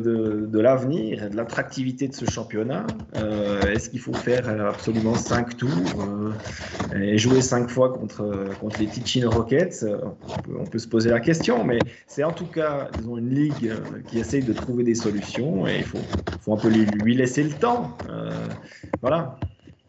de, 0.50 0.60
l'avenir 0.60 1.24
et 1.24 1.30
de 1.30 1.36
l'attractivité 1.36 2.08
de 2.08 2.14
ce 2.14 2.26
championnat. 2.26 2.86
Euh, 3.16 3.62
est-ce 3.72 3.90
qu'il 3.90 4.00
faut 4.00 4.14
faire 4.14 4.48
absolument 4.70 5.16
cinq 5.16 5.58
tours 5.58 5.70
euh, 6.00 6.32
et 6.96 7.18
jouer 7.18 7.42
cinq 7.42 7.70
fois 7.70 7.92
contre, 7.92 8.50
contre 8.60 8.80
les 8.80 8.88
Tichin 8.88 9.28
Rockets? 9.30 9.86
On 10.58 10.66
peut, 10.66 10.80
se 10.80 10.88
poser 10.88 11.10
la 11.10 11.20
question, 11.20 11.64
mais 11.64 11.80
c'est 12.08 12.24
en 12.24 12.32
tout 12.32 12.46
cas 12.46 12.90
disons, 12.98 13.18
une 13.18 13.34
ligue 13.34 13.68
euh, 13.68 13.78
qui 14.08 14.20
essaye 14.20 14.44
de 14.44 14.54
trouver 14.54 14.84
des 14.84 14.96
solutions 14.96 15.68
et 15.68 15.78
il 15.78 15.84
faut, 15.84 16.00
faut 16.42 16.54
un 16.54 16.58
peu 16.58 16.70
lui, 16.70 16.86
lui 16.86 17.16
laisser 17.16 17.44
le 17.44 17.52
temps. 17.52 17.98
voilà. 19.02 19.38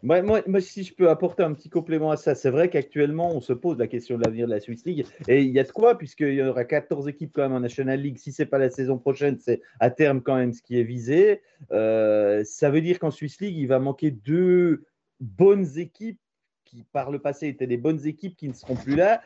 Moi, 0.05 0.21
moi, 0.21 0.61
si 0.61 0.83
je 0.83 0.93
peux 0.93 1.09
apporter 1.09 1.41
un 1.41 1.51
petit 1.53 1.67
complément 1.67 2.11
à 2.11 2.15
ça, 2.15 2.35
c'est 2.35 2.51
vrai 2.51 2.69
qu'actuellement, 2.69 3.35
on 3.35 3.41
se 3.41 3.53
pose 3.53 3.79
la 3.79 3.87
question 3.87 4.19
de 4.19 4.23
l'avenir 4.23 4.45
de 4.45 4.51
la 4.51 4.59
Swiss 4.59 4.85
League. 4.85 5.03
Et 5.27 5.41
il 5.41 5.49
y 5.49 5.57
a 5.57 5.63
de 5.63 5.71
quoi, 5.71 5.97
puisqu'il 5.97 6.35
y 6.35 6.43
aura 6.43 6.63
14 6.63 7.07
équipes 7.07 7.31
quand 7.33 7.41
même 7.41 7.53
en 7.53 7.59
National 7.59 7.99
League. 7.99 8.19
Si 8.19 8.31
ce 8.31 8.43
n'est 8.43 8.45
pas 8.47 8.59
la 8.59 8.69
saison 8.69 8.99
prochaine, 8.99 9.39
c'est 9.39 9.63
à 9.79 9.89
terme 9.89 10.21
quand 10.21 10.35
même 10.35 10.53
ce 10.53 10.61
qui 10.61 10.79
est 10.79 10.83
visé. 10.83 11.41
Euh, 11.71 12.43
ça 12.45 12.69
veut 12.69 12.81
dire 12.81 12.99
qu'en 12.99 13.09
Swiss 13.09 13.41
League, 13.41 13.57
il 13.57 13.65
va 13.65 13.79
manquer 13.79 14.11
deux 14.11 14.85
bonnes 15.19 15.79
équipes 15.79 16.19
qui, 16.65 16.85
par 16.91 17.09
le 17.09 17.17
passé, 17.17 17.47
étaient 17.47 17.65
des 17.65 17.77
bonnes 17.77 18.05
équipes 18.05 18.35
qui 18.35 18.47
ne 18.47 18.53
seront 18.53 18.75
plus 18.75 18.95
là. 18.95 19.23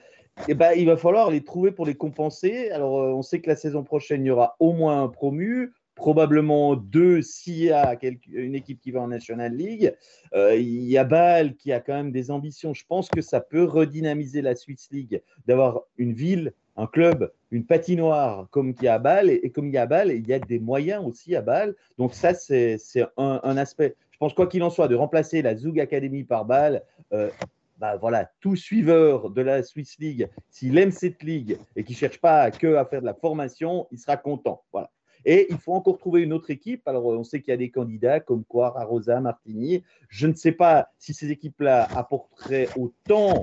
Et 0.48 0.54
ben, 0.54 0.72
il 0.78 0.86
va 0.86 0.96
falloir 0.96 1.30
les 1.30 1.44
trouver 1.44 1.72
pour 1.72 1.86
les 1.86 1.96
compenser. 1.96 2.70
Alors, 2.72 3.02
euh, 3.02 3.12
on 3.12 3.22
sait 3.22 3.42
que 3.42 3.50
la 3.50 3.58
saison 3.58 3.84
prochaine, 3.84 4.24
il 4.24 4.30
y 4.30 4.32
aura 4.32 4.56
au 4.62 4.72
moins 4.72 5.04
un 5.04 5.10
promu 5.10 5.74
probablement 6.00 6.78
deux 6.78 7.22
s'il 7.22 7.58
y 7.58 7.72
a 7.72 8.00
une 8.32 8.56
équipe 8.56 8.80
qui 8.80 8.92
va 8.92 9.02
en 9.02 9.10
National 9.10 9.54
League. 9.54 9.94
Euh, 10.34 10.56
il 10.56 10.86
y 10.86 10.98
a 10.98 11.04
Bâle 11.04 11.56
qui 11.56 11.74
a 11.74 11.82
quand 11.82 11.94
même 11.94 12.14
des 12.14 12.32
ambitions. 12.32 12.74
Je 12.74 12.86
pense 12.88 13.10
que 13.10 13.22
ça 13.22 13.42
peut 13.42 13.66
redynamiser 13.66 14.42
la 14.42 14.56
Swiss 14.56 14.88
League 14.92 15.22
d'avoir 15.46 15.82
une 15.98 16.14
ville, 16.14 16.54
un 16.78 16.88
club, 16.88 17.32
une 17.52 17.66
patinoire 17.66 18.48
comme 18.50 18.70
il 18.70 18.82
y 18.82 18.88
a 18.88 18.94
à 18.94 19.00
Bâle. 19.00 19.30
Et, 19.30 19.50
comme 19.52 19.68
il 19.68 19.74
y 19.74 19.78
a 19.78 19.82
à 19.82 19.88
Bâle, 19.88 20.12
il 20.12 20.26
y 20.26 20.34
a 20.34 20.40
des 20.40 20.60
moyens 20.60 21.06
aussi 21.06 21.36
à 21.36 21.42
Bâle. 21.42 21.76
Donc 21.98 22.14
ça, 22.14 22.34
c'est 22.34 22.78
un, 23.18 23.58
aspect. 23.58 23.96
Je 24.12 24.18
pense 24.18 24.34
quoi 24.34 24.48
qu'il 24.48 24.64
en 24.64 24.70
soit, 24.70 24.88
de 24.88 24.96
remplacer 24.96 25.42
la 25.42 25.58
Zug 25.58 25.82
Academy 25.82 26.24
par 26.24 26.46
Bâle, 26.46 26.82
euh, 27.12 27.30
bah 27.78 27.98
voilà, 27.98 28.32
tout 28.40 28.56
suiveur 28.56 29.30
de 29.32 29.42
la 29.42 29.64
Swiss 29.64 30.00
League, 30.00 30.30
s'il 30.50 30.78
aime 30.78 30.92
cette 30.92 31.24
ligue 31.24 31.58
et 31.76 31.84
qui 31.84 31.92
ne 31.94 31.98
cherche 31.98 32.20
pas 32.20 32.52
que 32.52 32.76
à 32.76 32.86
faire 32.86 33.02
de 33.02 33.06
la 33.06 33.14
formation, 33.14 33.88
il 33.92 34.00
sera 34.00 34.16
content. 34.16 34.64
Voilà. 34.72 34.90
Et 35.26 35.48
il 35.50 35.58
faut 35.58 35.74
encore 35.74 35.98
trouver 35.98 36.22
une 36.22 36.34
autre 36.34 36.50
équipe. 36.50 36.88
Alors, 36.88 37.06
on 37.06 37.24
sait 37.24 37.42
qu'il 37.42 37.52
y 37.52 37.54
a 37.54 37.58
des 37.58 37.70
candidats 37.70 38.20
comme 38.20 38.44
Coire, 38.44 38.78
Arosa, 38.78 39.20
Martigny. 39.20 39.84
Je 40.08 40.28
ne 40.28 40.34
sais 40.34 40.52
pas 40.52 40.90
si 40.98 41.14
ces 41.14 41.32
équipes-là 41.32 41.88
apporteraient 41.96 42.70
autant, 42.78 43.42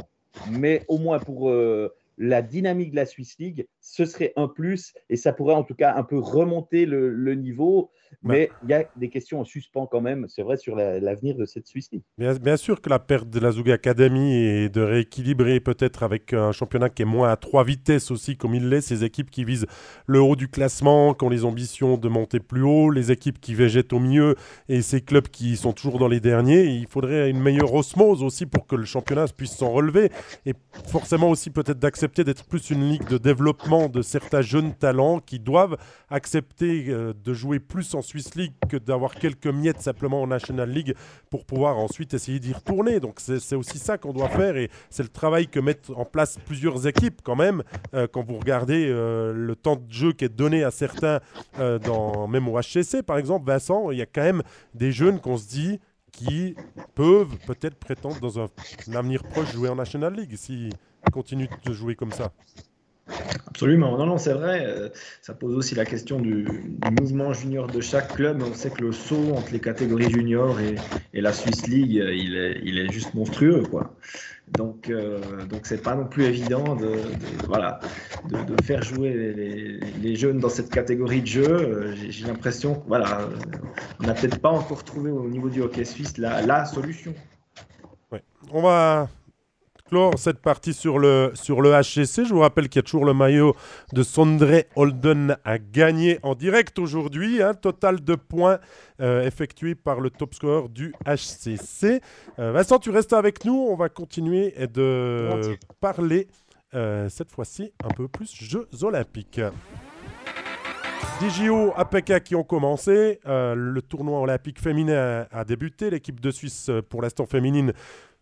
mais 0.51 0.85
au 0.89 0.99
moins 0.99 1.19
pour 1.19 1.51
euh, 1.51 1.95
la 2.19 2.43
dynamique 2.43 2.93
de 2.93 2.97
la 2.97 3.07
Swiss 3.07 3.39
League, 3.39 3.67
ce 3.87 4.05
serait 4.05 4.33
un 4.37 4.49
plus 4.49 4.92
et 5.09 5.16
ça 5.16 5.33
pourrait 5.33 5.55
en 5.55 5.62
tout 5.62 5.75
cas 5.75 5.94
un 5.94 6.03
peu 6.03 6.18
remonter 6.18 6.87
le 6.87 7.35
niveau. 7.35 7.90
Bah. 8.22 8.35
Mais 8.35 8.51
il 8.64 8.70
y 8.70 8.75
a 8.75 8.85
des 8.96 9.09
questions 9.09 9.40
en 9.40 9.44
suspens 9.44 9.87
quand 9.87 10.01
même, 10.01 10.27
c'est 10.29 10.42
vrai, 10.42 10.57
sur 10.57 10.75
l'avenir 10.77 11.37
de 11.37 11.44
cette 11.44 11.66
Suisse 11.66 11.90
League. 11.92 12.03
Bien, 12.18 12.57
sûr 12.57 12.81
que 12.81 12.88
la 12.88 12.99
perte 12.99 13.29
de 13.29 13.38
la 13.38 13.53
Zug 13.53 13.70
Academy 13.70 14.35
et 14.35 14.68
de 14.68 14.81
rééquilibrer 14.81 15.61
peut-être 15.61 16.03
avec 16.03 16.33
un 16.33 16.53
championnat 16.53 16.88
qui 16.88 17.03
est 17.03 17.07
moins 17.07 17.31
à 17.31 17.37
trois 17.37 17.64
vitesses 17.64 18.11
aussi, 18.11 18.37
comme 18.37 18.55
il 18.55 18.68
l'est, 18.68 18.81
ces 18.81 19.05
équipes 19.05 19.31
qui 19.31 19.44
visent 19.44 19.66
le 20.07 20.20
haut 20.20 20.37
du 20.37 20.49
classement, 20.49 21.14
qui 21.14 21.25
ont 21.25 21.29
les 21.29 21.44
ambitions 21.44 21.96
de 21.96 22.09
monter 22.09 22.40
plus 22.40 22.62
haut, 22.62 22.90
les 22.90 23.12
équipes 23.12 23.40
qui 23.40 23.55
végètent 23.55 23.92
au 23.92 23.99
mieux 23.99 24.35
et 24.68 24.83
ces 24.83 25.01
clubs 25.01 25.29
qui 25.29 25.57
sont 25.57 25.72
toujours 25.72 25.99
dans 25.99 26.09
les 26.09 26.20
derniers. 26.20 26.64
Il 26.64 26.87
faudrait 26.87 27.31
une 27.31 27.40
meilleure 27.40 27.75
osmose 27.75 28.22
aussi 28.22 28.46
pour 28.46 28.66
que 28.66 28.77
le 28.77 28.85
championnat 28.85 29.27
puisse 29.37 29.57
s'en 29.57 29.70
relever 29.70 30.11
et 30.46 30.55
forcément 30.87 31.31
aussi 31.31 31.51
peut-être 31.51 31.79
d'accepter 31.79 32.25
d'être 32.25 32.44
plus 32.44 32.70
une 32.70 32.88
ligue 32.88 33.09
de 33.09 33.18
développement 33.18 33.76
de 33.89 34.03
certains 34.03 34.41
jeunes 34.41 34.75
talents 34.75 35.21
qui 35.21 35.39
doivent 35.39 35.77
accepter 36.11 36.87
euh, 36.89 37.12
de 37.12 37.35
jouer 37.35 37.59
plus 37.59 37.95
en 37.95 38.03
Swiss 38.03 38.35
League 38.35 38.53
que 38.69 38.77
d'avoir 38.77 39.15
quelques 39.15 39.47
miettes 39.47 39.81
simplement 39.81 40.23
en 40.23 40.27
National 40.27 40.71
League 40.71 40.95
pour 41.31 41.45
pouvoir 41.45 41.79
ensuite 41.79 42.15
essayer 42.15 42.41
d'y 42.41 42.53
retourner. 42.53 43.01
Donc 43.01 43.21
c'est 43.21 43.55
aussi 43.55 43.79
ça 43.79 43.99
qu'on 43.99 44.12
doit 44.12 44.29
faire 44.29 44.57
et 44.57 44.71
c'est 44.91 45.03
le 45.03 45.09
travail 45.09 45.47
que 45.47 45.61
mettent 45.61 45.91
en 45.95 46.05
place 46.05 46.39
plusieurs 46.47 46.87
équipes 46.87 47.21
quand 47.23 47.37
même. 47.37 47.62
Euh, 47.95 48.07
quand 48.11 48.23
vous 48.23 48.39
regardez 48.39 48.89
euh, 48.89 49.33
le 49.33 49.57
temps 49.57 49.77
de 49.77 49.93
jeu 49.93 50.12
qui 50.12 50.25
est 50.25 50.35
donné 50.35 50.65
à 50.65 50.71
certains, 50.71 51.21
dans, 51.59 52.27
même 52.29 52.49
au 52.49 52.61
HCC 52.61 53.03
par 53.03 53.19
exemple, 53.19 53.47
Vincent, 53.47 53.91
il 53.91 53.99
y 53.99 54.03
a 54.03 54.07
quand 54.07 54.23
même 54.23 54.43
des 54.75 54.93
jeunes 54.93 55.21
qu'on 55.21 55.37
se 55.37 55.49
dit 55.49 55.81
qui 56.17 56.57
peuvent 56.95 57.37
peut-être 57.47 57.77
prétendre 57.77 58.19
dans 58.21 58.41
un, 58.41 58.49
avenir 58.95 59.23
proche 59.23 59.53
jouer 59.53 59.69
en 59.69 59.77
National 59.77 60.15
League 60.15 60.35
s'ils 60.37 60.73
continuent 61.12 61.49
de 61.65 61.73
jouer 61.73 61.95
comme 61.95 62.12
ça. 62.12 62.33
Absolument, 63.57 63.96
non, 63.96 64.07
non, 64.07 64.18
c'est 64.18 64.32
vrai. 64.32 64.66
Euh, 64.66 64.88
ça 65.22 65.32
pose 65.32 65.54
aussi 65.54 65.74
la 65.74 65.84
question 65.84 66.20
du, 66.20 66.46
mouvement 66.90 67.32
junior 67.32 67.68
de 67.68 67.80
chaque 67.80 68.12
club. 68.12 68.42
On 68.42 68.52
sait 68.52 68.70
que 68.70 68.82
le 68.82 68.92
saut 68.92 69.32
entre 69.34 69.52
les 69.52 69.61
catégories 69.61 70.11
juniors 70.11 70.59
et, 70.61 70.76
la 71.14 71.32
Swiss 71.32 71.66
League, 71.66 71.92
il 71.92 72.78
est, 72.78 72.92
juste 72.92 73.14
monstrueux, 73.14 73.62
quoi. 73.62 73.94
Donc, 74.48 74.90
euh, 74.90 75.44
donc 75.46 75.62
c'est 75.64 75.82
pas 75.82 75.94
non 75.94 76.04
plus 76.04 76.24
évident 76.24 76.76
de, 76.76 76.92
voilà, 77.48 77.80
de, 78.28 78.62
faire 78.62 78.82
jouer 78.82 79.80
les, 80.02 80.16
jeunes 80.16 80.38
dans 80.38 80.50
cette 80.50 80.70
catégorie 80.70 81.22
de 81.22 81.26
jeu. 81.26 81.48
Euh, 81.48 81.94
j'ai 82.11 82.26
l'impression, 82.26 82.82
voilà, 82.86 83.28
on 84.00 84.07
n'a 84.07 84.14
peut-être 84.14 84.38
pas 84.38 84.50
encore 84.50 84.84
trouvé 84.84 85.11
au 85.11 85.28
niveau 85.28 85.48
du 85.48 85.62
hockey 85.62 85.84
suisse 85.84 86.18
la, 86.18 86.42
la 86.42 86.64
solution. 86.66 87.14
Ouais. 88.12 88.22
On 88.52 88.61
va 88.61 89.09
clore 89.89 90.18
cette 90.18 90.39
partie 90.39 90.74
sur 90.74 90.99
le, 90.99 91.32
sur 91.34 91.61
le 91.61 91.70
HCC. 91.70 92.24
Je 92.24 92.34
vous 92.34 92.41
rappelle 92.41 92.68
qu'il 92.68 92.78
y 92.78 92.80
a 92.80 92.82
toujours 92.82 93.05
le 93.05 93.14
maillot 93.14 93.55
de 93.93 94.03
Sondre 94.03 94.64
Holden 94.74 95.37
à 95.45 95.59
gagner 95.59 96.18
en 96.22 96.34
direct 96.34 96.78
aujourd'hui. 96.78 97.43
Un 97.43 97.55
total 97.55 98.03
de 98.03 98.14
points 98.14 98.59
euh, 99.01 99.24
effectués 99.24 99.74
par 99.74 100.01
le 100.01 100.11
top 100.11 100.34
score 100.34 100.68
du 100.68 100.95
HCC. 101.07 102.01
Euh, 102.39 102.53
Vincent, 102.53 102.78
tu 102.78 102.91
restes 102.91 103.12
avec 103.12 103.45
nous. 103.45 103.55
On 103.55 103.76
va 103.76 103.89
continuer 103.89 104.55
de 104.72 105.57
parler 105.80 106.28
euh, 106.74 107.09
cette 107.09 107.30
fois-ci 107.30 107.72
un 107.84 107.89
peu 107.89 108.09
plus 108.09 108.34
Jeux 108.34 108.68
olympiques. 108.82 109.41
DJO 111.20 111.72
APK 111.76 112.22
qui 112.24 112.34
ont 112.34 112.45
commencé, 112.45 113.20
le 113.24 113.80
tournoi 113.80 114.20
olympique 114.20 114.61
féminin 114.61 115.26
a 115.30 115.45
débuté, 115.45 115.89
l'équipe 115.89 116.20
de 116.20 116.30
Suisse 116.30 116.70
pour 116.91 117.01
l'instant 117.01 117.24
féminine 117.24 117.72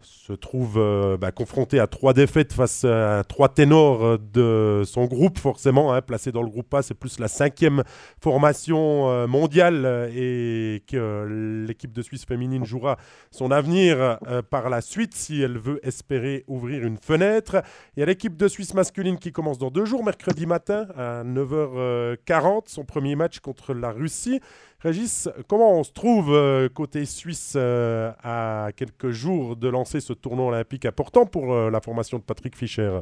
se 0.05 0.33
trouve 0.33 0.75
euh, 0.77 1.17
bah, 1.17 1.33
confronté 1.33 1.81
à 1.81 1.87
trois 1.87 2.13
défaites 2.13 2.53
face 2.53 2.85
à 2.85 3.25
trois 3.27 3.49
ténors 3.49 4.05
euh, 4.05 4.19
de 4.19 4.83
son 4.85 5.07
groupe, 5.07 5.39
forcément. 5.39 5.93
Hein, 5.93 6.03
placé 6.03 6.33
dans 6.33 6.43
le 6.43 6.49
groupe 6.49 6.73
A, 6.75 6.83
c'est 6.83 6.95
plus 6.95 7.19
la 7.19 7.29
cinquième 7.29 7.83
formation 8.21 9.11
euh, 9.11 9.27
mondiale 9.27 10.11
et 10.15 10.83
que 10.87 11.65
l'équipe 11.67 11.93
de 11.93 12.03
Suisse 12.03 12.25
féminine 12.25 12.65
jouera 12.65 12.97
son 13.31 13.51
avenir 13.51 14.19
par 14.51 14.71
la 14.71 14.81
suite 14.81 15.15
si 15.15 15.41
elle 15.43 15.59
veut 15.59 15.81
espérer 15.87 16.45
ouvrir 16.47 16.85
une 16.85 16.97
fenêtre. 16.97 17.63
Il 17.97 18.01
y 18.01 18.03
a 18.03 18.07
l'équipe 18.07 18.37
de 18.37 18.49
Suisse 18.49 18.75
masculine 18.75 19.19
qui 19.19 19.33
commence 19.33 19.59
dans 19.59 19.71
deux 19.71 19.85
jours, 19.85 20.05
mercredi 20.05 20.47
matin 20.47 20.87
à 20.97 21.25
9h40, 21.25 22.65
son 22.67 22.85
premier 22.85 23.17
match 23.17 23.41
contre 23.41 23.75
la 23.75 23.91
Russie. 23.91 24.41
Régis, 24.85 25.31
comment 25.49 25.81
on 25.81 25.83
se 25.83 25.93
trouve 25.93 26.35
euh, 26.35 26.69
côté 26.69 27.07
suisse 27.07 27.55
euh, 27.57 28.13
à 28.23 28.69
quelques 28.77 29.13
jours 29.13 29.57
de 29.57 29.67
lancer 29.67 29.99
ce 30.01 30.13
tournoi 30.13 30.49
olympique 30.49 30.85
important 30.85 31.25
pour 31.25 31.55
euh, 31.55 31.71
la 31.71 31.81
formation 31.81 32.19
de 32.19 32.23
Patrick 32.23 32.55
Fischer? 32.55 33.01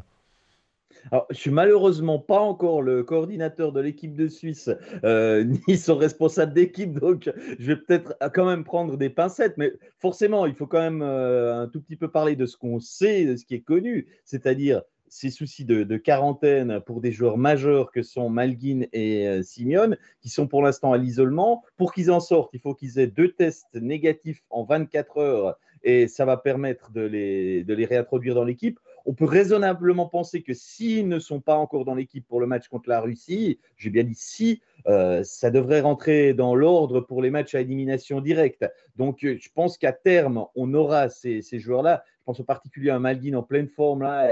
Alors, 1.11 1.27
je 1.31 1.35
suis 1.35 1.51
malheureusement 1.51 2.21
pas 2.21 2.39
encore 2.39 2.83
le 2.83 3.03
coordinateur 3.03 3.73
de 3.73 3.81
l'équipe 3.81 4.15
de 4.15 4.29
Suisse, 4.29 4.71
ni 5.03 5.77
son 5.77 5.97
responsable 5.97 6.55
d'équipe, 6.55 7.01
donc 7.01 7.29
je 7.59 7.67
vais 7.67 7.77
peut-être 7.77 8.15
quand 8.33 8.47
même 8.47 8.63
prendre 8.63 8.97
des 8.97 9.11
pincettes, 9.11 9.55
mais 9.57 9.73
forcément, 9.99 10.47
il 10.47 10.55
faut 10.55 10.69
quand 10.69 10.79
même 10.79 11.03
un 11.03 11.67
tout 11.67 11.81
petit 11.81 11.97
peu 11.97 12.07
parler 12.07 12.37
de 12.37 12.47
ce 12.47 12.57
qu'on 12.57 12.79
sait, 12.79 13.25
de 13.25 13.35
ce 13.35 13.45
qui 13.45 13.55
est 13.57 13.63
connu, 13.63 14.07
c'est-à-dire 14.25 14.83
ces 15.13 15.29
soucis 15.29 15.67
de, 15.67 15.97
quarantaine 15.99 16.81
pour 16.81 17.03
des 17.03 17.13
joueurs 17.13 17.37
majeurs 17.37 17.93
que 17.93 18.03
sont 18.03 18.31
Malguin 18.31 18.87
et 18.95 19.29
euh, 19.29 19.43
Simeone, 19.43 19.99
qui 20.23 20.31
sont 20.31 20.49
pour 20.49 20.63
l'instant 20.63 20.95
à 20.95 20.97
l'isolement. 20.97 21.63
Pour 21.77 21.93
qu'ils 21.93 22.11
en 22.11 22.19
sortent, 22.19 22.55
il 22.55 22.61
faut 22.61 22.75
qu'ils 22.75 22.99
aient 22.99 23.09
deux 23.09 23.31
tests 23.31 23.75
négatifs 23.75 24.43
en 24.49 24.65
24 24.65 25.19
heures 25.19 25.59
et 25.83 26.09
ça 26.09 26.25
va 26.25 26.39
permettre 26.39 26.93
de 26.93 27.03
les, 27.03 27.63
de 27.63 27.75
les 27.75 27.85
réintroduire 27.85 28.35
dans 28.35 28.45
l'équipe. 28.45 28.81
On 29.05 29.13
peut 29.13 29.27
raisonnablement 29.27 30.09
penser 30.09 30.43
que 30.43 30.55
s'ils 30.55 31.07
ne 31.09 31.19
sont 31.19 31.41
pas 31.41 31.57
encore 31.57 31.85
dans 31.85 31.95
l'équipe 31.95 32.27
pour 32.27 32.41
le 32.41 32.47
match 32.47 32.69
contre 32.69 32.89
la 32.89 33.03
Russie, 33.03 33.59
j'ai 33.77 33.91
bien 33.91 34.05
dit 34.05 34.17
si, 34.17 34.63
euh, 34.87 35.23
ça 35.25 35.51
devrait 35.51 35.83
rentrer 35.83 36.33
dans 36.33 36.55
l'ordre 36.55 37.03
pour 37.03 37.21
les 37.21 37.31
matchs 37.31 37.55
à 37.55 37.61
élimination 37.61 38.23
directe. 38.23 38.65
Donc, 38.97 39.25
euh, 39.25 39.37
je 39.39 39.51
pense 39.55 39.77
qu'à 39.77 39.93
terme, 39.93 40.47
on 40.55 40.73
aura 40.73 41.11
ces, 41.11 41.43
ces 41.43 41.59
joueurs-là. 41.59 42.03
Je 42.21 42.25
pense 42.25 42.41
en 42.41 42.45
particulier 42.45 42.89
à 42.89 42.99
Malguin 42.99 43.35
en 43.35 43.43
pleine 43.43 43.69
forme 43.69 44.05
là 44.05 44.31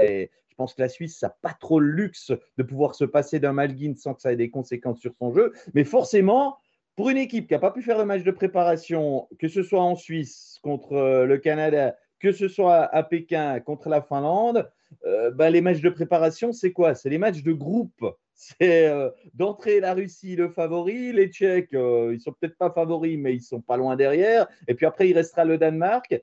pense 0.61 0.75
que 0.75 0.81
la 0.83 0.89
Suisse, 0.89 1.19
n'a 1.23 1.29
pas 1.41 1.55
trop 1.59 1.79
le 1.79 1.89
luxe 1.89 2.31
de 2.57 2.63
pouvoir 2.63 2.93
se 2.93 3.03
passer 3.03 3.39
d'un 3.39 3.51
Malguin 3.51 3.95
sans 3.97 4.13
que 4.13 4.21
ça 4.21 4.31
ait 4.31 4.35
des 4.35 4.51
conséquences 4.51 4.99
sur 4.99 5.11
son 5.17 5.33
jeu. 5.33 5.53
Mais 5.73 5.83
forcément, 5.83 6.57
pour 6.95 7.09
une 7.09 7.17
équipe 7.17 7.47
qui 7.47 7.53
n'a 7.53 7.59
pas 7.59 7.71
pu 7.71 7.81
faire 7.81 7.97
de 7.97 8.03
match 8.03 8.21
de 8.21 8.29
préparation, 8.29 9.27
que 9.39 9.47
ce 9.47 9.63
soit 9.63 9.81
en 9.81 9.95
Suisse 9.95 10.59
contre 10.61 10.93
euh, 10.93 11.25
le 11.25 11.39
Canada, 11.39 11.95
que 12.19 12.31
ce 12.31 12.47
soit 12.47 12.83
à 12.83 13.01
Pékin 13.01 13.59
contre 13.59 13.89
la 13.89 14.03
Finlande, 14.03 14.69
euh, 15.07 15.31
bah, 15.31 15.49
les 15.49 15.61
matchs 15.61 15.81
de 15.81 15.89
préparation, 15.89 16.53
c'est 16.53 16.71
quoi? 16.71 16.93
C'est 16.93 17.09
les 17.09 17.17
matchs 17.17 17.41
de 17.41 17.53
groupe. 17.53 18.05
C'est 18.41 18.87
euh, 18.87 19.11
d'entrer 19.35 19.79
la 19.79 19.93
Russie 19.93 20.35
le 20.35 20.49
favori, 20.49 21.13
les 21.13 21.27
Tchèques, 21.27 21.73
ils 21.73 22.19
sont 22.19 22.31
peut-être 22.31 22.57
pas 22.57 22.71
favoris, 22.71 23.19
mais 23.19 23.35
ils 23.35 23.41
sont 23.41 23.61
pas 23.61 23.77
loin 23.77 23.95
derrière. 23.95 24.47
Et 24.67 24.73
puis 24.73 24.87
après, 24.87 25.07
il 25.07 25.13
restera 25.13 25.45
le 25.45 25.59
Danemark. 25.59 26.19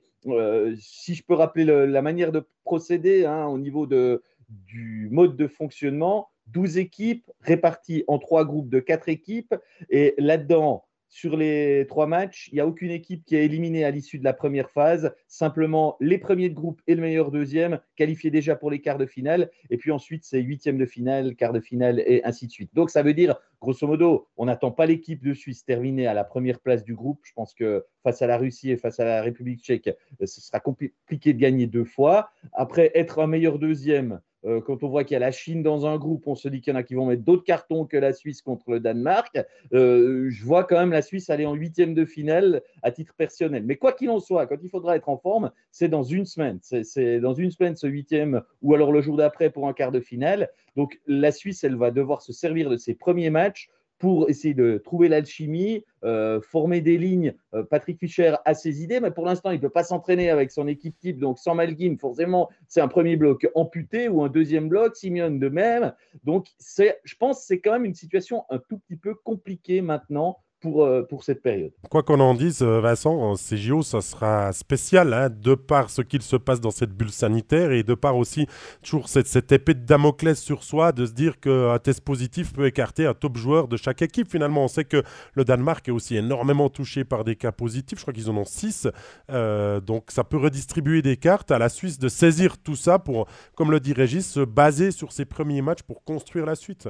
si 0.77 1.15
je 1.15 1.23
peux 1.23 1.33
rappeler 1.33 1.63
la 1.63 2.01
manière 2.01 2.33
de 2.33 2.45
procéder 2.65 3.25
hein, 3.25 3.45
au 3.45 3.57
niveau 3.57 3.87
du 3.87 5.07
mode 5.11 5.37
de 5.37 5.47
fonctionnement, 5.47 6.27
12 6.47 6.77
équipes 6.77 7.31
réparties 7.39 8.03
en 8.07 8.19
trois 8.19 8.43
groupes 8.43 8.69
de 8.69 8.79
quatre 8.79 9.07
équipes. 9.07 9.55
Et 9.89 10.15
là-dedans, 10.17 10.83
sur 11.09 11.35
les 11.35 11.85
trois 11.89 12.05
matchs, 12.05 12.49
il 12.51 12.55
n'y 12.55 12.61
a 12.61 12.67
aucune 12.67 12.91
équipe 12.91 13.25
qui 13.25 13.35
est 13.35 13.43
éliminée 13.43 13.83
à 13.83 13.91
l'issue 13.91 14.19
de 14.19 14.23
la 14.23 14.33
première 14.33 14.69
phase. 14.69 15.13
Simplement, 15.27 15.97
les 15.99 16.19
premiers 16.19 16.49
de 16.49 16.53
groupe 16.53 16.81
et 16.85 16.93
le 16.93 17.01
meilleur 17.01 17.31
deuxième 17.31 17.79
qualifiés 17.95 18.29
déjà 18.29 18.55
pour 18.55 18.69
les 18.69 18.79
quarts 18.79 18.99
de 18.99 19.07
finale. 19.07 19.49
Et 19.71 19.77
puis 19.77 19.91
ensuite, 19.91 20.23
c'est 20.23 20.39
huitième 20.39 20.77
de 20.77 20.85
finale, 20.85 21.35
quart 21.35 21.51
de 21.51 21.59
finale 21.59 21.99
et 22.05 22.23
ainsi 22.23 22.45
de 22.45 22.51
suite. 22.51 22.69
Donc, 22.75 22.91
ça 22.91 23.01
veut 23.01 23.15
dire, 23.15 23.35
grosso 23.59 23.87
modo, 23.87 24.27
on 24.37 24.45
n'attend 24.45 24.71
pas 24.71 24.85
l'équipe 24.85 25.23
de 25.23 25.33
Suisse 25.33 25.65
terminée 25.65 26.05
à 26.05 26.13
la 26.13 26.23
première 26.23 26.59
place 26.59 26.83
du 26.83 26.93
groupe. 26.93 27.21
Je 27.23 27.33
pense 27.33 27.55
que 27.55 27.85
face 28.03 28.21
à 28.21 28.27
la 28.27 28.37
Russie 28.37 28.69
et 28.69 28.77
face 28.77 28.99
à 28.99 29.05
la 29.05 29.21
République 29.23 29.61
tchèque, 29.61 29.89
ce 30.19 30.41
sera 30.41 30.59
compliqué 30.59 31.33
de 31.33 31.39
gagner 31.39 31.65
deux 31.65 31.85
fois. 31.85 32.29
Après, 32.53 32.91
être 32.93 33.19
un 33.19 33.27
meilleur 33.27 33.57
deuxième, 33.57 34.21
euh, 34.45 34.61
quand 34.61 34.83
on 34.83 34.89
voit 34.89 35.03
qu'il 35.03 35.13
y 35.13 35.17
a 35.17 35.19
la 35.19 35.31
Chine 35.31 35.63
dans 35.63 35.85
un 35.85 35.97
groupe, 35.97 36.27
on 36.27 36.35
se 36.35 36.47
dit 36.47 36.61
qu'il 36.61 36.73
y 36.73 36.75
en 36.75 36.79
a 36.79 36.83
qui 36.83 36.93
vont 36.93 37.05
mettre 37.05 37.23
d'autres 37.23 37.43
cartons 37.43 37.85
que 37.85 37.97
la 37.97 38.13
Suisse 38.13 38.41
contre 38.41 38.71
le 38.71 38.79
Danemark. 38.79 39.39
Euh, 39.73 40.29
je 40.29 40.45
vois 40.45 40.63
quand 40.63 40.79
même 40.79 40.91
la 40.91 41.01
Suisse 41.01 41.29
aller 41.29 41.45
en 41.45 41.53
huitième 41.53 41.93
de 41.93 42.05
finale 42.05 42.61
à 42.81 42.91
titre 42.91 43.13
personnel. 43.15 43.63
Mais 43.65 43.75
quoi 43.75 43.93
qu'il 43.93 44.09
en 44.09 44.19
soit, 44.19 44.47
quand 44.47 44.57
il 44.61 44.69
faudra 44.69 44.95
être 44.95 45.09
en 45.09 45.17
forme, 45.17 45.51
c'est 45.71 45.89
dans 45.89 46.03
une 46.03 46.25
semaine. 46.25 46.59
C'est 46.61 47.19
dans 47.19 47.33
une 47.33 47.51
semaine 47.51 47.75
ce 47.75 47.87
huitième 47.87 48.41
ou 48.61 48.73
alors 48.73 48.91
le 48.91 49.01
jour 49.01 49.17
d'après 49.17 49.49
pour 49.49 49.67
un 49.67 49.73
quart 49.73 49.91
de 49.91 49.99
finale. 49.99 50.49
Donc 50.75 50.99
la 51.07 51.31
Suisse, 51.31 51.63
elle 51.63 51.75
va 51.75 51.91
devoir 51.91 52.21
se 52.21 52.31
servir 52.31 52.69
de 52.69 52.77
ses 52.77 52.93
premiers 52.93 53.29
matchs 53.29 53.69
pour 53.99 54.29
essayer 54.29 54.53
de 54.53 54.77
trouver 54.77 55.09
l'alchimie, 55.09 55.83
euh, 56.03 56.39
former 56.41 56.79
des 56.81 56.97
lignes. 56.97 57.35
Euh, 57.53 57.63
Patrick 57.63 57.99
Fischer 57.99 58.35
a 58.45 58.53
ses 58.53 58.81
idées, 58.81 59.01
mais 59.01 59.11
pour 59.11 59.25
l'instant, 59.25 59.51
il 59.51 59.57
ne 59.57 59.61
peut 59.61 59.69
pas 59.69 59.83
s'entraîner 59.83 60.29
avec 60.29 60.51
son 60.51 60.67
équipe 60.67 60.97
type. 60.97 61.19
Donc, 61.19 61.37
sans 61.37 61.53
Malguin, 61.53 61.97
forcément, 61.99 62.49
c'est 62.67 62.81
un 62.81 62.87
premier 62.87 63.17
bloc 63.17 63.47
amputé 63.55 64.07
ou 64.07 64.23
un 64.23 64.29
deuxième 64.29 64.69
bloc, 64.69 64.95
Simeone 64.95 65.37
de 65.37 65.49
même. 65.49 65.93
Donc, 66.23 66.47
je 66.59 67.15
pense 67.19 67.41
que 67.41 67.45
c'est 67.45 67.59
quand 67.59 67.73
même 67.73 67.85
une 67.85 67.93
situation 67.93 68.45
un 68.49 68.57
tout 68.57 68.79
petit 68.79 68.95
peu 68.95 69.13
compliquée 69.13 69.81
maintenant 69.81 70.39
pour, 70.59 70.83
euh, 70.83 71.03
pour 71.03 71.23
cette 71.23 71.41
période. 71.41 71.71
Quoi 71.89 72.03
qu'on 72.03 72.19
en 72.19 72.33
dise, 72.33 72.61
euh, 72.61 72.79
Vincent, 72.81 73.35
ces 73.35 73.57
JO, 73.57 73.81
ça 73.81 74.01
sera 74.01 74.51
spécial, 74.53 75.13
hein, 75.13 75.29
de 75.29 75.55
par 75.55 75.89
ce 75.89 76.01
qu'il 76.01 76.21
se 76.21 76.35
passe 76.35 76.61
dans 76.61 76.71
cette 76.71 76.91
bulle 76.91 77.11
sanitaire 77.11 77.71
et 77.71 77.83
de 77.83 77.93
par 77.93 78.17
aussi 78.17 78.47
toujours 78.83 79.09
cette, 79.09 79.51
épée 79.51 79.73
de 79.73 79.85
Damoclès 79.85 80.39
sur 80.39 80.63
soi, 80.63 80.91
de 80.91 81.05
se 81.05 81.13
dire 81.13 81.39
qu'un 81.39 81.79
test 81.79 82.01
positif 82.01 82.53
peut 82.53 82.65
écarter 82.65 83.05
un 83.05 83.13
top 83.13 83.37
joueur 83.37 83.67
de 83.67 83.77
chaque 83.77 84.01
équipe. 84.01 84.29
Finalement, 84.29 84.65
on 84.65 84.67
sait 84.67 84.85
que 84.85 85.03
le 85.33 85.45
Danemark 85.45 85.87
est 85.87 85.91
aussi 85.91 86.15
énormément 86.15 86.69
touché 86.69 87.03
par 87.03 87.23
des 87.23 87.35
cas 87.35 87.51
positifs. 87.51 87.99
Je 87.99 88.03
crois 88.03 88.13
qu'ils 88.13 88.29
en 88.29 88.37
ont 88.37 88.45
six. 88.45 88.87
Euh, 89.31 89.79
donc 89.79 90.11
ça 90.11 90.23
peut 90.23 90.37
redistribuer 90.37 91.01
des 91.01 91.17
cartes 91.17 91.51
à 91.51 91.59
la 91.59 91.69
Suisse 91.69 91.99
de 91.99 92.09
saisir 92.09 92.57
tout 92.57 92.75
ça 92.75 92.99
pour, 92.99 93.27
comme 93.55 93.71
le 93.71 93.79
dit 93.79 93.93
Régis, 93.93 94.29
se 94.29 94.41
baser 94.41 94.91
sur 94.91 95.11
ses 95.11 95.25
premiers 95.25 95.61
matchs 95.61 95.83
pour 95.83 96.03
construire 96.03 96.45
la 96.45 96.55
suite. 96.55 96.89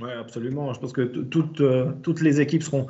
Oui, 0.00 0.10
absolument. 0.18 0.72
Je 0.72 0.80
pense 0.80 0.92
que 0.92 1.02
toutes, 1.02 1.60
euh, 1.60 1.92
toutes 2.02 2.20
les 2.20 2.40
équipes 2.40 2.62
seront, 2.62 2.86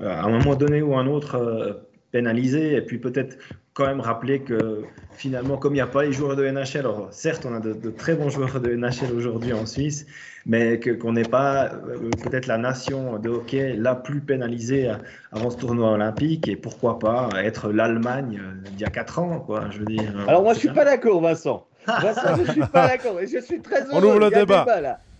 euh, 0.00 0.08
à 0.08 0.24
un 0.24 0.28
moment 0.28 0.56
donné 0.56 0.82
ou 0.82 0.96
un 0.96 1.06
autre, 1.06 1.36
euh, 1.36 1.72
pénalisées. 2.10 2.74
Et 2.74 2.82
puis 2.82 2.98
peut-être 2.98 3.38
quand 3.74 3.86
même 3.86 4.00
rappeler 4.00 4.40
que 4.40 4.82
finalement, 5.12 5.56
comme 5.56 5.74
il 5.74 5.76
n'y 5.76 5.82
a 5.82 5.86
pas 5.86 6.02
les 6.02 6.12
joueurs 6.12 6.34
de 6.34 6.44
NHL, 6.44 6.78
alors 6.78 7.08
certes, 7.12 7.46
on 7.48 7.54
a 7.54 7.60
de, 7.60 7.90
très 7.90 8.16
bons 8.16 8.28
joueurs 8.28 8.60
de 8.60 8.74
NHL 8.74 9.12
aujourd'hui 9.14 9.52
en 9.52 9.66
Suisse, 9.66 10.04
mais 10.46 10.80
qu'on 10.80 11.12
n'est 11.12 11.22
pas 11.22 11.70
peut-être 12.24 12.46
la 12.46 12.58
nation 12.58 13.18
de 13.18 13.28
hockey 13.28 13.74
la 13.76 13.94
plus 13.94 14.20
pénalisée 14.20 14.90
avant 15.30 15.50
ce 15.50 15.58
tournoi 15.58 15.92
olympique. 15.92 16.48
Et 16.48 16.56
pourquoi 16.56 16.98
pas 16.98 17.28
être 17.36 17.70
l'Allemagne 17.70 18.40
d'il 18.72 18.80
y 18.80 18.84
a 18.84 18.90
4 18.90 19.18
ans, 19.20 19.38
quoi, 19.38 19.66
je 19.70 19.78
veux 19.78 19.84
dire. 19.84 20.12
Alors 20.26 20.42
moi, 20.42 20.54
je 20.54 20.58
ne 20.58 20.60
suis 20.60 20.74
pas 20.74 20.84
d'accord, 20.84 21.20
Vincent. 21.20 21.64
Vincent, 21.86 22.36
je 22.36 22.42
ne 22.42 22.46
suis 22.50 22.60
pas 22.60 22.88
d'accord. 22.88 23.20
Et 23.20 23.28
je 23.28 23.38
suis 23.38 23.60
très 23.60 23.82
heureux. 23.82 23.92
On 23.92 24.02
ouvre 24.02 24.18
le 24.18 24.30
débat. 24.30 24.66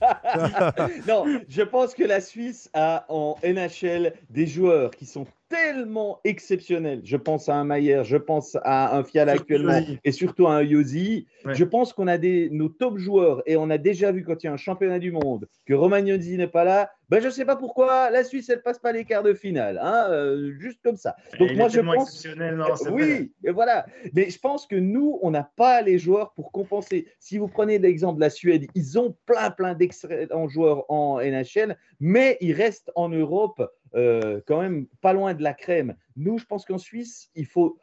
non, 1.08 1.24
je 1.48 1.62
pense 1.62 1.94
que 1.94 2.04
la 2.04 2.20
Suisse 2.20 2.70
a 2.74 3.04
en 3.08 3.36
NHL 3.42 4.14
des 4.30 4.46
joueurs 4.46 4.90
qui 4.90 5.06
sont 5.06 5.26
tellement 5.48 6.20
exceptionnels. 6.24 7.00
Je 7.04 7.16
pense 7.16 7.48
à 7.48 7.54
un 7.54 7.64
Mayer, 7.64 8.02
je 8.04 8.16
pense 8.16 8.56
à 8.62 8.96
un 8.96 9.04
Fiala 9.04 9.32
actuellement 9.32 9.80
et 10.04 10.12
surtout 10.12 10.46
à 10.46 10.56
un 10.56 10.62
Yosi. 10.62 11.26
Je 11.46 11.64
pense 11.64 11.92
qu'on 11.92 12.06
a 12.06 12.18
des, 12.18 12.50
nos 12.50 12.68
top 12.68 12.98
joueurs 12.98 13.42
et 13.46 13.56
on 13.56 13.70
a 13.70 13.78
déjà 13.78 14.12
vu 14.12 14.24
quand 14.24 14.42
il 14.42 14.46
y 14.46 14.48
a 14.48 14.52
un 14.52 14.58
championnat 14.58 14.98
du 14.98 15.10
monde 15.10 15.48
que 15.66 15.74
Romagnoli 15.74 16.36
n'est 16.36 16.48
pas 16.48 16.64
là. 16.64 16.90
Ben, 17.08 17.20
je 17.20 17.26
ne 17.26 17.30
sais 17.30 17.46
pas 17.46 17.56
pourquoi 17.56 18.10
la 18.10 18.22
Suisse, 18.22 18.50
elle 18.50 18.60
passe 18.60 18.78
pas 18.78 18.92
les 18.92 19.04
quarts 19.04 19.22
de 19.22 19.32
finale. 19.32 19.78
Hein, 19.82 20.08
euh, 20.10 20.52
juste 20.58 20.80
comme 20.82 20.96
ça. 20.96 21.16
Donc, 21.38 21.52
moi, 21.54 21.68
je 21.68 21.80
pense. 21.80 22.26
Non, 22.26 22.66
oui, 22.90 23.32
et 23.44 23.50
voilà. 23.50 23.86
Mais 24.12 24.28
je 24.28 24.38
pense 24.38 24.66
que 24.66 24.76
nous, 24.76 25.18
on 25.22 25.30
n'a 25.30 25.50
pas 25.56 25.80
les 25.80 25.98
joueurs 25.98 26.32
pour 26.34 26.52
compenser. 26.52 27.08
Si 27.18 27.38
vous 27.38 27.48
prenez 27.48 27.78
l'exemple 27.78 28.16
de 28.16 28.20
la 28.20 28.30
Suède, 28.30 28.66
ils 28.74 28.98
ont 28.98 29.16
plein, 29.24 29.50
plein 29.50 29.74
d'excellents 29.74 30.48
joueurs 30.48 30.84
en 30.90 31.18
NHL, 31.20 31.76
mais 31.98 32.36
ils 32.40 32.52
restent 32.52 32.92
en 32.94 33.08
Europe 33.08 33.62
euh, 33.94 34.40
quand 34.46 34.60
même 34.60 34.86
pas 35.00 35.14
loin 35.14 35.32
de 35.32 35.42
la 35.42 35.54
crème. 35.54 35.96
Nous, 36.16 36.38
je 36.38 36.44
pense 36.44 36.66
qu'en 36.66 36.78
Suisse, 36.78 37.30
il 37.34 37.46
faut, 37.46 37.78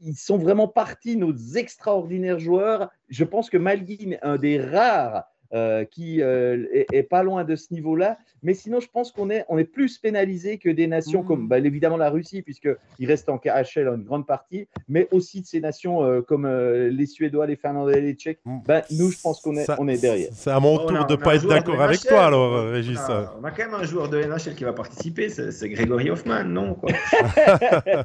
ils 0.00 0.16
sont 0.16 0.38
vraiment 0.38 0.66
partis, 0.66 1.16
nos 1.16 1.34
extraordinaires 1.54 2.40
joueurs. 2.40 2.90
Je 3.08 3.24
pense 3.24 3.50
que 3.50 3.56
Malguin, 3.56 4.16
un 4.22 4.36
des 4.36 4.60
rares 4.60 5.24
euh, 5.54 5.84
qui 5.84 6.20
euh, 6.20 6.66
est, 6.72 7.04
pas 7.04 7.22
loin 7.22 7.44
de 7.44 7.54
ce 7.54 7.72
niveau-là. 7.72 8.18
Mais 8.42 8.54
sinon, 8.54 8.80
je 8.80 8.88
pense 8.88 9.12
qu'on 9.12 9.30
est, 9.30 9.44
on 9.48 9.56
est 9.56 9.64
plus 9.64 9.98
pénalisé 9.98 10.58
que 10.58 10.68
des 10.68 10.88
nations 10.88 11.22
mmh. 11.22 11.26
comme 11.26 11.48
bah, 11.48 11.58
évidemment 11.58 11.96
la 11.96 12.10
Russie, 12.10 12.42
puisqu'il 12.42 13.06
reste 13.06 13.28
en 13.28 13.38
KHL 13.38 13.88
en 13.88 13.94
une 13.94 14.02
grande 14.02 14.26
partie, 14.26 14.66
mais 14.88 15.06
aussi 15.12 15.42
de 15.42 15.46
ces 15.46 15.60
nations 15.60 16.02
euh, 16.02 16.22
comme 16.22 16.48
les 16.48 17.06
Suédois, 17.06 17.46
les 17.46 17.54
Finlandais, 17.54 18.00
les 18.00 18.14
Tchèques. 18.14 18.40
Mmh. 18.44 18.58
Bah, 18.66 18.82
nous, 18.90 19.10
je 19.10 19.20
pense 19.20 19.40
qu'on 19.40 19.56
est, 19.56 19.70
on 19.78 19.86
est 19.86 20.00
derrière. 20.00 20.30
C'est 20.32 20.50
à 20.50 20.58
mon 20.58 20.76
tour 20.78 21.06
de 21.06 21.12
ne 21.12 21.16
pas 21.16 21.36
être 21.36 21.46
d'accord 21.46 21.80
avec 21.80 22.00
toi, 22.00 22.26
alors, 22.26 22.70
Régis. 22.70 22.98
On 23.40 23.44
a, 23.44 23.50
quand 23.52 23.64
même 23.64 23.74
un 23.74 23.84
joueur 23.84 24.08
de 24.08 24.22
NHL 24.24 24.56
qui 24.56 24.64
va 24.64 24.72
participer, 24.72 25.28
c'est 25.28 25.68
Grégory 25.68 26.10
Hoffman, 26.10 26.42
non 26.42 26.74
quoi. 26.74 26.90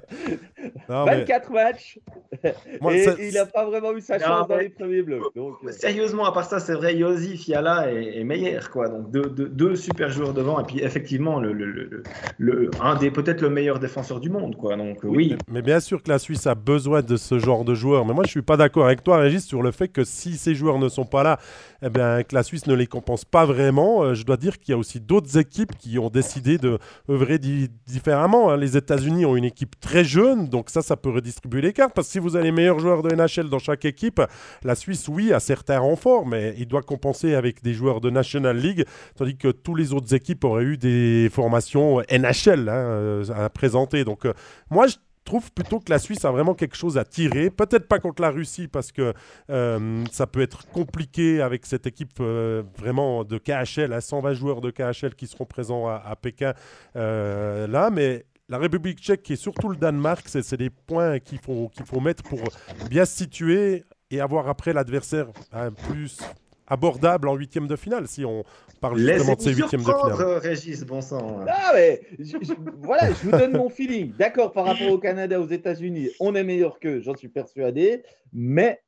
24 0.87 1.51
matchs. 1.51 1.99
et 2.43 3.27
il 3.27 3.33
n'a 3.33 3.45
pas 3.47 3.65
vraiment 3.65 3.91
eu 3.93 4.01
sa 4.01 4.19
chance 4.19 4.47
dans 4.47 4.57
les 4.57 4.69
premiers 4.69 5.01
bleus. 5.01 5.21
Sérieusement, 5.71 6.25
à 6.25 6.31
part 6.31 6.45
ça, 6.45 6.59
c'est 6.59 6.73
vrai, 6.73 6.95
Yosi 6.95 7.38
Fiala 7.39 7.91
et, 7.91 8.23
Meyer, 8.23 8.59
quoi. 8.71 8.87
Donc 8.89 9.11
deux, 9.11 9.75
super 9.75 10.11
joueurs 10.11 10.33
devant, 10.33 10.59
et 10.59 10.63
puis 10.63 10.81
effectivement 10.81 11.39
le, 11.39 12.71
un 12.81 12.95
des 12.95 13.11
peut-être 13.11 13.41
le 13.41 13.49
meilleur 13.49 13.79
défenseur 13.79 14.19
du 14.19 14.29
monde, 14.29 14.55
quoi. 14.55 14.75
Donc 14.75 14.99
oui. 15.03 15.35
Mais, 15.51 15.61
bien 15.61 15.79
sûr 15.79 16.03
que 16.03 16.09
la 16.09 16.19
Suisse 16.19 16.45
a 16.47 16.55
besoin 16.55 17.01
de 17.01 17.17
ce 17.17 17.39
genre 17.39 17.65
de 17.65 17.73
joueurs. 17.73 18.05
Mais 18.05 18.13
moi 18.13 18.23
je 18.25 18.31
suis 18.31 18.41
pas 18.41 18.57
d'accord 18.57 18.85
avec 18.85 19.03
toi, 19.03 19.17
Régis, 19.17 19.45
sur 19.45 19.61
le 19.61 19.71
fait 19.71 19.87
que 19.87 20.03
si 20.03 20.37
ces 20.37 20.55
joueurs 20.55 20.79
ne 20.79 20.89
sont 20.89 21.05
pas 21.05 21.23
là, 21.23 21.39
eh 21.81 21.89
bien, 21.89 22.23
que 22.23 22.35
la 22.35 22.43
Suisse 22.43 22.67
ne 22.67 22.73
les 22.73 22.87
compense 22.87 23.25
pas 23.25 23.45
vraiment. 23.45 24.03
Euh, 24.03 24.13
je 24.13 24.23
dois 24.23 24.37
dire 24.37 24.59
qu'il 24.59 24.71
y 24.71 24.75
a 24.75 24.77
aussi 24.77 24.99
d'autres 24.99 25.37
équipes 25.37 25.75
qui 25.77 25.97
ont 25.99 26.09
décidé 26.09 26.57
de 26.57 26.79
différemment. 27.87 28.49
Hein. 28.51 28.57
Les 28.57 28.77
États-Unis 28.77 29.25
ont 29.25 29.35
une 29.35 29.45
équipe 29.45 29.79
très 29.79 30.03
jeune, 30.03 30.47
donc 30.47 30.69
ça, 30.69 30.81
ça 30.81 30.97
peut 30.97 31.09
redistribuer 31.09 31.61
les 31.61 31.73
cartes. 31.73 31.93
Parce 31.93 32.07
que 32.07 32.13
si 32.13 32.19
vous 32.19 32.35
avez 32.35 32.45
les 32.45 32.51
meilleurs 32.51 32.79
joueurs 32.79 33.01
de 33.01 33.13
NHL 33.13 33.49
dans 33.49 33.59
chaque 33.59 33.85
équipe, 33.85 34.21
la 34.63 34.75
Suisse, 34.75 35.07
oui, 35.07 35.33
a 35.33 35.39
certains 35.39 35.79
renforts, 35.79 36.25
mais 36.25 36.53
il 36.57 36.67
doit 36.67 36.81
compenser 36.81 37.35
avec 37.35 37.63
des 37.63 37.73
joueurs 37.73 38.01
de 38.01 38.09
National 38.09 38.57
League, 38.57 38.85
tandis 39.15 39.37
que 39.37 39.49
tous 39.49 39.75
les 39.75 39.93
autres 39.93 40.13
équipes 40.13 40.43
auraient 40.43 40.63
eu 40.63 40.77
des 40.77 41.29
formations 41.31 42.01
NHL 42.11 42.69
hein, 42.69 42.73
euh, 42.73 43.23
à 43.35 43.49
présenter. 43.49 44.03
Donc, 44.03 44.25
euh, 44.25 44.33
moi, 44.69 44.87
je 44.87 44.95
trouve 45.23 45.51
plutôt 45.51 45.79
que 45.79 45.89
la 45.89 45.99
Suisse 45.99 46.25
a 46.25 46.31
vraiment 46.31 46.53
quelque 46.53 46.75
chose 46.75 46.97
à 46.97 47.03
tirer. 47.03 47.49
Peut-être 47.49 47.87
pas 47.87 47.99
contre 47.99 48.21
la 48.21 48.31
Russie 48.31 48.67
parce 48.67 48.91
que 48.91 49.13
euh, 49.49 50.03
ça 50.11 50.27
peut 50.27 50.41
être 50.41 50.67
compliqué 50.67 51.41
avec 51.41 51.65
cette 51.65 51.87
équipe 51.87 52.19
vraiment 52.19 53.23
de 53.23 53.37
KHL, 53.37 53.93
à 53.93 54.01
120 54.01 54.33
joueurs 54.33 54.61
de 54.61 54.71
KHL 54.71 55.15
qui 55.15 55.27
seront 55.27 55.45
présents 55.45 55.87
à, 55.87 56.15
Pékin 56.15 56.53
là, 56.95 57.89
mais 57.91 58.25
la 58.49 58.57
République 58.57 58.99
tchèque 58.99 59.29
et 59.29 59.35
surtout 59.35 59.69
le 59.69 59.75
Danemark, 59.75 60.27
c'est 60.27 60.57
des 60.57 60.71
points 60.71 61.19
qu'il 61.19 61.37
faut, 61.37 61.69
qu'il 61.69 61.85
faut 61.85 61.99
mettre 61.99 62.23
pour 62.23 62.41
bien 62.89 63.05
se 63.05 63.15
situer 63.15 63.85
et 64.09 64.19
avoir 64.19 64.47
après 64.47 64.73
l'adversaire 64.73 65.27
hein, 65.51 65.71
plus 65.71 66.17
abordable 66.69 67.27
en 67.27 67.35
huitième 67.35 67.67
de 67.67 67.75
finale, 67.75 68.07
si 68.07 68.25
on 68.25 68.43
parle 68.79 68.99
justement 68.99 69.35
de 69.35 69.41
ces 69.41 69.53
huitièmes 69.53 69.81
de 69.81 69.85
finale. 69.85 70.37
Régis, 70.37 70.85
bon 70.85 71.01
sang. 71.01 71.39
Ah 71.47 71.71
mais, 71.73 72.01
voilà, 72.81 73.11
je 73.11 73.29
vous 73.29 73.31
donne 73.31 73.53
mon 73.53 73.69
feeling. 73.69 74.13
D'accord, 74.17 74.51
par 74.51 74.65
rapport 74.65 74.89
au 74.89 74.97
Canada, 74.97 75.39
aux 75.39 75.47
États-Unis, 75.47 76.09
on 76.19 76.35
est 76.35 76.43
meilleur 76.43 76.79
qu'eux, 76.79 77.01
j'en 77.01 77.15
suis 77.15 77.29
persuadé, 77.29 78.03
mais 78.33 78.81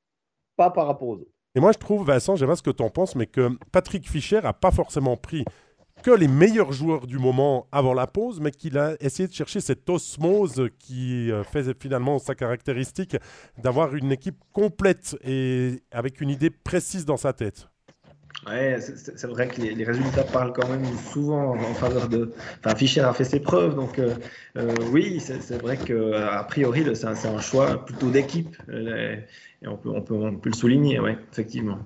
pas 0.55 0.69
par 0.69 0.87
rapport 0.87 1.07
aux 1.07 1.15
autres. 1.15 1.31
Et 1.55 1.59
moi, 1.59 1.71
je 1.73 1.77
trouve, 1.77 2.05
Vincent, 2.05 2.35
je 2.35 2.41
sais 2.41 2.47
pas 2.47 2.55
ce 2.55 2.61
que 2.61 2.71
tu 2.71 2.83
en 2.83 2.89
penses, 2.89 3.15
mais 3.15 3.25
que 3.25 3.49
Patrick 3.71 4.09
Fischer 4.09 4.39
a 4.43 4.53
pas 4.53 4.71
forcément 4.71 5.17
pris 5.17 5.43
que 6.01 6.11
les 6.11 6.27
meilleurs 6.27 6.71
joueurs 6.71 7.05
du 7.07 7.19
moment 7.19 7.67
avant 7.71 7.93
la 7.93 8.07
pause, 8.07 8.39
mais 8.39 8.51
qu'il 8.51 8.77
a 8.77 8.95
essayé 8.99 9.27
de 9.27 9.33
chercher 9.33 9.61
cette 9.61 9.87
osmose 9.89 10.69
qui 10.79 11.31
euh, 11.31 11.43
fait 11.43 11.79
finalement 11.79 12.17
sa 12.19 12.33
caractéristique 12.33 13.17
d'avoir 13.57 13.95
une 13.95 14.11
équipe 14.11 14.39
complète 14.51 15.15
et 15.23 15.83
avec 15.91 16.21
une 16.21 16.29
idée 16.29 16.49
précise 16.49 17.05
dans 17.05 17.17
sa 17.17 17.33
tête. 17.33 17.67
Ouais, 18.47 18.79
c'est 18.79 19.27
vrai 19.27 19.47
que 19.47 19.61
les, 19.61 19.83
résultats 19.83 20.23
parlent 20.23 20.53
quand 20.53 20.67
même 20.67 20.85
souvent 21.11 21.53
en 21.53 21.73
faveur 21.75 22.09
de. 22.09 22.33
Enfin, 22.59 22.75
Fischer 22.75 23.01
a 23.01 23.13
fait 23.13 23.23
ses 23.23 23.39
preuves, 23.39 23.75
donc 23.75 23.99
euh, 23.99 24.15
euh, 24.57 24.73
oui, 24.91 25.19
c'est 25.19 25.61
vrai 25.61 25.77
qu'a 25.77 26.43
priori, 26.45 26.83
c'est 26.95 27.05
un, 27.05 27.39
choix 27.39 27.85
plutôt 27.85 28.09
d'équipe, 28.09 28.57
et 28.71 29.67
on 29.67 29.77
peut, 29.77 29.89
on, 29.89 30.01
peut, 30.01 30.15
on 30.15 30.35
peut 30.35 30.49
le 30.49 30.55
souligner, 30.55 30.99
ouais, 30.99 31.17
effectivement. 31.31 31.79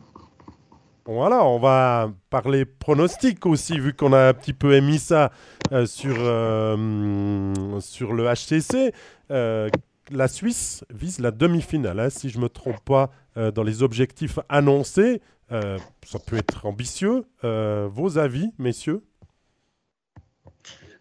Voilà, 1.08 1.46
on 1.46 1.60
va 1.60 2.12
parler 2.32 2.66
pronostic 2.66 3.46
aussi, 3.46 3.80
vu 3.80 3.94
qu'on 3.94 4.12
a 4.12 4.30
un 4.30 4.34
petit 4.34 4.54
peu 4.54 4.74
émis 4.74 4.98
ça 4.98 5.32
euh, 5.72 5.86
sur, 5.86 6.16
euh, 6.18 7.80
sur 7.80 8.14
le 8.14 8.26
HCC. 8.26 8.92
Euh, 9.30 9.70
la 10.10 10.28
Suisse 10.28 10.84
vise 10.92 11.20
la 11.20 11.30
demi-finale, 11.30 12.00
hein, 12.00 12.10
si 12.10 12.30
je 12.30 12.40
ne 12.40 12.44
me 12.44 12.50
trompe 12.50 12.84
pas, 12.84 13.12
dans 13.54 13.64
les 13.64 13.84
objectifs 13.84 14.40
annoncés. 14.48 15.22
Ça 15.50 16.20
peut 16.26 16.38
être 16.38 16.66
ambitieux. 16.66 17.26
vos 17.44 18.18
avis, 18.18 18.52
messieurs 18.58 19.04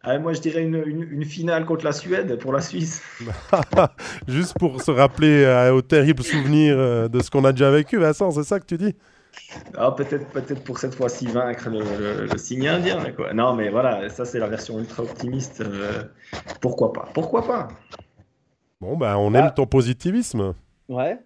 ah, 0.06 0.18
moi, 0.18 0.34
je 0.34 0.40
dirais 0.40 0.62
une, 0.62 0.84
une, 0.86 1.24
finale 1.24 1.64
contre 1.64 1.86
la 1.86 1.92
Suède 1.92 2.38
pour 2.38 2.52
la 2.52 2.60
Suisse. 2.60 3.02
Juste 4.28 4.52
pour 4.58 4.82
se 4.82 4.90
rappeler 4.90 5.70
au 5.72 5.80
terrible 5.80 6.22
souvenir 6.22 7.08
de 7.08 7.22
ce 7.22 7.30
qu'on 7.30 7.42
a 7.46 7.52
déjà 7.52 7.70
vécu, 7.70 7.96
Vincent, 7.96 8.30
c'est 8.30 8.44
ça 8.44 8.60
que 8.60 8.66
tu 8.66 8.76
dis? 8.76 8.94
Ah, 9.76 9.90
peut-être, 9.92 10.26
peut-être 10.28 10.62
pour 10.62 10.78
cette 10.78 10.94
fois-ci 10.94 11.26
vaincre 11.26 11.68
le, 11.70 12.36
signe 12.38 12.68
indien. 12.68 13.10
Quoi. 13.12 13.32
Non, 13.32 13.54
mais 13.54 13.68
voilà, 13.70 14.08
ça 14.08 14.24
c'est 14.24 14.38
la 14.38 14.48
version 14.48 14.78
ultra 14.78 15.02
optimiste. 15.02 15.60
Euh, 15.60 16.04
pourquoi 16.60 16.92
pas? 16.92 17.08
Pourquoi 17.12 17.46
pas? 17.46 17.68
Bon, 18.80 18.96
bah, 18.96 19.18
on 19.18 19.34
aime 19.34 19.46
bah. 19.46 19.50
ton 19.50 19.66
positivisme. 19.66 20.54
Ouais. 20.88 21.18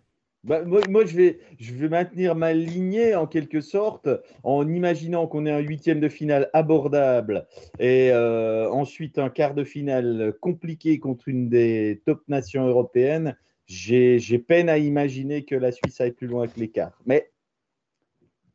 Bah, 0.45 0.63
moi, 0.65 1.05
je, 1.05 1.17
vais, 1.17 1.41
je 1.59 1.75
vais 1.75 1.89
maintenir 1.89 2.37
ma 2.37 2.53
lignée 2.53 3.15
en 3.15 3.27
quelque 3.27 3.61
sorte 3.61 4.09
en 4.45 4.69
imaginant 4.69 5.27
qu'on 5.27 5.47
ait 5.47 5.51
un 5.51 5.59
huitième 5.59 5.99
de 6.01 6.09
finale 6.09 6.49
abordable 6.53 7.47
et 7.81 8.11
euh, 8.13 8.71
ensuite 8.71 9.19
un 9.19 9.31
quart 9.31 9.55
de 9.55 9.65
finale 9.65 10.35
compliqué 10.41 11.01
contre 11.01 11.29
une 11.29 11.49
des 11.49 12.03
top 12.07 12.23
nations 12.29 12.67
européennes. 12.67 13.37
J'ai 13.67 14.39
peine 14.39 14.69
à 14.69 14.79
imaginer 14.79 15.45
que 15.45 15.55
la 15.55 15.73
Suisse 15.73 16.01
aille 16.01 16.13
plus 16.13 16.29
loin 16.29 16.47
que 16.47 16.59
l'écart. 16.59 16.99
Mais 17.05 17.31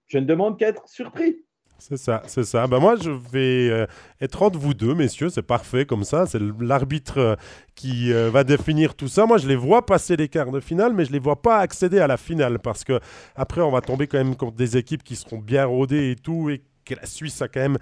je 0.07 0.17
ne 0.17 0.25
demande 0.25 0.57
qu'à 0.57 0.69
être 0.69 0.88
surpris. 0.88 1.42
C'est 1.80 1.97
ça, 1.97 2.24
c'est 2.28 2.45
ça. 2.45 2.65
Ben 2.67 2.80
moi, 2.80 2.95
je 2.95 3.09
vais 3.09 3.69
euh, 3.69 3.86
être 4.21 4.41
entre 4.41 4.57
vous 4.57 4.74
deux, 4.74 4.95
messieurs. 4.95 5.28
C'est 5.28 5.41
parfait 5.41 5.86
comme 5.86 6.05
ça. 6.05 6.26
C'est 6.26 6.39
l'arbitre 6.59 7.17
euh, 7.17 7.36
qui 7.76 8.13
euh, 8.13 8.30
va 8.30 8.45
définir 8.45 8.95
tout 8.95 9.09
ça. 9.09 9.26
Moi, 9.26 9.38
je 9.38 9.49
les 9.49 9.57
vois 9.57 9.86
passer 9.86 10.15
les 10.15 10.30
quarts 10.30 10.51
de 10.51 10.61
finale, 10.61 10.93
mais 10.93 11.03
je 11.03 11.11
les 11.11 11.19
vois 11.19 11.41
pas 11.41 11.57
accéder 11.57 11.99
à 11.99 12.07
la 12.07 12.15
finale 12.15 12.59
parce 12.59 12.86
que 12.86 13.01
après, 13.36 13.61
on 13.61 13.71
va 13.71 13.82
tomber 13.82 14.07
quand 14.07 14.17
même 14.17 14.38
contre 14.38 14.55
des 14.55 14.78
équipes 14.78 15.03
qui 15.03 15.17
seront 15.17 15.39
bien 15.39 15.65
rodées 15.65 16.11
et 16.11 16.15
tout, 16.15 16.49
et 16.49 16.61
que 16.86 16.95
la 16.95 17.05
Suisse 17.05 17.41
a 17.41 17.49
quand 17.49 17.61
même 17.61 17.78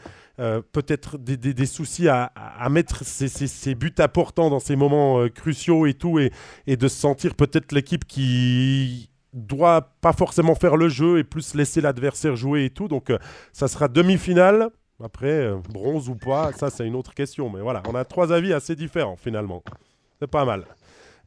peut-être 0.71 1.17
des, 1.17 1.37
des, 1.37 1.65
soucis 1.65 2.07
à, 2.07 2.25
à 2.35 2.69
mettre 2.69 3.03
ses, 3.03 3.27
ses, 3.27 3.75
buts 3.75 3.93
importants 3.99 4.49
dans 4.49 4.59
ces 4.59 4.75
moments 4.75 5.27
cruciaux 5.29 5.85
et 5.87 5.93
tout, 5.95 6.19
et, 6.19 6.31
et 6.67 6.77
de 6.77 6.87
se 6.87 6.99
sentir 6.99 7.33
peut-être 7.35 7.71
l'équipe 7.71 8.05
qui 8.05 9.10
doit 9.33 9.93
pas 10.01 10.13
forcément 10.13 10.55
faire 10.55 10.75
le 10.75 10.89
jeu 10.89 11.19
et 11.19 11.23
plus 11.23 11.55
laisser 11.55 11.81
l'adversaire 11.81 12.35
jouer 12.35 12.65
et 12.65 12.69
tout. 12.69 12.87
Donc 12.87 13.09
euh, 13.09 13.17
ça 13.53 13.67
sera 13.67 13.87
demi-finale. 13.87 14.69
Après, 15.03 15.31
euh, 15.31 15.57
bronze 15.69 16.09
ou 16.09 16.15
pas, 16.15 16.51
ça 16.53 16.69
c'est 16.69 16.85
une 16.85 16.95
autre 16.95 17.13
question. 17.13 17.49
Mais 17.49 17.61
voilà, 17.61 17.81
on 17.87 17.95
a 17.95 18.05
trois 18.05 18.31
avis 18.31 18.53
assez 18.53 18.75
différents 18.75 19.15
finalement. 19.15 19.63
C'est 20.19 20.29
pas 20.29 20.45
mal. 20.45 20.65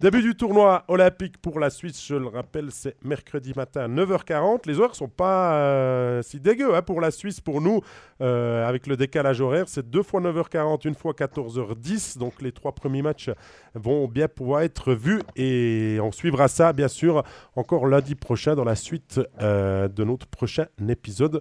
Début 0.01 0.23
du 0.23 0.35
tournoi 0.35 0.85
olympique 0.89 1.39
pour 1.39 1.61
la 1.61 1.71
Suisse, 1.71 2.05
je 2.05 2.17
le 2.17 2.27
rappelle, 2.27 2.71
c'est 2.73 2.97
mercredi 3.05 3.53
matin 3.55 3.83
à 3.83 3.89
9h40. 3.89 4.67
Les 4.67 4.81
heures 4.81 4.97
sont 4.97 5.09
pas 5.09 5.55
euh, 5.55 6.21
si 6.21 6.41
dégueu 6.41 6.75
hein, 6.75 6.83
pour 6.83 7.01
la 7.01 7.13
Suisse, 7.13 7.41
pour 7.41 7.61
nous, 7.61 7.81
euh, 8.21 8.67
avec 8.67 8.89
le 8.89 8.97
décalage 8.97 9.41
horaire. 9.41 9.69
C'est 9.69 9.89
deux 9.89 10.03
fois 10.03 10.21
9h40, 10.21 10.87
une 10.89 10.97
fois 10.97 11.13
14h10. 11.13 12.19
Donc 12.19 12.43
les 12.43 12.51
trois 12.51 12.73
premiers 12.73 13.03
matchs 13.03 13.31
vont 13.75 14.09
bien 14.09 14.27
pouvoir 14.27 14.63
être 14.63 14.95
vus. 14.95 15.23
Et 15.37 15.99
on 16.03 16.11
suivra 16.11 16.49
ça, 16.49 16.73
bien 16.73 16.89
sûr, 16.89 17.23
encore 17.55 17.87
lundi 17.87 18.17
prochain 18.17 18.57
dans 18.57 18.65
la 18.65 18.77
suite 18.77 19.21
euh, 19.41 19.87
de 19.87 20.03
notre 20.03 20.27
prochain 20.27 20.67
épisode 20.89 21.41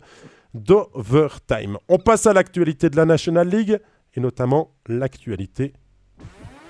d'Overtime. 0.54 1.80
On 1.90 1.98
passe 1.98 2.28
à 2.28 2.34
l'actualité 2.34 2.92
de 2.92 2.98
la 2.98 3.06
National 3.06 3.48
League 3.48 3.80
et 4.14 4.20
notamment 4.20 4.76
l'actualité 4.88 5.74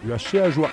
du 0.04 0.12
Joie. 0.52 0.70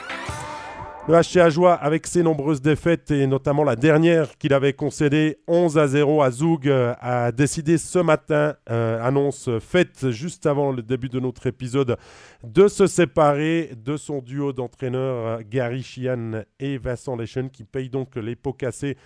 Le 1.09 1.51
Joie, 1.51 1.75
avec 1.75 2.07
ses 2.07 2.23
nombreuses 2.23 2.61
défaites 2.61 3.11
et 3.11 3.27
notamment 3.27 3.65
la 3.65 3.75
dernière 3.75 4.37
qu'il 4.37 4.53
avait 4.53 4.75
concédée 4.75 5.39
11 5.49 5.79
à 5.79 5.89
0 5.89 6.23
à 6.23 6.31
Zoug, 6.31 6.69
euh, 6.69 6.95
a 7.01 7.33
décidé 7.33 7.79
ce 7.79 7.99
matin, 7.99 8.55
euh, 8.71 9.03
annonce 9.03 9.49
faite 9.61 10.11
juste 10.11 10.47
avant 10.47 10.73
le 10.73 10.83
début 10.83 11.09
de 11.09 11.19
notre 11.19 11.47
épisode, 11.47 11.97
de 12.45 12.69
se 12.69 12.87
séparer 12.87 13.73
de 13.83 13.97
son 13.97 14.21
duo 14.21 14.53
d'entraîneurs 14.53 15.27
euh, 15.27 15.43
Gary 15.49 15.83
Chian 15.83 16.45
et 16.61 16.77
Vincent 16.77 17.17
Leschen 17.17 17.51
qui 17.51 17.65
payent 17.65 17.91
donc 17.91 18.17
les 18.17 18.37
pots 18.37 18.53
cassés 18.53 18.97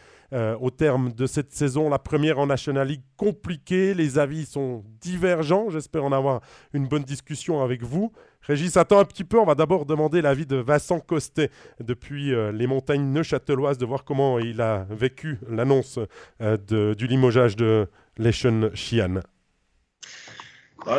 au 0.61 0.71
terme 0.71 1.13
de 1.13 1.27
cette 1.27 1.53
saison. 1.53 1.89
La 1.89 2.01
première 2.01 2.41
en 2.41 2.49
National 2.49 2.89
League 2.89 3.05
compliquée, 3.17 3.95
les 3.95 4.19
avis 4.19 4.47
sont 4.47 4.83
divergents. 5.01 5.71
J'espère 5.71 6.05
en 6.05 6.11
avoir 6.11 6.41
une 6.73 6.89
bonne 6.89 7.05
discussion 7.05 7.63
avec 7.63 7.85
vous. 7.85 8.11
Régis, 8.47 8.77
attends 8.77 8.99
un 8.99 9.05
petit 9.05 9.25
peu. 9.25 9.39
On 9.39 9.47
va 9.47 9.55
d'abord 9.55 9.87
demander 9.87 10.21
l'avis 10.21 10.45
de 10.45 10.57
Vincent 10.57 11.01
Costet 11.01 11.51
depuis 11.81 12.35
euh, 12.35 12.53
les 12.53 12.67
montagnes 12.67 13.11
neuchâteloises, 13.11 13.79
de 13.79 13.87
voir 13.87 14.05
comment 14.05 14.39
il 14.39 14.61
a 14.61 14.87
vécu 14.91 15.39
l'annonce 15.49 15.99
euh, 16.43 16.95
du 16.95 17.07
limogeage 17.07 17.57
de 17.57 17.89
Leschen 18.19 18.71
Chian. 18.75 19.21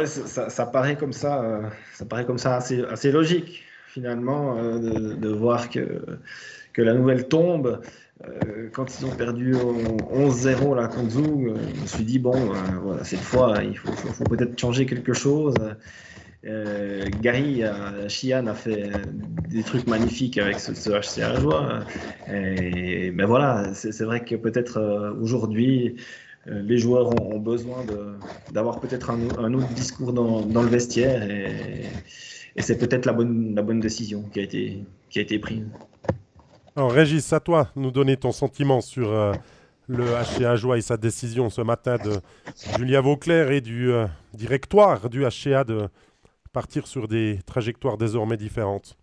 ça, 0.06 0.66
paraît 0.66 0.98
comme 0.98 1.14
ça, 1.14 1.44
euh, 1.44 1.62
ça 1.94 2.06
paraît 2.06 2.26
comme 2.26 2.40
ça 2.40 2.56
assez, 2.56 3.12
logique 3.12 3.64
finalement 3.88 4.56
de, 4.56 5.30
voir 5.30 5.70
que, 5.70 6.02
que 6.74 6.82
la 6.82 6.94
nouvelle 6.94 7.28
tombe. 7.28 7.80
quand 8.74 9.00
ils 9.00 9.06
ont 9.06 9.16
perdu 9.16 9.54
11-0 9.54 10.76
la 10.76 10.88
contre 10.88 11.12
je 11.12 11.82
me 11.82 11.88
suis 11.88 12.04
dit 12.04 12.20
bon, 12.20 12.52
cette 13.04 13.22
fois 13.22 13.64
il 13.64 13.78
faut 13.78 14.24
peut-être 14.26 14.60
changer 14.60 14.86
quelque 14.86 15.14
chose. 15.14 15.56
Euh, 16.46 17.10
Gary 17.22 17.64
Chian 18.08 18.46
a 18.46 18.54
fait 18.54 18.92
des 19.50 19.64
trucs 19.64 19.88
magnifiques 19.88 20.38
avec 20.38 20.60
ce, 20.60 20.74
ce 20.76 20.90
HCA 20.92 21.40
joie. 21.40 21.80
Et 22.32 23.12
ben 23.12 23.26
voilà, 23.26 23.74
c'est 23.74 24.04
vrai 24.04 24.24
que 24.24 24.36
peut-être 24.36 24.78
euh, 24.78 25.14
aujourd'hui, 25.20 25.96
euh, 26.48 26.62
les 26.62 26.78
joueurs 26.78 27.10
ont, 27.20 27.40
besoin 27.40 27.84
d'avoir 28.52 28.80
peut-être 28.80 29.10
un, 29.10 29.54
autre 29.54 29.74
discours 29.74 30.14
dans, 30.14 30.62
le 30.62 30.70
vestiaire 30.70 31.24
et, 31.24 31.86
c'est 32.58 32.78
peut-être 32.78 33.06
la 33.06 33.14
bonne, 33.14 33.80
décision 33.80 34.24
qui 34.32 34.40
a 34.40 34.44
été, 34.44 34.84
qui 35.10 35.20
a 35.20 35.24
été 35.24 35.40
prise. 35.40 35.66
Alors 36.76 36.92
Régis, 36.92 37.34
à 37.34 37.40
toi 37.40 37.70
nous 37.76 37.92
donner 37.92 38.16
ton 38.16 38.32
sentiment 38.32 38.80
sur 38.80 39.12
le 39.88 40.06
HCA 40.06 40.56
Joie 40.56 40.78
et 40.78 40.82
sa 40.82 40.96
décision 40.96 41.50
ce 41.50 41.62
matin 41.62 41.98
de 41.98 42.14
Julia 42.78 43.02
Vauclair 43.02 43.52
et 43.52 43.60
du 43.60 43.92
directoire 44.34 45.10
du 45.10 45.26
HCA 45.26 45.66
de, 45.66 45.90
partir 46.56 46.88
sur 46.88 47.10
des 47.10 47.40
trajectoires 47.46 47.98
désormais 47.98 48.38
différentes 48.38 48.98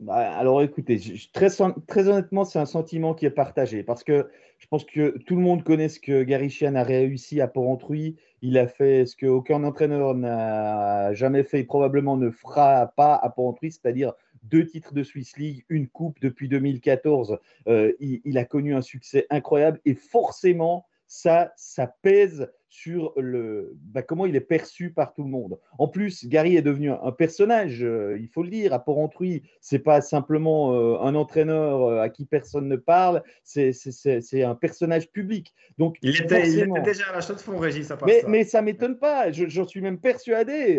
bah, 0.00 0.16
Alors 0.16 0.60
écoutez, 0.60 1.00
très, 1.32 1.60
honnêtement, 1.60 2.44
c'est 2.44 2.58
un 2.58 2.66
sentiment 2.66 3.14
qui 3.14 3.26
est 3.26 3.30
partagé 3.30 3.84
parce 3.84 4.02
que 4.02 4.28
je 4.58 4.66
pense 4.66 4.84
que 4.84 5.16
tout 5.18 5.36
le 5.36 5.40
monde 5.40 5.62
connaît 5.62 5.88
ce 5.88 6.00
que 6.00 6.24
Gary 6.24 6.50
Chian 6.50 6.74
a 6.74 6.82
réussi 6.82 7.40
à 7.40 7.46
Port-Entruy. 7.46 8.16
Il 8.42 8.58
a 8.58 8.66
fait 8.66 9.06
ce 9.06 9.16
qu'aucun 9.16 9.62
entraîneur 9.62 10.16
n'a 10.16 11.14
jamais 11.14 11.44
fait 11.44 11.60
et 11.60 11.64
probablement 11.64 12.16
ne 12.16 12.30
fera 12.30 12.88
pas 12.96 13.14
à 13.14 13.30
Port-Entruy, 13.30 13.70
c'est-à-dire 13.70 14.14
deux 14.42 14.66
titres 14.66 14.92
de 14.92 15.04
Swiss 15.04 15.36
League, 15.36 15.64
une 15.68 15.86
coupe 15.86 16.18
depuis 16.20 16.48
2014. 16.48 17.38
Euh, 17.68 17.92
il, 18.00 18.36
a 18.36 18.44
connu 18.44 18.74
un 18.74 18.82
succès 18.82 19.28
incroyable 19.30 19.80
et 19.84 19.94
forcément, 19.94 20.86
ça, 21.10 21.52
ça 21.56 21.92
pèse 22.02 22.48
sur 22.68 23.12
le, 23.16 23.72
bah, 23.74 24.02
comment 24.02 24.26
il 24.26 24.36
est 24.36 24.40
perçu 24.40 24.92
par 24.92 25.12
tout 25.12 25.24
le 25.24 25.28
monde. 25.28 25.58
En 25.76 25.88
plus, 25.88 26.24
Gary 26.28 26.56
est 26.56 26.62
devenu 26.62 26.92
un, 26.92 27.10
personnage, 27.10 27.82
euh, 27.82 28.16
il 28.20 28.28
faut 28.28 28.44
le 28.44 28.48
dire, 28.48 28.72
à 28.72 28.78
Port-Entruy. 28.78 29.42
C'est 29.60 29.80
pas 29.80 30.02
simplement 30.02 30.72
euh, 30.72 31.00
un 31.00 31.16
entraîneur 31.16 31.82
euh, 31.82 32.00
à 32.00 32.10
qui 32.10 32.26
personne 32.26 32.68
ne 32.68 32.76
parle, 32.76 33.24
c'est 33.42 33.74
un 34.44 34.54
personnage 34.54 35.10
public. 35.10 35.52
Donc, 35.78 35.96
il 36.00 36.10
était, 36.10 36.42
déjà 36.80 37.08
à 37.10 37.14
la 37.14 37.20
chaude 37.20 37.38
de 37.38 37.40
fond, 37.40 37.58
Régis, 37.58 37.88
ça 37.88 37.98
mais, 38.06 38.20
ça. 38.20 38.28
Mais 38.28 38.44
ça 38.44 38.62
m'étonne 38.62 38.96
pas, 38.96 39.32
j'en 39.32 39.66
suis 39.66 39.80
même 39.80 39.98
persuadé. 39.98 40.76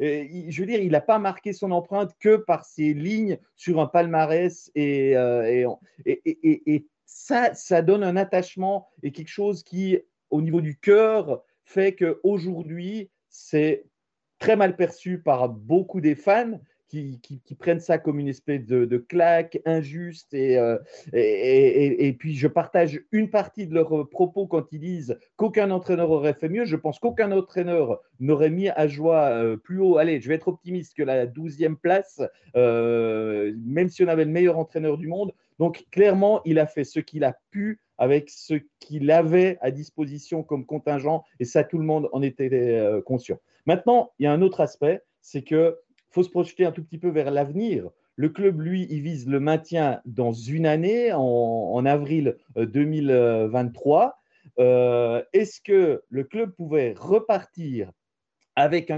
je 0.00 0.58
veux 0.58 0.66
dire, 0.66 0.80
il 0.80 0.92
n'a 0.92 1.02
pas 1.02 1.18
marqué 1.18 1.52
son 1.52 1.70
empreinte 1.70 2.16
que 2.18 2.36
par 2.36 2.64
ses 2.64 2.94
lignes 2.94 3.38
sur 3.56 3.78
un 3.78 3.86
palmarès 3.86 4.70
et, 4.74 5.10
et, 5.10 5.66
et, 6.06 6.74
et 6.74 6.86
ça, 7.06 7.82
donne 7.82 8.02
un 8.02 8.16
attachement 8.16 8.88
et 9.02 9.12
quelque 9.12 9.28
chose 9.28 9.62
qui 9.62 9.98
au 10.30 10.42
niveau 10.42 10.60
du 10.60 10.78
cœur 10.78 11.42
fait 11.64 11.94
qu'aujourd'hui, 11.94 13.10
c'est 13.28 13.86
très 14.38 14.56
mal 14.56 14.76
perçu 14.76 15.18
par 15.18 15.48
beaucoup 15.48 16.00
des 16.00 16.14
fans 16.14 16.60
qui, 16.88 17.56
prennent 17.58 17.80
ça 17.80 17.98
comme 17.98 18.18
une 18.18 18.28
espèce 18.28 18.64
de, 18.64 18.96
claque 18.96 19.60
injuste. 19.64 20.34
Euh, 20.34 20.78
et, 21.12 22.06
et, 22.06 22.12
puis, 22.12 22.34
je 22.34 22.48
partage 22.48 23.00
une 23.12 23.30
partie 23.30 23.66
de 23.66 23.74
leurs 23.74 24.08
propos 24.08 24.46
quand 24.46 24.72
ils 24.72 24.80
disent 24.80 25.18
qu'aucun 25.36 25.70
entraîneur 25.70 26.10
aurait 26.10 26.34
fait 26.34 26.48
mieux. 26.48 26.64
Je 26.64 26.76
pense 26.76 26.98
qu'aucun 26.98 27.32
entraîneur 27.32 28.00
n'aurait 28.20 28.50
mis 28.50 28.68
à 28.68 28.86
joie 28.86 29.30
euh, 29.30 29.56
plus 29.56 29.78
haut. 29.80 29.98
Allez, 29.98 30.20
je 30.20 30.28
vais 30.28 30.36
être 30.36 30.48
optimiste 30.48 30.96
que 30.96 31.02
la 31.02 31.26
12e 31.26 31.76
place, 31.76 32.22
euh, 32.56 33.52
même 33.64 33.88
si 33.88 34.04
on 34.04 34.08
avait 34.08 34.24
le 34.24 34.30
meilleur 34.30 34.58
entraîneur 34.58 34.96
du 34.96 35.08
monde. 35.08 35.32
Donc, 35.58 35.84
clairement, 35.90 36.40
il 36.44 36.58
a 36.58 36.66
fait 36.66 36.84
ce 36.84 37.00
qu'il 37.00 37.24
a 37.24 37.36
pu 37.50 37.80
avec 37.98 38.28
ce 38.30 38.54
qu'il 38.78 39.10
avait 39.10 39.58
à 39.60 39.70
disposition 39.70 40.42
comme 40.42 40.66
contingent, 40.66 41.24
et 41.40 41.44
ça, 41.44 41.64
tout 41.64 41.78
le 41.78 41.84
monde 41.84 42.08
en 42.12 42.22
était 42.22 42.50
euh, 42.52 43.00
conscient. 43.00 43.38
Maintenant, 43.64 44.12
il 44.18 44.24
y 44.24 44.26
a 44.26 44.32
un 44.32 44.42
autre 44.42 44.60
aspect, 44.60 45.02
c'est 45.22 45.42
que 45.42 45.78
faut 46.10 46.22
se 46.22 46.30
projeter 46.30 46.64
un 46.64 46.72
tout 46.72 46.84
petit 46.84 46.98
peu 46.98 47.08
vers 47.08 47.30
l'avenir. 47.30 47.90
Le 48.14 48.30
club, 48.30 48.60
lui, 48.60 48.86
il 48.88 49.02
vise 49.02 49.26
le 49.28 49.40
maintien 49.40 50.00
dans 50.06 50.32
une 50.32 50.66
année, 50.66 51.12
en, 51.12 51.84
avril 51.84 52.36
2023. 52.56 54.18
Euh, 54.58 54.62
euh, 54.62 55.22
est-ce 55.34 55.60
que 55.60 56.02
le 56.08 56.24
club 56.24 56.52
pouvait 56.52 56.94
repartir 56.96 57.90
avec 58.54 58.90
un 58.90 58.96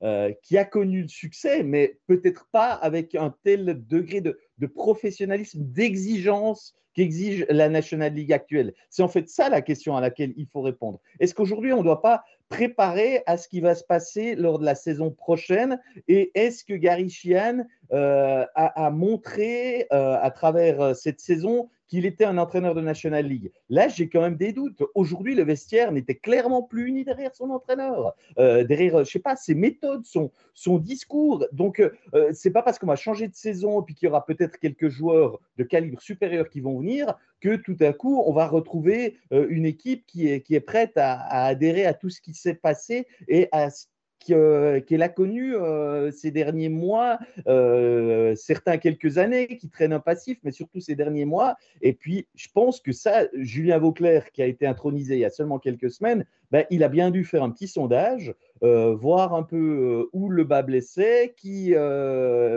Garichian 0.00 0.34
qui 0.42 0.56
a 0.56 0.64
connu 0.64 1.02
le 1.02 1.08
succès, 1.08 1.62
mais 1.62 1.98
peut-être 2.06 2.48
pas 2.52 2.72
avec 2.72 3.14
un 3.14 3.34
tel 3.44 3.84
degré 3.86 4.20
de, 4.20 4.38
professionnalisme, 4.66 5.60
d'exigence 5.62 6.74
qu'exige 6.94 7.46
la 7.48 7.68
National 7.68 8.12
League 8.12 8.32
actuelle 8.32 8.74
C'est 8.90 9.02
en 9.02 9.08
fait 9.08 9.28
ça 9.28 9.48
la 9.48 9.62
question 9.62 9.96
à 9.96 10.00
laquelle 10.00 10.32
il 10.36 10.46
faut 10.46 10.62
répondre. 10.62 11.00
Est-ce 11.20 11.34
qu'aujourd'hui, 11.34 11.72
on 11.72 11.78
ne 11.78 11.84
doit 11.84 12.02
pas 12.02 12.24
préparer 12.48 13.22
à 13.26 13.36
ce 13.36 13.48
qui 13.48 13.60
va 13.60 13.74
se 13.74 13.84
passer 13.84 14.34
lors 14.34 14.58
de 14.58 14.64
la 14.64 14.74
saison 14.74 15.10
prochaine? 15.10 15.80
Et 16.08 16.30
est-ce 16.34 16.64
que 16.64 16.74
Gary 16.74 17.08
Sheehan 17.08 17.66
euh, 17.92 18.44
a, 18.54 18.90
montré 18.90 19.86
euh, 19.92 20.16
à 20.20 20.30
travers 20.30 20.80
euh, 20.80 20.94
cette 20.94 21.20
saison 21.20 21.70
qu'il 21.88 22.06
était 22.06 22.24
un 22.24 22.38
entraîneur 22.38 22.74
de 22.74 22.80
National 22.80 23.26
League. 23.26 23.50
Là, 23.68 23.88
j'ai 23.88 24.08
quand 24.08 24.20
même 24.20 24.36
des 24.36 24.52
doutes. 24.52 24.82
Aujourd'hui, 24.94 25.34
le 25.34 25.42
vestiaire 25.42 25.90
n'était 25.90 26.14
clairement 26.14 26.62
plus 26.62 26.88
uni 26.88 27.04
derrière 27.04 27.34
son 27.34 27.50
entraîneur, 27.50 28.14
derrière, 28.36 29.04
je 29.04 29.10
sais 29.10 29.18
pas, 29.18 29.36
ses 29.36 29.54
méthodes, 29.54 30.04
son, 30.04 30.78
discours. 30.78 31.46
Donc, 31.52 31.80
euh, 31.80 31.90
c'est 32.32 32.50
pas 32.50 32.62
parce 32.62 32.78
qu'on 32.78 32.86
va 32.86 32.96
changer 32.96 33.28
de 33.28 33.34
saison 33.34 33.82
et 33.82 33.94
qu'il 33.94 34.06
y 34.06 34.10
aura 34.10 34.24
peut-être 34.24 34.58
quelques 34.58 34.88
joueurs 34.88 35.40
de 35.56 35.64
calibre 35.64 36.00
supérieur 36.00 36.48
qui 36.50 36.60
vont 36.60 36.78
venir 36.78 37.14
que 37.40 37.56
tout 37.56 37.76
à 37.80 37.92
coup, 37.92 38.22
on 38.26 38.32
va 38.32 38.46
retrouver 38.46 39.16
une 39.30 39.64
équipe 39.64 40.04
qui 40.06 40.28
est, 40.28 40.40
qui 40.40 40.54
est 40.54 40.60
prête 40.60 40.96
à, 40.96 41.14
à 41.14 41.46
adhérer 41.46 41.86
à 41.86 41.94
tout 41.94 42.10
ce 42.10 42.20
qui 42.20 42.34
s'est 42.34 42.54
passé 42.54 43.06
et 43.28 43.48
à 43.52 43.70
qu'elle 44.18 45.02
a 45.02 45.08
connu 45.08 45.54
euh, 45.54 46.10
ces 46.10 46.30
derniers 46.30 46.68
mois, 46.68 47.18
euh, 47.46 48.34
certains 48.34 48.78
quelques 48.78 49.18
années, 49.18 49.58
qui 49.58 49.68
traînent 49.68 49.92
un 49.92 50.00
passif, 50.00 50.38
mais 50.42 50.50
surtout 50.50 50.80
ces 50.80 50.94
derniers 50.94 51.24
mois. 51.24 51.56
Et 51.80 51.92
puis, 51.92 52.26
je 52.34 52.48
pense 52.52 52.80
que 52.80 52.92
ça, 52.92 53.26
Julien 53.34 53.78
Vauclair, 53.78 54.30
qui 54.32 54.42
a 54.42 54.46
été 54.46 54.66
intronisé 54.66 55.14
il 55.14 55.20
y 55.20 55.24
a 55.24 55.30
seulement 55.30 55.58
quelques 55.58 55.90
semaines, 55.90 56.24
ben, 56.50 56.64
il 56.70 56.82
a 56.82 56.88
bien 56.88 57.10
dû 57.10 57.24
faire 57.24 57.42
un 57.42 57.50
petit 57.50 57.68
sondage, 57.68 58.34
euh, 58.62 58.94
voir 58.94 59.34
un 59.34 59.42
peu 59.42 60.08
où 60.12 60.28
le 60.30 60.44
bas 60.44 60.62
blessait, 60.62 61.34
qui 61.36 61.74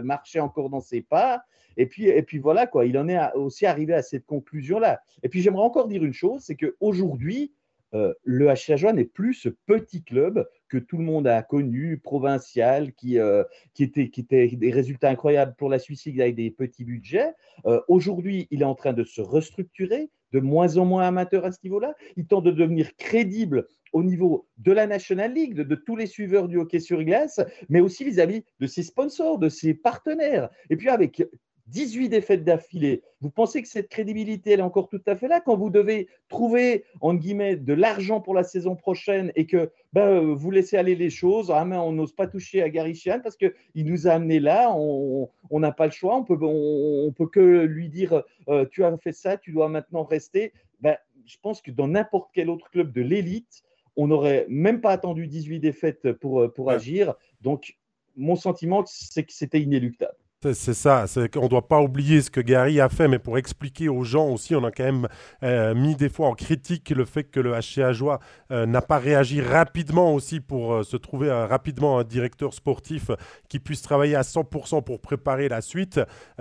marchait 0.04 0.40
encore 0.40 0.70
dans 0.70 0.82
ses 0.82 1.02
pas. 1.02 1.44
Et 1.78 1.86
puis, 1.86 2.08
et 2.08 2.22
puis 2.22 2.40
voilà, 2.40 2.68
quoi, 2.68 2.86
il 2.86 2.98
en 2.98 3.08
est 3.08 3.20
aussi 3.36 3.66
arrivé 3.66 3.94
à 3.94 4.02
cette 4.02 4.26
conclusion-là. 4.26 5.02
Et 5.24 5.30
puis 5.30 5.42
j'aimerais 5.42 5.64
encore 5.64 5.88
dire 5.88 6.04
une 6.04 6.14
chose, 6.14 6.42
c'est 6.42 6.56
qu'aujourd'hui, 6.56 7.54
euh, 7.94 8.14
le 8.24 8.48
HCA 8.48 8.94
n'est 8.94 9.06
plus 9.06 9.34
ce 9.34 9.50
petit 9.50 10.04
club 10.04 10.48
que 10.70 10.78
tout 10.78 10.98
le 10.98 11.04
monde 11.04 11.28
a 11.28 11.44
connu, 11.44 12.00
provincial, 12.00 12.94
qui, 12.94 13.20
euh, 13.20 13.44
qui, 13.74 13.84
était, 13.84 14.10
qui 14.10 14.22
était 14.22 14.48
des 14.48 14.72
résultats 14.72 15.10
incroyables 15.10 15.56
pour 15.58 15.70
la 15.70 15.80
Suisse 15.80 16.08
avec 16.08 16.36
des 16.36 16.52
petits 16.52 16.86
budgets. 16.86 17.34
Euh, 17.66 17.82
aujourd'hui, 17.88 18.48
il 18.52 18.62
est 18.62 18.66
en 18.66 18.76
train 18.76 18.94
de 18.94 19.04
se 19.04 19.22
restructurer, 19.22 20.10
de 20.32 20.40
moins 20.40 20.78
en 20.78 20.86
moins 20.86 21.08
amateur 21.08 21.46
à 21.46 21.52
ce 21.52 21.60
niveau-là. 21.64 21.94
Il 22.16 22.26
tente 22.26 22.46
de 22.46 22.52
devenir 22.52 22.96
crédible 22.96 23.68
au 23.92 24.04
niveau 24.04 24.48
de 24.58 24.72
la 24.72 24.88
National 24.88 25.34
League, 25.34 25.54
de, 25.54 25.76
tous 25.76 25.98
les 25.98 26.08
suiveurs 26.08 26.48
du 26.48 26.58
hockey 26.58 26.80
sur 26.80 27.04
glace, 27.04 27.42
mais 27.68 27.82
aussi 27.82 28.06
vis-à-vis 28.06 28.40
-vis 28.40 28.46
de 28.62 28.68
ses 28.68 28.84
sponsors, 28.84 29.38
de 29.38 29.50
ses 29.50 29.74
partenaires. 29.74 30.50
Et 30.70 30.78
puis 30.78 30.88
avec 30.88 31.24
18 31.72 32.10
défaites 32.10 32.44
d'affilée. 32.44 33.02
Vous 33.22 33.30
pensez 33.30 33.62
que 33.62 33.68
cette 33.68 33.88
crédibilité, 33.88 34.52
elle 34.52 34.60
est 34.60 34.64
encore 34.64 34.90
tout 34.90 35.02
à 35.08 35.16
fait 35.16 35.28
là 35.28 35.40
quand 35.40 35.56
vous 35.56 35.70
devez 35.70 36.08
trouver, 36.28 36.84
en 37.00 37.14
guillemets, 37.14 37.56
de 37.56 37.74
l'argent 37.74 38.20
pour 38.20 38.34
la 38.34 38.44
saison 38.44 38.76
prochaine 38.76 39.32
et 39.36 39.46
que 39.46 39.72
ben, 39.94 40.34
vous 40.34 40.52
laissez 40.52 40.78
aller 40.78 40.96
les 40.96 41.10
choses. 41.10 41.50
Ah, 41.50 41.64
mais 41.66 41.78
on 41.78 41.94
n'ose 41.94 42.14
pas 42.14 42.28
toucher 42.28 42.62
à 42.62 42.70
Gary 42.70 43.02
parce 43.24 43.38
qu'il 43.38 43.86
nous 43.86 44.08
a 44.08 44.12
amené 44.12 44.40
là. 44.40 44.74
On 44.76 45.30
n'a 45.52 45.72
pas 45.72 45.86
le 45.86 45.92
choix. 45.92 46.18
On 46.18 46.24
peut, 46.24 46.38
on, 46.42 47.12
peut 47.12 47.28
que 47.28 47.64
lui 47.64 47.90
dire 47.90 48.24
euh, 48.50 48.66
Tu 48.70 48.84
as 48.84 48.96
fait 48.98 49.14
ça, 49.14 49.38
tu 49.38 49.52
dois 49.52 49.70
maintenant 49.70 50.04
rester. 50.04 50.54
Ben, 50.82 50.98
je 51.26 51.38
pense 51.42 51.62
que 51.62 51.72
dans 51.72 51.88
n'importe 51.88 52.30
quel 52.34 52.50
autre 52.50 52.70
club 52.70 52.92
de 52.92 53.02
l'élite, 53.02 53.64
on 53.96 54.08
n'aurait 54.08 54.46
même 54.50 54.82
pas 54.82 54.92
attendu 54.92 55.28
18 55.28 55.60
défaites 55.60 56.12
pour, 56.14 56.52
pour 56.54 56.72
agir. 56.72 57.16
Donc, 57.42 57.78
mon 58.16 58.36
sentiment, 58.36 58.84
c'est 58.86 59.24
que 59.24 59.34
c'était 59.34 59.62
inéluctable. 59.62 60.16
C'est 60.44 60.74
ça, 60.74 61.06
on 61.36 61.44
ne 61.44 61.48
doit 61.48 61.68
pas 61.68 61.80
oublier 61.82 62.20
ce 62.20 62.32
que 62.32 62.42
Gary 62.42 62.82
a 62.82 62.90
fait, 62.90 63.08
mais 63.08 63.20
pour 63.20 63.38
expliquer 63.38 63.90
aux 63.90 64.04
gens 64.04 64.28
aussi, 64.28 64.56
on 64.56 64.64
a 64.64 64.72
quand 64.72 64.84
même 64.84 65.08
euh, 65.44 65.76
mis 65.76 65.96
des 65.96 66.10
fois 66.10 66.30
en 66.30 66.34
critique 66.34 66.90
le 66.90 67.06
fait 67.06 67.26
que 67.26 67.40
le 67.40 67.52
HCA 67.52 67.94
Joie 67.94 68.20
euh, 68.50 68.66
n'a 68.66 68.82
pas 68.82 68.98
réagi 68.98 69.40
rapidement 69.40 70.16
aussi 70.16 70.40
pour 70.40 70.74
euh, 70.74 70.84
se 70.84 70.98
trouver 70.98 71.32
rapidement 71.32 72.00
un 72.00 72.04
directeur 72.04 72.56
sportif 72.56 73.12
qui 73.50 73.60
puisse 73.60 73.84
travailler 73.84 74.16
à 74.16 74.24
100% 74.24 74.84
pour 74.84 75.00
préparer 75.00 75.48
la 75.48 75.62
suite. 75.62 76.00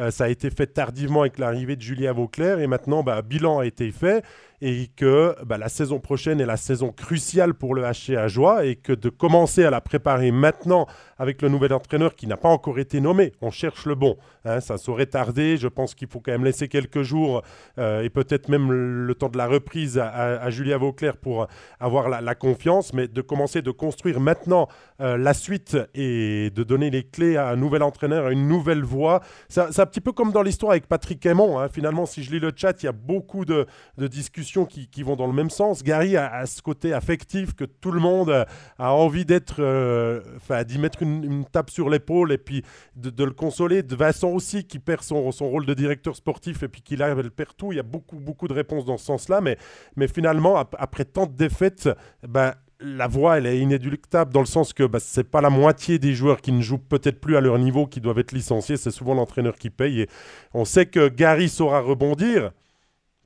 ça 0.08 0.24
a 0.24 0.28
été 0.28 0.48
fait 0.48 0.68
tardivement 0.68 1.20
avec 1.20 1.38
l'arrivée 1.38 1.76
de 1.76 1.82
Julien 1.82 2.14
Vauclair 2.14 2.58
et 2.58 2.66
maintenant, 2.66 3.02
bah, 3.02 3.20
bilan 3.20 3.58
a 3.58 3.66
été 3.66 3.92
fait 3.92 4.24
et 4.62 4.88
que 4.94 5.34
bah, 5.44 5.58
la 5.58 5.68
saison 5.68 6.00
prochaine 6.00 6.40
est 6.40 6.46
la 6.46 6.56
saison 6.56 6.92
cruciale 6.92 7.54
pour 7.54 7.74
le 7.74 7.82
HCA 7.82 8.28
Joie 8.28 8.66
et 8.66 8.76
que 8.76 8.92
de 8.92 9.08
commencer 9.08 9.64
à 9.64 9.70
la 9.70 9.80
préparer 9.80 10.30
maintenant 10.30 10.86
avec 11.18 11.42
le 11.42 11.48
nouvel 11.48 11.72
entraîneur 11.72 12.14
qui 12.14 12.26
n'a 12.26 12.36
pas 12.36 12.48
encore 12.48 12.78
été 12.78 13.00
nommé, 13.00 13.32
on 13.40 13.50
cherche 13.50 13.86
le 13.86 13.94
bon. 13.94 14.16
Hein, 14.44 14.60
ça 14.60 14.78
saurait 14.78 15.06
tarder, 15.06 15.56
je 15.56 15.68
pense 15.68 15.94
qu'il 15.94 16.08
faut 16.08 16.20
quand 16.20 16.32
même 16.32 16.44
laisser 16.44 16.68
quelques 16.68 17.02
jours 17.02 17.42
euh, 17.78 18.02
et 18.02 18.10
peut-être 18.10 18.48
même 18.48 18.70
le 18.72 19.14
temps 19.14 19.28
de 19.28 19.38
la 19.38 19.46
reprise 19.46 19.98
à, 19.98 20.48
Julia 20.50 20.78
Vauclair 20.78 21.16
pour 21.16 21.46
avoir 21.78 22.08
la, 22.08 22.34
confiance, 22.34 22.94
mais 22.94 23.08
de 23.08 23.20
commencer 23.20 23.60
de 23.60 23.70
construire 23.70 24.20
maintenant 24.20 24.68
euh, 25.00 25.16
la 25.16 25.34
suite 25.34 25.76
et 25.94 26.50
de 26.50 26.62
donner 26.62 26.90
les 26.90 27.04
clés 27.04 27.36
à 27.36 27.48
un 27.48 27.56
nouvel 27.56 27.82
entraîneur, 27.82 28.26
à 28.26 28.32
une 28.32 28.46
nouvelle 28.46 28.82
voie. 28.82 29.20
C'est 29.48 29.60
un 29.60 29.86
petit 29.86 30.00
peu 30.00 30.12
comme 30.12 30.30
dans 30.30 30.42
l'histoire 30.42 30.72
avec 30.72 30.86
Patrick 30.86 31.24
Aymon. 31.24 31.58
Hein. 31.58 31.68
Finalement, 31.68 32.06
si 32.06 32.22
je 32.22 32.30
lis 32.30 32.40
le 32.40 32.52
chat, 32.54 32.82
il 32.82 32.86
y 32.86 32.88
a 32.88 32.92
beaucoup 32.92 33.44
de 33.44 33.66
discussions 33.98 34.66
qui, 34.66 35.02
vont 35.02 35.16
dans 35.16 35.26
le 35.26 35.32
même 35.32 35.48
sens. 35.48 35.82
Gary 35.82 36.16
a, 36.16 36.44
ce 36.44 36.60
côté 36.60 36.92
affectif 36.92 37.54
que 37.54 37.64
tout 37.64 37.92
le 37.92 38.00
monde 38.00 38.44
a 38.78 38.92
envie 38.92 39.24
d'être, 39.24 39.56
euh, 39.60 40.20
d'y 40.66 40.78
mettre 40.78 41.02
une, 41.02 41.44
tape 41.50 41.70
sur 41.70 41.88
l'épaule 41.88 42.32
et 42.32 42.38
puis 42.38 42.62
de, 42.96 43.24
le 43.24 43.32
consoler. 43.32 43.82
De 43.82 43.96
Vincent 43.96 44.28
aussi 44.30 44.64
qui 44.64 44.78
perd 44.78 45.02
son, 45.02 45.30
rôle 45.30 45.64
de 45.64 45.74
directeur 45.74 46.14
sportif 46.16 46.62
et 46.62 46.68
puis 46.68 46.82
qu'il 46.82 47.02
arrive, 47.02 47.18
elle 47.18 47.30
perd 47.30 47.56
tout. 47.56 47.72
Il 47.72 47.76
y 47.76 47.80
a 47.80 47.84
beaucoup, 47.84 48.18
beaucoup 48.18 48.48
de 48.48 48.52
réponses 48.52 48.84
dans 48.84 48.98
ce 48.98 49.06
sens-là, 49.06 49.40
mais, 49.40 49.56
mais 49.96 50.08
finalement, 50.08 50.56
après 50.56 51.04
tant 51.04 51.26
de 51.26 51.32
défaites, 51.32 51.88
ben, 52.26 52.54
la 52.80 53.06
voix, 53.06 53.38
elle 53.38 53.46
est 53.46 53.58
inéductable 53.58 54.32
dans 54.32 54.40
le 54.40 54.46
sens 54.46 54.72
que 54.72 54.84
bah, 54.84 55.00
ce 55.00 55.20
n'est 55.20 55.24
pas 55.24 55.40
la 55.40 55.50
moitié 55.50 55.98
des 55.98 56.14
joueurs 56.14 56.40
qui 56.40 56.52
ne 56.52 56.62
jouent 56.62 56.78
peut-être 56.78 57.20
plus 57.20 57.36
à 57.36 57.40
leur 57.40 57.58
niveau 57.58 57.86
qui 57.86 58.00
doivent 58.00 58.18
être 58.18 58.32
licenciés. 58.32 58.76
C'est 58.76 58.90
souvent 58.90 59.14
l'entraîneur 59.14 59.56
qui 59.56 59.70
paye. 59.70 60.02
Et 60.02 60.08
on 60.54 60.64
sait 60.64 60.86
que 60.86 61.08
Gary 61.08 61.48
saura 61.48 61.80
rebondir 61.80 62.52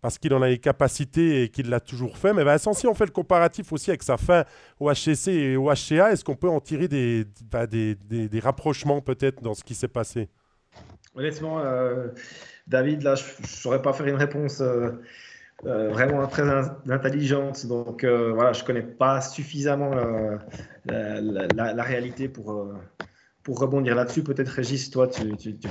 parce 0.04 0.18
qu'il 0.18 0.34
en 0.34 0.42
a 0.42 0.48
les 0.48 0.58
capacités 0.58 1.44
et 1.44 1.48
qu'il 1.48 1.70
l'a 1.70 1.80
toujours 1.80 2.18
fait. 2.18 2.34
Mais 2.34 2.44
Vincent, 2.44 2.74
si 2.74 2.86
on 2.86 2.94
fait 2.94 3.06
le 3.06 3.10
comparatif 3.10 3.72
aussi 3.72 3.90
avec 3.90 4.02
sa 4.02 4.18
fin 4.18 4.44
au 4.78 4.92
HCC 4.92 5.28
et 5.28 5.56
au 5.56 5.70
HCA, 5.72 6.12
est-ce 6.12 6.22
qu'on 6.22 6.36
peut 6.36 6.50
en 6.50 6.60
tirer 6.60 6.88
des, 6.88 7.24
bah, 7.50 7.66
des, 7.66 7.96
rapprochements 8.42 9.00
peut-être 9.00 9.42
dans 9.42 9.54
ce 9.54 9.64
qui 9.64 9.74
s'est 9.74 9.88
passé? 9.88 10.28
Honnêtement, 11.14 11.58
euh, 11.60 12.08
David, 12.66 13.02
là, 13.02 13.14
je 13.14 13.24
ne 13.40 13.46
saurais 13.46 13.80
pas 13.80 13.94
faire 13.94 14.06
une 14.06 14.16
réponse 14.16 14.60
euh, 14.60 14.90
euh, 15.66 15.90
vraiment 15.90 16.26
très 16.26 16.42
intelligente. 16.90 17.66
Donc 17.66 18.04
voilà, 18.04 18.52
je 18.52 18.62
ne 18.62 18.66
connais 18.66 18.82
pas 18.82 19.20
suffisamment 19.20 19.92
la, 20.86 21.72
la, 21.74 21.82
réalité 21.82 22.28
pour 22.28 22.72
pour 23.42 23.58
rebondir 23.58 23.94
là-dessus, 23.94 24.22
peut-être 24.22 24.48
Régis, 24.48 24.90
toi, 24.90 25.06
tu, 25.06 25.20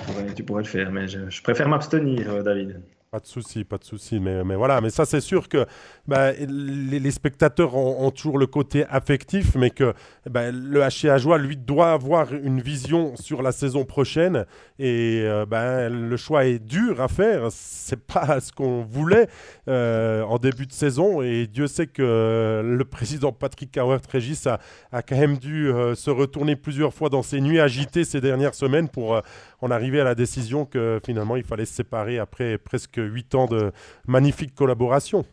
pourrais, 0.05 0.33
tu, 0.35 0.43
pourrais, 0.43 0.61
le 0.61 0.67
faire, 0.67 0.91
mais 0.91 1.07
je 1.07 1.41
préfère 1.41 1.67
m'abstenir, 1.67 2.43
David. 2.43 2.79
Pas 3.13 3.19
de 3.19 3.27
souci, 3.27 3.63
pas 3.63 3.77
de 3.77 3.83
souci. 3.83 4.19
Mais, 4.19 4.43
mais 4.43 4.55
voilà, 4.55 4.81
mais 4.81 4.89
ça, 4.89 5.05
c'est 5.05 5.21
sûr 5.21 5.47
que 5.47 5.67
bah, 6.07 6.31
les, 6.31 7.11
spectateurs 7.11 7.75
ont, 7.75 8.09
toujours 8.09 8.39
le 8.39 8.47
côté 8.47 8.87
affectif, 8.89 9.53
mais 9.53 9.69
que 9.69 9.93
bah, 10.27 10.49
le 10.49 10.79
HCA 10.79 11.37
lui, 11.37 11.55
doit 11.55 11.91
avoir 11.91 12.33
une 12.33 12.59
vision 12.59 13.15
sur 13.15 13.43
la 13.43 13.51
saison 13.51 13.85
prochaine. 13.85 14.47
Et 14.79 15.21
euh, 15.25 15.45
bah, 15.45 15.89
le 15.89 16.17
choix 16.17 16.45
est 16.45 16.57
dur 16.57 17.01
à 17.01 17.07
faire. 17.07 17.49
C'est 17.51 18.03
pas 18.03 18.39
ce 18.39 18.51
qu'on 18.51 18.81
voulait 18.81 19.27
euh, 19.67 20.23
en 20.23 20.39
début 20.39 20.65
de 20.65 20.73
saison. 20.73 21.21
Et 21.21 21.45
Dieu 21.45 21.67
sait 21.67 21.85
que 21.85 22.63
le 22.65 22.83
président 22.83 23.31
Patrick 23.31 23.71
Cowart-Régis 23.71 24.47
a, 24.47 24.59
a, 24.91 25.03
quand 25.03 25.19
même 25.19 25.37
dû 25.37 25.67
euh, 25.67 25.93
se 25.93 26.09
retourner 26.09 26.55
plusieurs 26.55 26.95
fois 26.95 27.09
dans 27.09 27.21
ses 27.21 27.41
nuits 27.41 27.59
agitées 27.59 28.05
ces 28.05 28.21
dernières 28.21 28.55
semaines 28.55 28.89
pour 28.89 29.21
en 29.63 29.71
arriver 29.71 30.01
à 30.01 30.03
la 30.03 30.13
décision 30.13 30.65
que 30.65 30.99
finalement, 31.05 31.37
il 31.37 31.43
fallait 31.43 31.65
se 31.65 31.73
séparer 31.73 32.19
après 32.19 32.57
presque 32.57 32.97
huit 32.97 33.33
ans 33.33 33.45
de 33.45 33.71
magnifique 34.07 34.53
collaboration. 34.53 35.23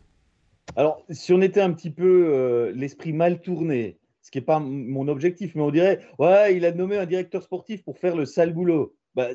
Alors, 0.77 1.03
si 1.09 1.33
on 1.33 1.41
était 1.41 1.59
un 1.59 1.73
petit 1.73 1.89
peu 1.89 2.29
euh, 2.33 2.71
l'esprit 2.73 3.11
mal 3.11 3.41
tourné, 3.41 3.99
ce 4.21 4.31
qui 4.31 4.37
n'est 4.37 4.45
pas 4.45 4.59
mon 4.59 5.09
objectif, 5.09 5.53
mais 5.55 5.61
on 5.61 5.71
dirait, 5.71 5.99
ouais, 6.17 6.55
il 6.55 6.63
a 6.65 6.71
nommé 6.71 6.97
un 6.97 7.05
directeur 7.05 7.43
sportif 7.43 7.83
pour 7.83 7.97
faire 7.97 8.15
le 8.15 8.25
sale 8.25 8.53
boulot. 8.53 8.95
Bah, 9.15 9.27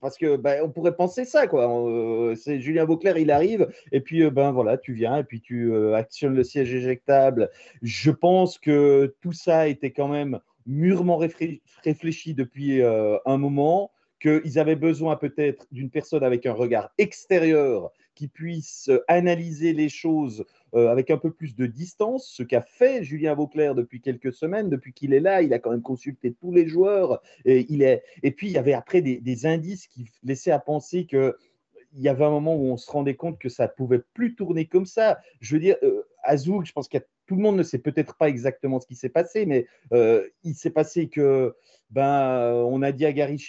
parce 0.00 0.16
que 0.16 0.36
bah, 0.36 0.58
on 0.62 0.70
pourrait 0.70 0.94
penser 0.94 1.24
ça, 1.24 1.48
quoi. 1.48 1.68
Euh, 1.88 2.36
c'est 2.36 2.60
Julien 2.60 2.84
Vauclair, 2.84 3.18
il 3.18 3.32
arrive, 3.32 3.66
et 3.90 4.00
puis 4.00 4.22
euh, 4.22 4.30
ben 4.30 4.52
voilà, 4.52 4.78
tu 4.78 4.92
viens, 4.92 5.18
et 5.18 5.24
puis 5.24 5.40
tu 5.40 5.74
actionnes 5.94 6.36
le 6.36 6.44
siège 6.44 6.72
éjectable. 6.72 7.50
Je 7.82 8.12
pense 8.12 8.58
que 8.58 9.16
tout 9.20 9.32
ça 9.32 9.66
était 9.66 9.90
quand 9.90 10.06
même 10.06 10.38
mûrement 10.66 11.16
réfléchi 11.16 12.34
depuis 12.34 12.80
un 12.82 13.36
moment 13.36 13.90
qu'ils 14.24 14.58
avaient 14.58 14.76
besoin 14.76 15.16
peut-être 15.16 15.66
d'une 15.70 15.90
personne 15.90 16.24
avec 16.24 16.46
un 16.46 16.54
regard 16.54 16.90
extérieur 16.96 17.92
qui 18.14 18.28
puisse 18.28 18.90
analyser 19.06 19.72
les 19.72 19.88
choses 19.88 20.44
euh, 20.74 20.88
avec 20.88 21.10
un 21.10 21.18
peu 21.18 21.30
plus 21.30 21.54
de 21.54 21.66
distance, 21.66 22.26
ce 22.26 22.42
qu'a 22.42 22.62
fait 22.62 23.04
Julien 23.04 23.34
Vauclair 23.34 23.74
depuis 23.74 24.00
quelques 24.00 24.32
semaines, 24.32 24.70
depuis 24.70 24.92
qu'il 24.92 25.12
est 25.12 25.20
là, 25.20 25.42
il 25.42 25.52
a 25.52 25.58
quand 25.58 25.72
même 25.72 25.82
consulté 25.82 26.32
tous 26.32 26.52
les 26.52 26.66
joueurs, 26.66 27.20
et, 27.44 27.66
il 27.68 27.82
est... 27.82 28.02
et 28.22 28.30
puis 28.30 28.46
il 28.46 28.52
y 28.52 28.58
avait 28.58 28.72
après 28.72 29.02
des, 29.02 29.46
indices 29.46 29.88
qui 29.88 30.06
laissaient 30.22 30.52
à 30.52 30.58
penser 30.58 31.06
que 31.06 31.36
il 31.96 32.02
y 32.02 32.08
avait 32.08 32.24
un 32.24 32.30
moment 32.30 32.56
où 32.56 32.64
on 32.64 32.76
se 32.76 32.90
rendait 32.90 33.14
compte 33.14 33.38
que 33.38 33.48
ça 33.48 33.68
pouvait 33.68 34.00
plus 34.14 34.34
tourner 34.34 34.64
comme 34.64 34.86
ça. 34.86 35.18
Je 35.40 35.54
veux 35.54 35.60
dire, 35.60 35.76
euh, 35.84 36.03
Azouk, 36.24 36.66
je 36.66 36.72
pense 36.72 36.88
que 36.88 36.98
tout 37.26 37.36
le 37.36 37.42
monde 37.42 37.56
ne 37.56 37.62
sait 37.62 37.78
peut-être 37.78 38.16
pas 38.16 38.28
exactement 38.28 38.80
ce 38.80 38.86
qui 38.86 38.96
s'est 38.96 39.08
passé, 39.08 39.46
mais 39.46 39.66
euh, 39.92 40.26
il 40.42 40.54
s'est 40.54 40.70
passé 40.70 41.08
que 41.08 41.54
ben, 41.94 42.52
on 42.66 42.82
a 42.82 42.90
dit 42.90 43.06
à 43.06 43.12
Gary 43.12 43.40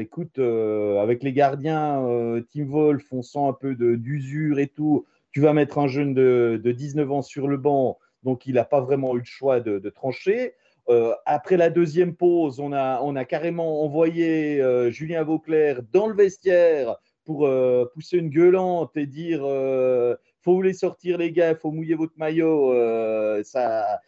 écoute, 0.00 0.38
euh, 0.38 1.00
avec 1.00 1.22
les 1.22 1.32
gardiens, 1.32 2.04
euh, 2.06 2.42
Tim 2.52 2.66
Wolf, 2.66 3.04
on 3.12 3.22
sent 3.22 3.38
un 3.38 3.54
peu 3.54 3.74
d'usure 3.74 4.58
et 4.58 4.66
tout. 4.66 5.06
Tu 5.32 5.40
vas 5.40 5.54
mettre 5.54 5.78
un 5.78 5.86
jeune 5.86 6.12
de, 6.12 6.60
19 6.62 7.10
ans 7.10 7.22
sur 7.22 7.48
le 7.48 7.56
banc, 7.56 7.98
donc 8.24 8.46
il 8.46 8.54
n'a 8.54 8.64
pas 8.64 8.82
vraiment 8.82 9.14
eu 9.14 9.20
le 9.20 9.24
choix 9.24 9.60
de, 9.60 9.88
trancher. 9.88 10.52
Euh, 10.90 11.14
après 11.24 11.56
la 11.56 11.70
deuxième 11.70 12.14
pause, 12.14 12.60
on 12.60 12.72
a, 12.72 13.00
on 13.02 13.16
a 13.16 13.24
carrément 13.24 13.82
envoyé 13.82 14.62
Julien 14.90 15.22
Vauclair 15.22 15.80
dans 15.90 16.08
le 16.08 16.14
vestiaire 16.14 16.96
pour 17.24 17.48
pousser 17.94 18.18
une 18.18 18.30
gueulante 18.30 18.96
et 18.96 19.06
dire 19.06 19.46
faut 20.48 20.54
vous 20.54 20.62
les 20.62 20.72
sortir 20.72 21.18
les 21.18 21.30
gars, 21.30 21.54
faut 21.54 21.72
mouiller 21.72 21.94
votre 21.94 22.16
maillot, 22.16 22.72
ça, 23.44 24.00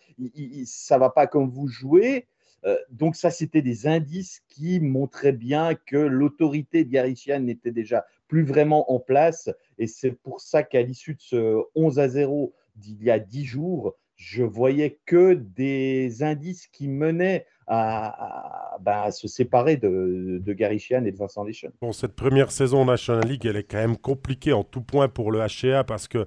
ça 0.64 0.96
va 0.96 1.10
pas 1.10 1.26
comme 1.26 1.50
vous 1.50 1.68
jouez. 1.68 2.26
Euh, 2.64 2.78
donc 2.90 3.14
ça, 3.14 3.30
c'était 3.30 3.60
des 3.60 3.86
indices 3.86 4.42
qui 4.48 4.80
montraient 4.80 5.32
bien 5.32 5.74
que 5.74 5.98
l'autorité 5.98 6.84
de 6.84 6.90
Garichian 6.90 7.40
n'était 7.40 7.72
déjà 7.72 8.06
plus 8.26 8.42
vraiment 8.42 8.90
en 8.90 9.00
place. 9.00 9.50
Et 9.76 9.86
c'est 9.86 10.12
pour 10.12 10.40
ça 10.40 10.62
qu'à 10.62 10.80
l'issue 10.80 11.14
de 11.14 11.20
ce 11.20 11.62
11 11.74 11.98
à 11.98 12.08
0 12.08 12.54
d'il 12.76 13.02
y 13.02 13.10
a 13.10 13.18
10 13.18 13.44
jours, 13.44 13.96
je 14.16 14.42
voyais 14.42 14.98
que 15.04 15.34
des 15.34 16.22
indices 16.22 16.68
qui 16.68 16.88
menaient 16.88 17.46
à, 17.72 18.76
bah, 18.80 19.12
se 19.12 19.28
séparer 19.28 19.76
de, 19.76 20.40
de 20.44 20.52
Gary 20.52 20.84
et 20.90 21.12
de 21.12 21.16
Vincent 21.16 21.44
Deschamps. 21.44 21.68
Bon, 21.80 21.92
cette 21.92 22.14
première 22.16 22.50
saison 22.50 22.84
National 22.84 23.28
League, 23.28 23.46
elle 23.46 23.56
est 23.56 23.62
quand 23.62 23.78
même 23.78 23.96
compliquée 23.96 24.52
en 24.52 24.64
tout 24.64 24.80
point 24.80 25.08
pour 25.08 25.30
le 25.30 25.38
HCA 25.38 25.84
parce 25.84 26.08
qu'elle 26.08 26.26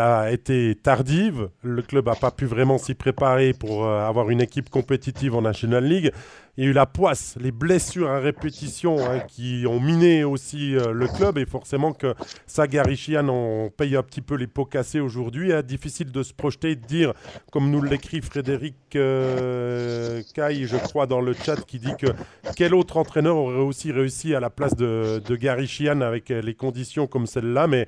a 0.00 0.30
été 0.30 0.74
tardive. 0.74 1.48
Le 1.62 1.80
club 1.80 2.06
n'a 2.06 2.14
pas 2.14 2.30
pu 2.30 2.44
vraiment 2.44 2.76
s'y 2.76 2.94
préparer 2.94 3.54
pour 3.54 3.86
euh, 3.86 4.06
avoir 4.06 4.28
une 4.28 4.42
équipe 4.42 4.68
compétitive 4.68 5.34
en 5.34 5.42
National 5.42 5.84
League. 5.84 6.12
Il 6.58 6.64
y 6.64 6.66
a 6.66 6.70
eu 6.70 6.74
la 6.74 6.84
poisse, 6.84 7.36
les 7.40 7.50
blessures 7.50 8.10
à 8.10 8.18
répétition 8.18 8.98
hein, 8.98 9.20
qui 9.20 9.64
ont 9.66 9.80
miné 9.80 10.22
aussi 10.22 10.76
euh, 10.76 10.92
le 10.92 11.08
club 11.08 11.38
et 11.38 11.46
forcément 11.46 11.94
que 11.94 12.14
ça, 12.46 12.66
Chian, 12.94 13.26
on 13.30 13.70
paye 13.70 13.96
un 13.96 14.02
petit 14.02 14.20
peu 14.20 14.34
les 14.34 14.46
pots 14.46 14.66
cassés 14.66 15.00
aujourd'hui. 15.00 15.50
Hein. 15.50 15.62
Difficile 15.62 16.12
de 16.12 16.22
se 16.22 16.34
projeter 16.34 16.72
et 16.72 16.76
de 16.76 16.84
dire, 16.84 17.14
comme 17.50 17.70
nous 17.70 17.80
l'écrit 17.80 18.20
Frédéric 18.20 18.76
euh, 18.96 20.22
Caille, 20.34 20.66
je 20.66 20.76
crois, 20.76 21.06
dans 21.06 21.22
le 21.22 21.32
chat, 21.32 21.56
qui 21.64 21.78
dit 21.78 21.96
que 21.98 22.08
quel 22.54 22.74
autre 22.74 22.98
entraîneur 22.98 23.36
aurait 23.36 23.56
aussi 23.56 23.90
réussi 23.90 24.34
à 24.34 24.40
la 24.40 24.50
place 24.50 24.76
de, 24.76 25.22
de 25.26 25.36
Gary 25.36 25.66
Chian 25.66 26.02
avec 26.02 26.28
les 26.28 26.54
conditions 26.54 27.06
comme 27.06 27.26
celle-là. 27.26 27.66
Mais 27.66 27.86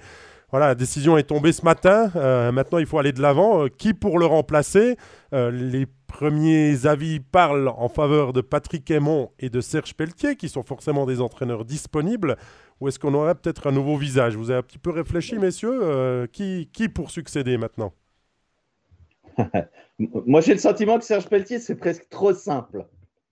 voilà, 0.55 0.69
la 0.69 0.75
décision 0.77 1.19
est 1.19 1.25
tombée 1.25 1.51
ce 1.51 1.65
matin. 1.65 2.13
Euh, 2.15 2.53
maintenant, 2.53 2.79
il 2.79 2.87
faut 2.87 3.01
aller 3.01 3.11
de 3.11 3.21
l'avant. 3.21 3.67
qui 3.67 3.93
pour 3.93 4.21
le 4.21 4.27
remplacer? 4.27 4.97
Les 5.33 5.87
premiers 6.07 6.87
avis 6.87 7.19
parlent 7.19 7.67
en 7.67 7.89
faveur 7.89 8.33
de 8.33 8.41
Patrick 8.41 8.89
Aymon 8.89 9.33
et 9.41 9.51
de 9.51 9.61
Serge 9.61 9.95
Pelletier, 9.95 10.37
qui 10.37 10.49
sont 10.49 10.63
forcément 10.63 11.07
des 11.07 11.21
entraîneurs 11.21 11.65
disponibles, 11.65 12.37
ou 12.81 12.87
est-ce 12.87 13.01
qu'on 13.01 13.15
aurait 13.15 13.35
peut-être 13.35 13.67
un 13.67 13.73
nouveau 13.73 13.97
visage? 13.97 14.37
Vous 14.37 14.51
avez 14.51 14.61
un 14.61 14.63
petit 14.63 14.79
peu 14.79 14.91
réfléchi, 14.91 15.41
messieurs? 15.41 15.81
Euh, 15.83 16.29
qui, 16.29 16.71
qui 16.73 16.89
pour 16.89 17.11
succéder 17.11 17.57
maintenant? 17.57 17.93
Moi, 19.99 20.41
j'ai 20.41 20.53
le 20.53 20.61
sentiment 20.61 21.01
que 21.01 21.05
Serge 21.05 21.27
Pelletier, 21.29 21.59
c'est 21.59 21.75
presque 21.75 22.09
trop 22.11 22.33
simple. 22.33 22.87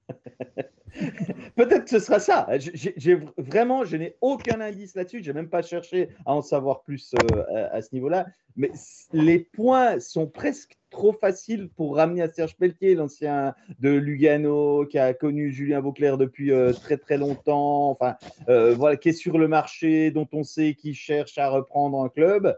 Peut-être 1.57 1.84
que 1.84 1.90
ce 1.90 1.99
sera 1.99 2.18
ça. 2.18 2.47
J'ai 2.59 3.18
vraiment, 3.36 3.84
je 3.84 3.97
n'ai 3.97 4.16
aucun 4.20 4.61
indice 4.61 4.95
là-dessus. 4.95 5.22
Je 5.22 5.30
n'ai 5.30 5.34
même 5.34 5.49
pas 5.49 5.62
cherché 5.62 6.09
à 6.26 6.34
en 6.34 6.43
savoir 6.43 6.82
plus 6.82 7.14
euh, 7.14 7.68
à, 7.72 7.80
ce 7.82 7.95
niveau-là. 7.95 8.26
Mais 8.57 8.70
les 9.12 9.38
points 9.38 9.99
sont 10.01 10.26
presque 10.26 10.76
trop 10.90 11.12
faciles 11.12 11.70
pour 11.70 11.97
ramener 11.97 12.22
à 12.22 12.30
Serge 12.30 12.57
Pelletier, 12.57 12.95
l'ancien 12.95 13.55
de 13.80 13.90
Lugano, 13.90 14.84
qui 14.86 14.99
a 14.99 15.14
connu 15.14 15.51
Julien 15.51 15.80
Vauclair 15.80 16.18
depuis 16.18 16.53
euh, 16.53 16.72
très 16.72 16.99
très 16.99 17.16
longtemps, 17.16 17.90
enfin, 17.90 18.16
euh, 18.49 18.74
voilà, 18.74 18.97
qui 18.97 19.09
est 19.09 19.14
sur 19.14 19.38
le 19.38 19.49
marché, 19.49 20.11
dont 20.11 20.28
on 20.32 20.45
sait 20.45 20.74
qu'il 20.74 20.95
cherche 20.95 21.38
à 21.38 21.49
reprendre 21.49 22.03
un 22.03 22.11
club. 22.11 22.55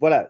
voilà, 0.00 0.28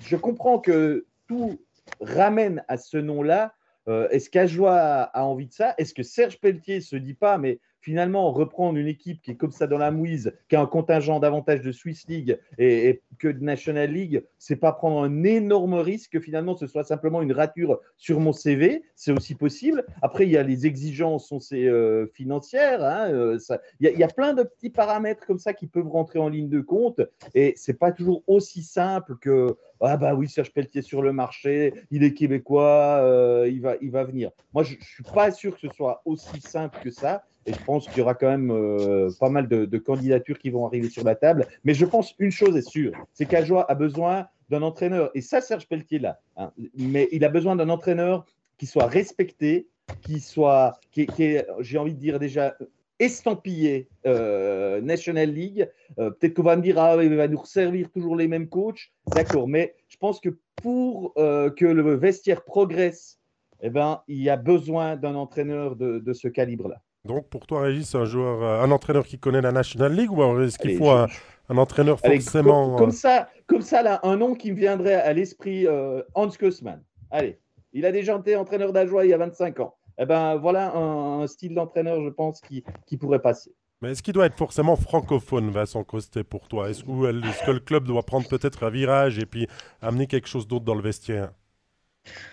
je 0.00 0.16
comprends 0.16 0.60
que 0.60 1.06
tout 1.26 1.58
ramène 2.00 2.64
à 2.68 2.76
ce 2.76 2.96
nom-là 2.96 3.54
est-ce 3.86 4.30
qu'Ajoie 4.30 4.76
a, 4.76 5.22
envie 5.24 5.46
de 5.46 5.52
ça? 5.52 5.74
Est-ce 5.78 5.94
que 5.94 6.02
Serge 6.02 6.40
Pelletier 6.40 6.80
se 6.80 6.96
dit 6.96 7.14
pas, 7.14 7.38
mais 7.38 7.60
finalement, 7.84 8.32
reprendre 8.32 8.78
une 8.78 8.86
équipe 8.86 9.20
qui 9.20 9.32
est 9.32 9.34
comme 9.34 9.52
ça 9.52 9.66
dans 9.66 9.76
la 9.76 9.90
mouise, 9.90 10.32
qui 10.48 10.56
a 10.56 10.60
un 10.62 10.66
contingent 10.66 11.20
davantage 11.20 11.60
de 11.60 11.70
Swiss 11.70 12.08
League 12.08 12.38
et, 12.56 13.02
que 13.18 13.28
de 13.28 13.44
National 13.44 13.92
League, 13.92 14.24
c'est 14.38 14.56
pas 14.56 14.72
prendre 14.72 15.04
un 15.04 15.22
énorme 15.22 15.74
risque 15.74 16.12
que 16.12 16.20
finalement 16.20 16.56
ce 16.56 16.66
soit 16.66 16.82
simplement 16.82 17.20
une 17.20 17.32
rature 17.32 17.78
sur 17.98 18.20
mon 18.20 18.32
CV. 18.32 18.84
C'est 18.96 19.12
aussi 19.12 19.34
possible. 19.34 19.84
Après, 20.00 20.24
il 20.24 20.30
y 20.30 20.38
a 20.38 20.42
les 20.42 20.66
exigences 20.66 21.30
euh, 21.52 22.06
financières. 22.14 22.82
Hein, 22.82 23.10
euh, 23.12 23.38
il, 23.80 23.98
y 23.98 24.02
a, 24.02 24.08
plein 24.08 24.32
de 24.32 24.44
petits 24.44 24.70
paramètres 24.70 25.26
comme 25.26 25.38
ça 25.38 25.52
qui 25.52 25.66
peuvent 25.66 25.88
rentrer 25.88 26.18
en 26.18 26.30
ligne 26.30 26.48
de 26.48 26.60
compte 26.62 27.02
et 27.34 27.52
c'est 27.56 27.78
pas 27.78 27.92
toujours 27.92 28.22
aussi 28.26 28.62
simple 28.62 29.16
que 29.20 29.56
ah 29.80 29.98
bah 29.98 30.14
oui, 30.14 30.28
Serge 30.28 30.52
Pelletier 30.52 30.80
sur 30.80 31.02
le 31.02 31.12
marché, 31.12 31.74
il 31.90 32.04
est 32.04 32.14
québécois, 32.14 33.00
euh, 33.02 33.46
il, 33.50 33.60
va, 33.60 33.74
il 33.82 33.90
va 33.90 34.04
venir. 34.04 34.30
Moi, 34.54 34.62
je 34.62 34.76
ne 34.76 34.80
suis 34.80 35.04
pas 35.04 35.30
sûr 35.30 35.54
que 35.54 35.60
ce 35.60 35.74
soit 35.74 36.00
aussi 36.06 36.40
simple 36.40 36.78
que 36.82 36.90
ça. 36.90 37.24
Et 37.46 37.52
je 37.52 37.64
pense 37.64 37.86
qu'il 37.88 37.98
y 37.98 38.00
aura 38.00 38.14
quand 38.14 38.28
même 38.28 38.50
euh, 38.50 39.10
pas 39.20 39.28
mal 39.28 39.48
de, 39.48 39.78
candidatures 39.78 40.38
qui 40.38 40.50
vont 40.50 40.66
arriver 40.66 40.88
sur 40.88 41.04
la 41.04 41.14
table. 41.14 41.46
Mais 41.64 41.74
je 41.74 41.84
pense 41.84 42.14
une 42.18 42.30
chose 42.30 42.56
est 42.56 42.68
sûre, 42.68 42.92
c'est 43.12 43.26
qu'Ajoie 43.26 43.70
a 43.70 43.74
besoin 43.74 44.28
d'un 44.50 44.62
entraîneur, 44.62 45.10
et 45.14 45.20
ça, 45.20 45.40
Serge 45.40 45.66
Pelletier 45.66 45.98
là, 45.98 46.20
hein, 46.36 46.52
mais 46.76 47.08
il 47.12 47.24
a 47.24 47.30
besoin 47.30 47.56
d'un 47.56 47.70
entraîneur 47.70 48.26
qui 48.58 48.66
soit 48.66 48.86
respecté, 48.86 49.68
qui 50.02 50.20
soit, 50.20 50.78
qui, 50.90 51.06
qui 51.06 51.38
j'ai 51.60 51.78
envie 51.78 51.94
de 51.94 51.98
dire 51.98 52.18
déjà, 52.18 52.54
estampillé 52.98 53.88
euh, 54.06 54.80
National 54.80 55.30
League. 55.30 55.68
Euh, 55.98 56.10
peut-être 56.10 56.34
qu'on 56.34 56.42
va 56.42 56.56
me 56.56 56.62
dire, 56.62 56.78
ah, 56.78 57.02
il 57.02 57.14
va 57.14 57.26
nous 57.26 57.44
servir 57.44 57.90
toujours 57.90 58.16
les 58.16 58.28
mêmes 58.28 58.48
coachs. 58.48 58.92
D'accord, 59.08 59.48
mais 59.48 59.74
je 59.88 59.96
pense 59.96 60.20
que 60.20 60.30
pour 60.56 61.14
que 61.14 61.64
le 61.64 61.94
vestiaire 61.94 62.44
progresse, 62.44 63.18
eh 63.60 63.70
ben, 63.70 64.02
il 64.08 64.22
y 64.22 64.30
a 64.30 64.36
besoin 64.36 64.96
d'un 64.96 65.14
entraîneur 65.14 65.74
de 65.76 66.12
ce 66.12 66.28
calibre-là. 66.28 66.83
Donc 67.04 67.28
pour 67.28 67.46
toi, 67.46 67.62
Régis, 67.62 67.94
un 67.94 68.06
joueur, 68.06 68.42
euh, 68.42 68.62
un 68.62 68.70
entraîneur 68.70 69.04
qui 69.04 69.18
connaît 69.18 69.42
la 69.42 69.52
National 69.52 69.92
League 69.92 70.10
ou 70.10 70.40
est-ce 70.40 70.58
qu'il 70.58 70.78
faut 70.78 70.90
un, 70.90 71.08
entraîneur 71.50 72.00
forcément 72.00 72.76
comme, 72.76 72.88
euh, 72.88 72.92
ça, 72.92 73.28
comme 73.46 73.60
ça 73.60 73.82
là, 73.82 74.00
un 74.02 74.16
nom 74.16 74.34
qui 74.34 74.50
me 74.52 74.56
viendrait 74.56 74.94
à 74.94 75.12
l'esprit, 75.12 75.66
euh, 75.66 76.02
Hans 76.14 76.30
Kussmann. 76.30 76.82
Allez, 77.10 77.38
il 77.74 77.84
a 77.84 77.92
déjà 77.92 78.16
été 78.16 78.36
entraîneur 78.36 78.72
d'Ajoie 78.72 79.04
il 79.04 79.10
y 79.10 79.12
a 79.12 79.18
25 79.18 79.60
ans. 79.60 79.74
Eh 79.98 80.06
ben 80.06 80.36
voilà 80.36 80.74
un, 80.74 81.26
style 81.26 81.54
d'entraîneur, 81.54 82.02
je 82.02 82.08
pense, 82.08 82.40
qui, 82.40 82.64
qui 82.86 82.96
pourrait 82.96 83.20
passer. 83.20 83.52
Mais 83.82 83.90
est-ce 83.90 84.02
qu'il 84.02 84.14
doit 84.14 84.24
être 84.24 84.38
forcément 84.38 84.74
francophone, 84.74 85.50
Vincent 85.50 85.84
Costet, 85.84 86.24
pour 86.24 86.48
toi? 86.48 86.70
Est-ce 86.70 86.84
que 86.84 87.50
le 87.50 87.60
club 87.60 87.84
doit 87.84 88.02
prendre 88.02 88.26
peut-être 88.26 88.64
un 88.64 88.70
virage 88.70 89.18
et 89.18 89.26
puis 89.26 89.46
amener 89.82 90.06
quelque 90.06 90.26
chose 90.26 90.48
d'autre 90.48 90.64
dans 90.64 90.74
le 90.74 90.80
vestiaire? 90.80 91.32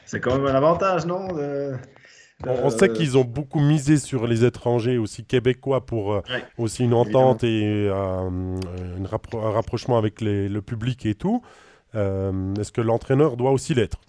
C'est 0.05 0.21
quand 0.21 0.37
même 0.37 0.47
un 0.47 0.55
avantage, 0.55 1.05
non 1.05 1.27
on, 2.47 2.69
sait 2.69 2.89
euh, 2.89 2.93
qu'ils 2.93 3.17
ont 3.17 3.23
beaucoup 3.23 3.59
misé 3.59 3.97
sur 3.97 4.27
les 4.27 4.45
étrangers 4.45 4.97
aussi 4.97 5.23
québécois 5.23 5.85
pour 5.85 6.13
euh, 6.13 6.21
aussi 6.57 6.83
une 6.83 6.93
entente 6.93 7.43
et 7.43 7.87
euh, 7.89 8.29
un 8.29 9.51
rapprochement 9.51 9.97
avec 9.97 10.21
le 10.21 10.59
public 10.61 11.05
et 11.05 11.15
tout. 11.15 11.41
Est-ce 11.93 12.71
que 12.71 12.81
l'entraîneur 12.81 13.35
doit 13.35 13.51
aussi 13.51 13.73
l'être? 13.73 13.99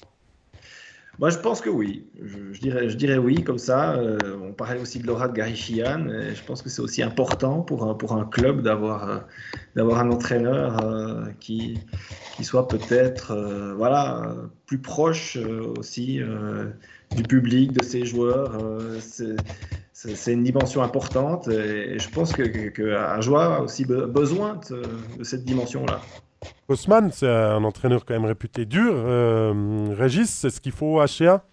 Moi, 1.18 1.28
je 1.28 1.37
pense 1.39 1.61
que 1.61 1.68
oui. 1.68 2.07
Je, 2.22 2.59
dirais, 2.59 2.89
je 2.89 2.97
dirais 2.97 3.18
oui, 3.18 3.45
comme 3.45 3.59
ça. 3.59 4.01
on 4.43 4.53
parlait 4.53 4.80
aussi 4.80 4.99
de 4.99 5.07
l'aura 5.07 5.28
de 5.28 5.35
Gary 5.35 5.55
Sheehan. 5.55 6.07
je 6.09 6.43
pense 6.45 6.62
que 6.62 6.70
c'est 6.70 6.80
aussi 6.80 7.03
important 7.03 7.61
pour 7.61 7.85
un, 7.85 7.95
pour 7.95 8.14
un 8.14 8.24
club 8.24 8.62
d'avoir 8.62 9.24
d'avoir 9.76 9.99
un 9.99 10.11
entraîneur 10.11 10.76
qui, 11.39 11.78
qui 12.37 12.45
soit 12.45 12.66
peut-être 12.66 13.74
voilà, 13.76 14.35
plus 14.66 14.78
proche 14.78 15.37
aussi 15.76 16.20
du 17.14 17.22
public, 17.22 17.72
de 17.72 17.82
ses 17.82 18.04
joueurs. 18.04 18.58
Euh, 18.62 18.98
c'est 19.92 20.32
une 20.32 20.42
dimension 20.42 20.82
importante 20.82 21.48
et 21.48 21.98
je 21.98 22.08
pense 22.10 22.32
que, 22.32 22.42
que, 22.42 22.94
a 22.94 23.60
aussi 23.60 23.84
besoin 23.84 24.58
de, 24.70 25.22
cette 25.22 25.44
dimension-là. 25.44 26.00
Osman, 26.68 27.10
c'est 27.12 27.28
un 27.28 27.62
entraîneur 27.62 28.04
quand 28.04 28.14
même 28.14 28.24
réputé 28.24 28.64
dur. 28.64 28.92
Euh, 28.96 29.94
Régis, 29.96 30.28
c'est 30.28 30.50
ce 30.50 30.60
qu'il 30.60 30.72
faut 30.72 31.00
à 31.00 31.06
Chéa 31.06 31.44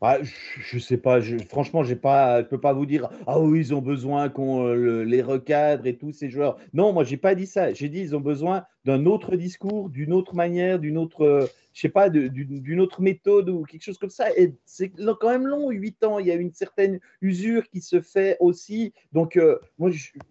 bah, 0.00 0.18
je, 0.22 0.76
ne 0.76 0.80
sais 0.80 0.96
pas, 0.96 1.20
je, 1.20 1.36
franchement, 1.38 1.82
j'ai 1.82 1.96
pas, 1.96 2.42
je 2.42 2.46
peux 2.46 2.60
pas 2.60 2.72
vous 2.72 2.86
dire 2.86 3.08
ah 3.26 3.40
oui 3.40 3.60
ils 3.60 3.74
ont 3.74 3.82
besoin 3.82 4.28
qu'on 4.28 4.66
euh, 4.66 5.02
les 5.02 5.22
recadre 5.22 5.86
et 5.86 5.96
tous 5.96 6.12
ces 6.12 6.30
joueurs. 6.30 6.56
Non, 6.72 6.92
moi 6.92 7.04
j'ai 7.04 7.16
pas 7.16 7.34
dit 7.34 7.46
ça. 7.46 7.72
J'ai 7.72 7.88
dit 7.88 8.00
ils 8.00 8.16
ont 8.16 8.20
besoin 8.20 8.64
d'un 8.84 9.04
autre 9.06 9.36
discours, 9.36 9.90
d'une 9.90 10.14
autre 10.14 10.34
manière, 10.34 10.78
d'une 10.78 10.96
autre, 10.96 11.50
je 11.74 11.80
sais 11.80 11.90
pas, 11.90 12.08
d'une 12.08 12.80
autre 12.80 13.02
méthode 13.02 13.50
ou 13.50 13.64
quelque 13.64 13.82
chose 13.82 13.98
comme 13.98 14.08
ça. 14.08 14.34
Et 14.34 14.54
c'est 14.64 14.90
quand 15.20 15.28
même 15.28 15.46
long, 15.46 15.70
8 15.70 16.04
ans. 16.04 16.18
Il 16.18 16.26
y 16.26 16.30
a 16.30 16.36
une 16.36 16.52
certaine 16.52 16.98
usure 17.20 17.68
qui 17.68 17.82
se 17.82 18.00
fait 18.00 18.38
aussi. 18.40 18.94
Donc, 19.12 19.36
euh, 19.36 19.58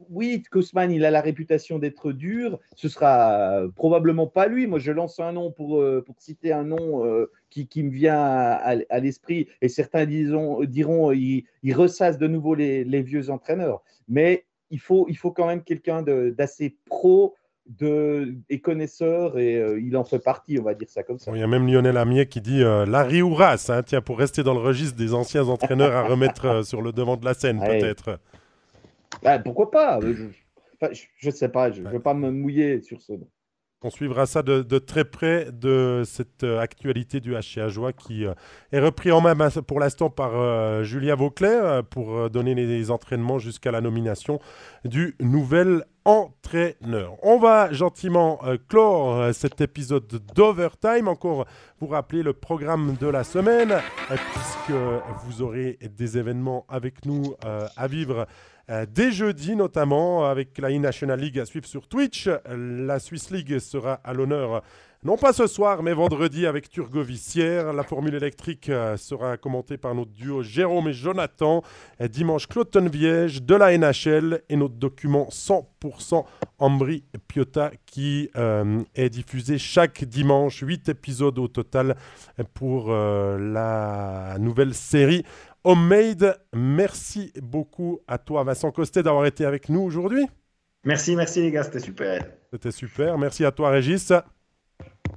oui, 0.09 0.41
Kosman, 0.49 0.91
il 0.91 1.05
a 1.05 1.11
la 1.11 1.21
réputation 1.21 1.77
d'être 1.77 2.11
dur. 2.11 2.59
Ce 2.75 2.89
sera 2.89 3.61
probablement 3.75 4.25
pas 4.25 4.47
lui. 4.47 4.65
Moi, 4.65 4.79
je 4.79 4.91
lance 4.91 5.19
un 5.19 5.33
nom 5.33 5.51
pour, 5.51 5.79
euh, 5.79 6.03
citer 6.17 6.51
un 6.51 6.63
nom 6.63 7.05
euh, 7.05 7.31
qui, 7.49 7.67
qui, 7.67 7.83
me 7.83 7.91
vient 7.91 8.19
à, 8.19 8.99
l'esprit. 8.99 9.47
Et 9.61 9.69
certains 9.69 10.05
disons, 10.05 10.63
diront, 10.63 11.11
il, 11.11 11.45
il, 11.63 11.73
ressasse 11.73 12.17
de 12.17 12.27
nouveau 12.27 12.55
les, 12.55 12.83
les 12.83 13.01
vieux 13.01 13.29
entraîneurs. 13.29 13.83
Mais 14.07 14.45
il 14.69 14.79
faut, 14.79 15.05
il 15.09 15.17
faut 15.17 15.31
quand 15.31 15.47
même 15.47 15.63
quelqu'un 15.63 16.01
d'assez 16.01 16.77
pro 16.85 17.35
de, 17.67 18.35
et 18.49 18.61
connaisseur 18.61 19.37
et 19.37 19.55
euh, 19.55 19.79
il 19.79 19.97
en 19.97 20.03
fait 20.03 20.19
partie, 20.19 20.57
on 20.59 20.63
va 20.63 20.73
dire 20.73 20.89
ça 20.89 21.03
comme 21.03 21.19
ça. 21.19 21.31
Il 21.33 21.39
y 21.39 21.43
a 21.43 21.47
même 21.47 21.67
Lionel 21.67 21.97
Amier 21.97 22.27
qui 22.27 22.41
dit 22.41 22.63
euh, 22.63 22.85
Larry 22.85 23.21
Ouras, 23.21 23.69
hein, 23.69 23.83
tiens, 23.83 24.01
pour 24.01 24.17
rester 24.17 24.43
dans 24.43 24.53
le 24.53 24.59
registre 24.59 24.97
des 24.97 25.13
anciens 25.13 25.47
entraîneurs 25.47 25.93
à 25.95 26.03
remettre 26.03 26.45
euh, 26.45 26.63
sur 26.63 26.81
le 26.81 26.91
devant 26.91 27.17
de 27.17 27.25
la 27.25 27.33
scène, 27.33 27.59
peut-être. 27.59 28.19
Bah, 29.21 29.39
pourquoi 29.39 29.71
pas 29.71 29.99
Je 30.01 31.27
ne 31.27 31.31
sais 31.31 31.49
pas, 31.49 31.71
je 31.71 31.81
ne 31.81 31.89
veux 31.89 31.99
pas 31.99 32.13
me 32.13 32.31
mouiller 32.31 32.81
sur 32.81 33.01
ce 33.01 33.13
nom. 33.13 33.27
On 33.83 33.91
suivra 33.91 34.25
ça 34.25 34.41
de, 34.41 34.79
très 34.79 35.05
près 35.05 35.49
de 35.51 36.01
cette 36.03 36.43
euh, 36.43 36.59
actualité 36.59 37.19
du 37.19 37.35
HCA 37.35 37.69
Joie 37.69 37.93
qui 37.93 38.25
euh, 38.25 38.33
est 38.71 38.79
repris 38.79 39.11
en 39.11 39.21
main 39.21 39.35
pour 39.67 39.79
l'instant 39.79 40.09
par 40.09 40.31
euh, 40.33 40.81
Julia 40.81 41.13
Vauclair 41.13 41.83
pour 41.83 42.27
donner 42.31 42.55
les 42.55 42.89
entraînements 42.89 43.37
jusqu'à 43.37 43.69
la 43.69 43.79
nomination 43.79 44.39
du 44.83 45.15
nouvel 45.19 45.85
entraîneur. 46.05 47.17
On 47.21 47.37
va 47.37 47.71
gentiment 47.71 48.39
clore 48.67 49.31
cet 49.35 49.61
épisode 49.61 50.07
d'Overtime. 50.33 51.07
Encore 51.07 51.45
vous 51.79 51.87
rappeler 51.87 52.23
le 52.23 52.33
programme 52.33 52.95
de 52.99 53.07
la 53.07 53.23
semaine 53.23 53.75
puisque 54.07 54.79
vous 55.23 55.41
aurez 55.43 55.77
des 55.95 56.17
événements 56.17 56.65
avec 56.69 57.05
nous 57.05 57.35
à 57.43 57.87
vivre 57.87 58.25
dès 58.89 59.11
jeudi 59.11 59.55
notamment 59.55 60.25
avec 60.25 60.57
la 60.57 60.69
e-National 60.69 61.19
League 61.19 61.39
à 61.39 61.45
suivre 61.45 61.65
sur 61.65 61.87
Twitch. 61.87 62.29
La 62.49 62.99
Swiss 62.99 63.31
League 63.31 63.59
sera 63.59 63.93
à 64.03 64.13
l'honneur 64.13 64.61
Non 65.03 65.15
pas 65.15 65.31
ce 65.31 65.47
soir, 65.47 65.83
mais 65.83 65.93
vendredi 65.93 66.45
avec 66.45 66.69
Turgovissière. 66.69 67.71
La 67.71 67.83
formule 67.83 68.15
électrique 68.15 68.69
euh, 68.69 68.97
sera 68.97 69.37
commentée 69.37 69.77
par 69.77 69.95
notre 69.95 70.11
duo 70.11 70.41
Jérôme 70.41 70.89
et 70.89 70.93
Jonathan. 70.93 71.61
Dimanche, 72.09 72.47
Cloton 72.47 72.89
Viège 72.89 73.43
de 73.43 73.55
la 73.55 73.77
NHL 73.77 74.41
et 74.49 74.55
notre 74.55 74.73
document 74.73 75.29
100% 75.29 76.25
Ambry 76.59 77.03
Piotta 77.27 77.71
qui 77.85 78.29
euh, 78.35 78.81
est 78.95 79.09
diffusé 79.09 79.59
chaque 79.59 80.03
dimanche. 80.03 80.61
8 80.61 80.89
épisodes 80.89 81.37
au 81.37 81.47
total 81.47 81.95
pour 82.53 82.87
euh, 82.89 83.37
la 83.37 84.37
nouvelle 84.39 84.73
série 84.73 85.23
Homemade. 85.63 86.39
Merci 86.53 87.33
beaucoup 87.41 87.99
à 88.07 88.17
toi, 88.17 88.43
Vincent 88.43 88.71
Costet, 88.71 89.03
d'avoir 89.03 89.25
été 89.25 89.45
avec 89.45 89.69
nous 89.69 89.81
aujourd'hui. 89.81 90.25
Merci, 90.83 91.15
merci 91.15 91.41
les 91.41 91.51
gars, 91.51 91.63
c'était 91.63 91.79
super. 91.79 92.25
C'était 92.51 92.71
super. 92.71 93.17
Merci 93.17 93.43
à 93.43 93.51
toi, 93.51 93.69
Régis. 93.69 94.13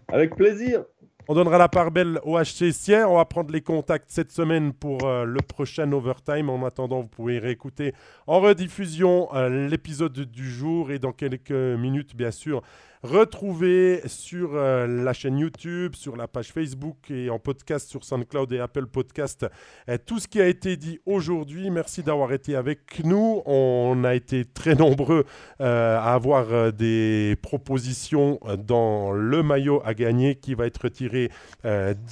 Avec 0.09 0.35
plaisir. 0.35 0.85
On 1.29 1.35
donnera 1.35 1.59
la 1.59 1.69
part 1.69 1.93
belle 1.93 2.19
au 2.25 2.37
HC 2.37 2.73
Sierre. 2.73 3.09
On 3.09 3.17
va 3.17 3.25
prendre 3.25 3.53
les 3.53 3.61
contacts 3.61 4.11
cette 4.11 4.33
semaine 4.33 4.73
pour 4.73 5.05
euh, 5.05 5.25
le 5.25 5.41
prochain 5.41 5.93
Overtime. 5.93 6.51
En 6.51 6.67
attendant, 6.67 7.03
vous 7.03 7.07
pouvez 7.07 7.39
réécouter 7.39 7.95
en 8.27 8.41
rediffusion 8.41 9.29
euh, 9.35 9.69
l'épisode 9.69 10.19
du 10.19 10.51
jour 10.51 10.91
et 10.91 10.99
dans 10.99 11.13
quelques 11.13 11.53
minutes, 11.53 12.17
bien 12.17 12.33
sûr, 12.33 12.63
retrouver 13.03 14.03
sur 14.07 14.51
euh, 14.55 14.87
la 14.87 15.13
chaîne 15.13 15.39
YouTube, 15.39 15.95
sur 15.95 16.17
la 16.17 16.29
page 16.29 16.53
Facebook 16.53 17.11
et 17.11 17.31
en 17.31 17.39
podcast 17.39 17.89
sur 17.89 18.05
SoundCloud 18.05 18.53
et 18.53 18.61
Apple 18.61 18.87
Podcast 18.87 19.47
euh, 19.89 19.97
tout 20.05 20.19
ce 20.19 20.29
qui 20.29 20.41
a 20.41 20.47
été 20.47 20.77
dit 20.77 21.01
aujourd'hui. 21.07 21.71
Merci 21.71 22.03
d'avoir 22.03 22.33
été 22.33 22.57
avec 22.57 23.03
nous. 23.05 23.43
On 23.47 24.05
a 24.05 24.15
été 24.15 24.45
très 24.45 24.75
nombreux 24.75 25.25
euh, 25.61 25.99
à 25.99 26.13
avoir 26.13 26.73
des 26.73 27.37
propositions 27.41 28.39
dans 28.59 29.13
le 29.13 29.43
maillot 29.43 29.81
à 29.85 29.95
gagner 29.95 30.35
qui 30.35 30.55
va 30.55 30.67
être 30.67 30.83
retiré 30.83 31.31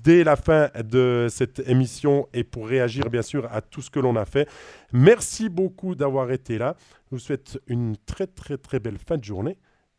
dès 0.04 0.24
la 0.24 0.36
fin 0.36 0.70
de 0.82 1.26
cette 1.30 1.60
émission 1.68 2.28
et 2.32 2.44
pour 2.44 2.66
réagir 2.66 3.10
bien 3.10 3.22
sûr 3.22 3.48
à 3.52 3.60
tout 3.60 3.82
ce 3.82 3.90
que 3.90 4.00
l'on 4.00 4.16
a 4.16 4.24
fait. 4.24 4.48
Merci 4.92 5.48
beaucoup 5.48 5.94
d'avoir 5.94 6.30
été 6.30 6.58
là. 6.58 6.76
Je 7.10 7.16
vous 7.16 7.18
souhaite 7.18 7.58
une 7.66 7.96
très 8.06 8.26
très 8.26 8.56
très 8.56 8.80
belle 8.80 8.98
fin 8.98 9.16
de 9.16 9.24
journée 9.24 9.58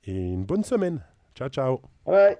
et 0.09 0.33
une 0.33 0.45
bonne 0.45 0.63
semaine. 0.63 1.01
Ciao, 1.35 1.49
ciao. 1.49 1.81
Bye. 2.05 2.37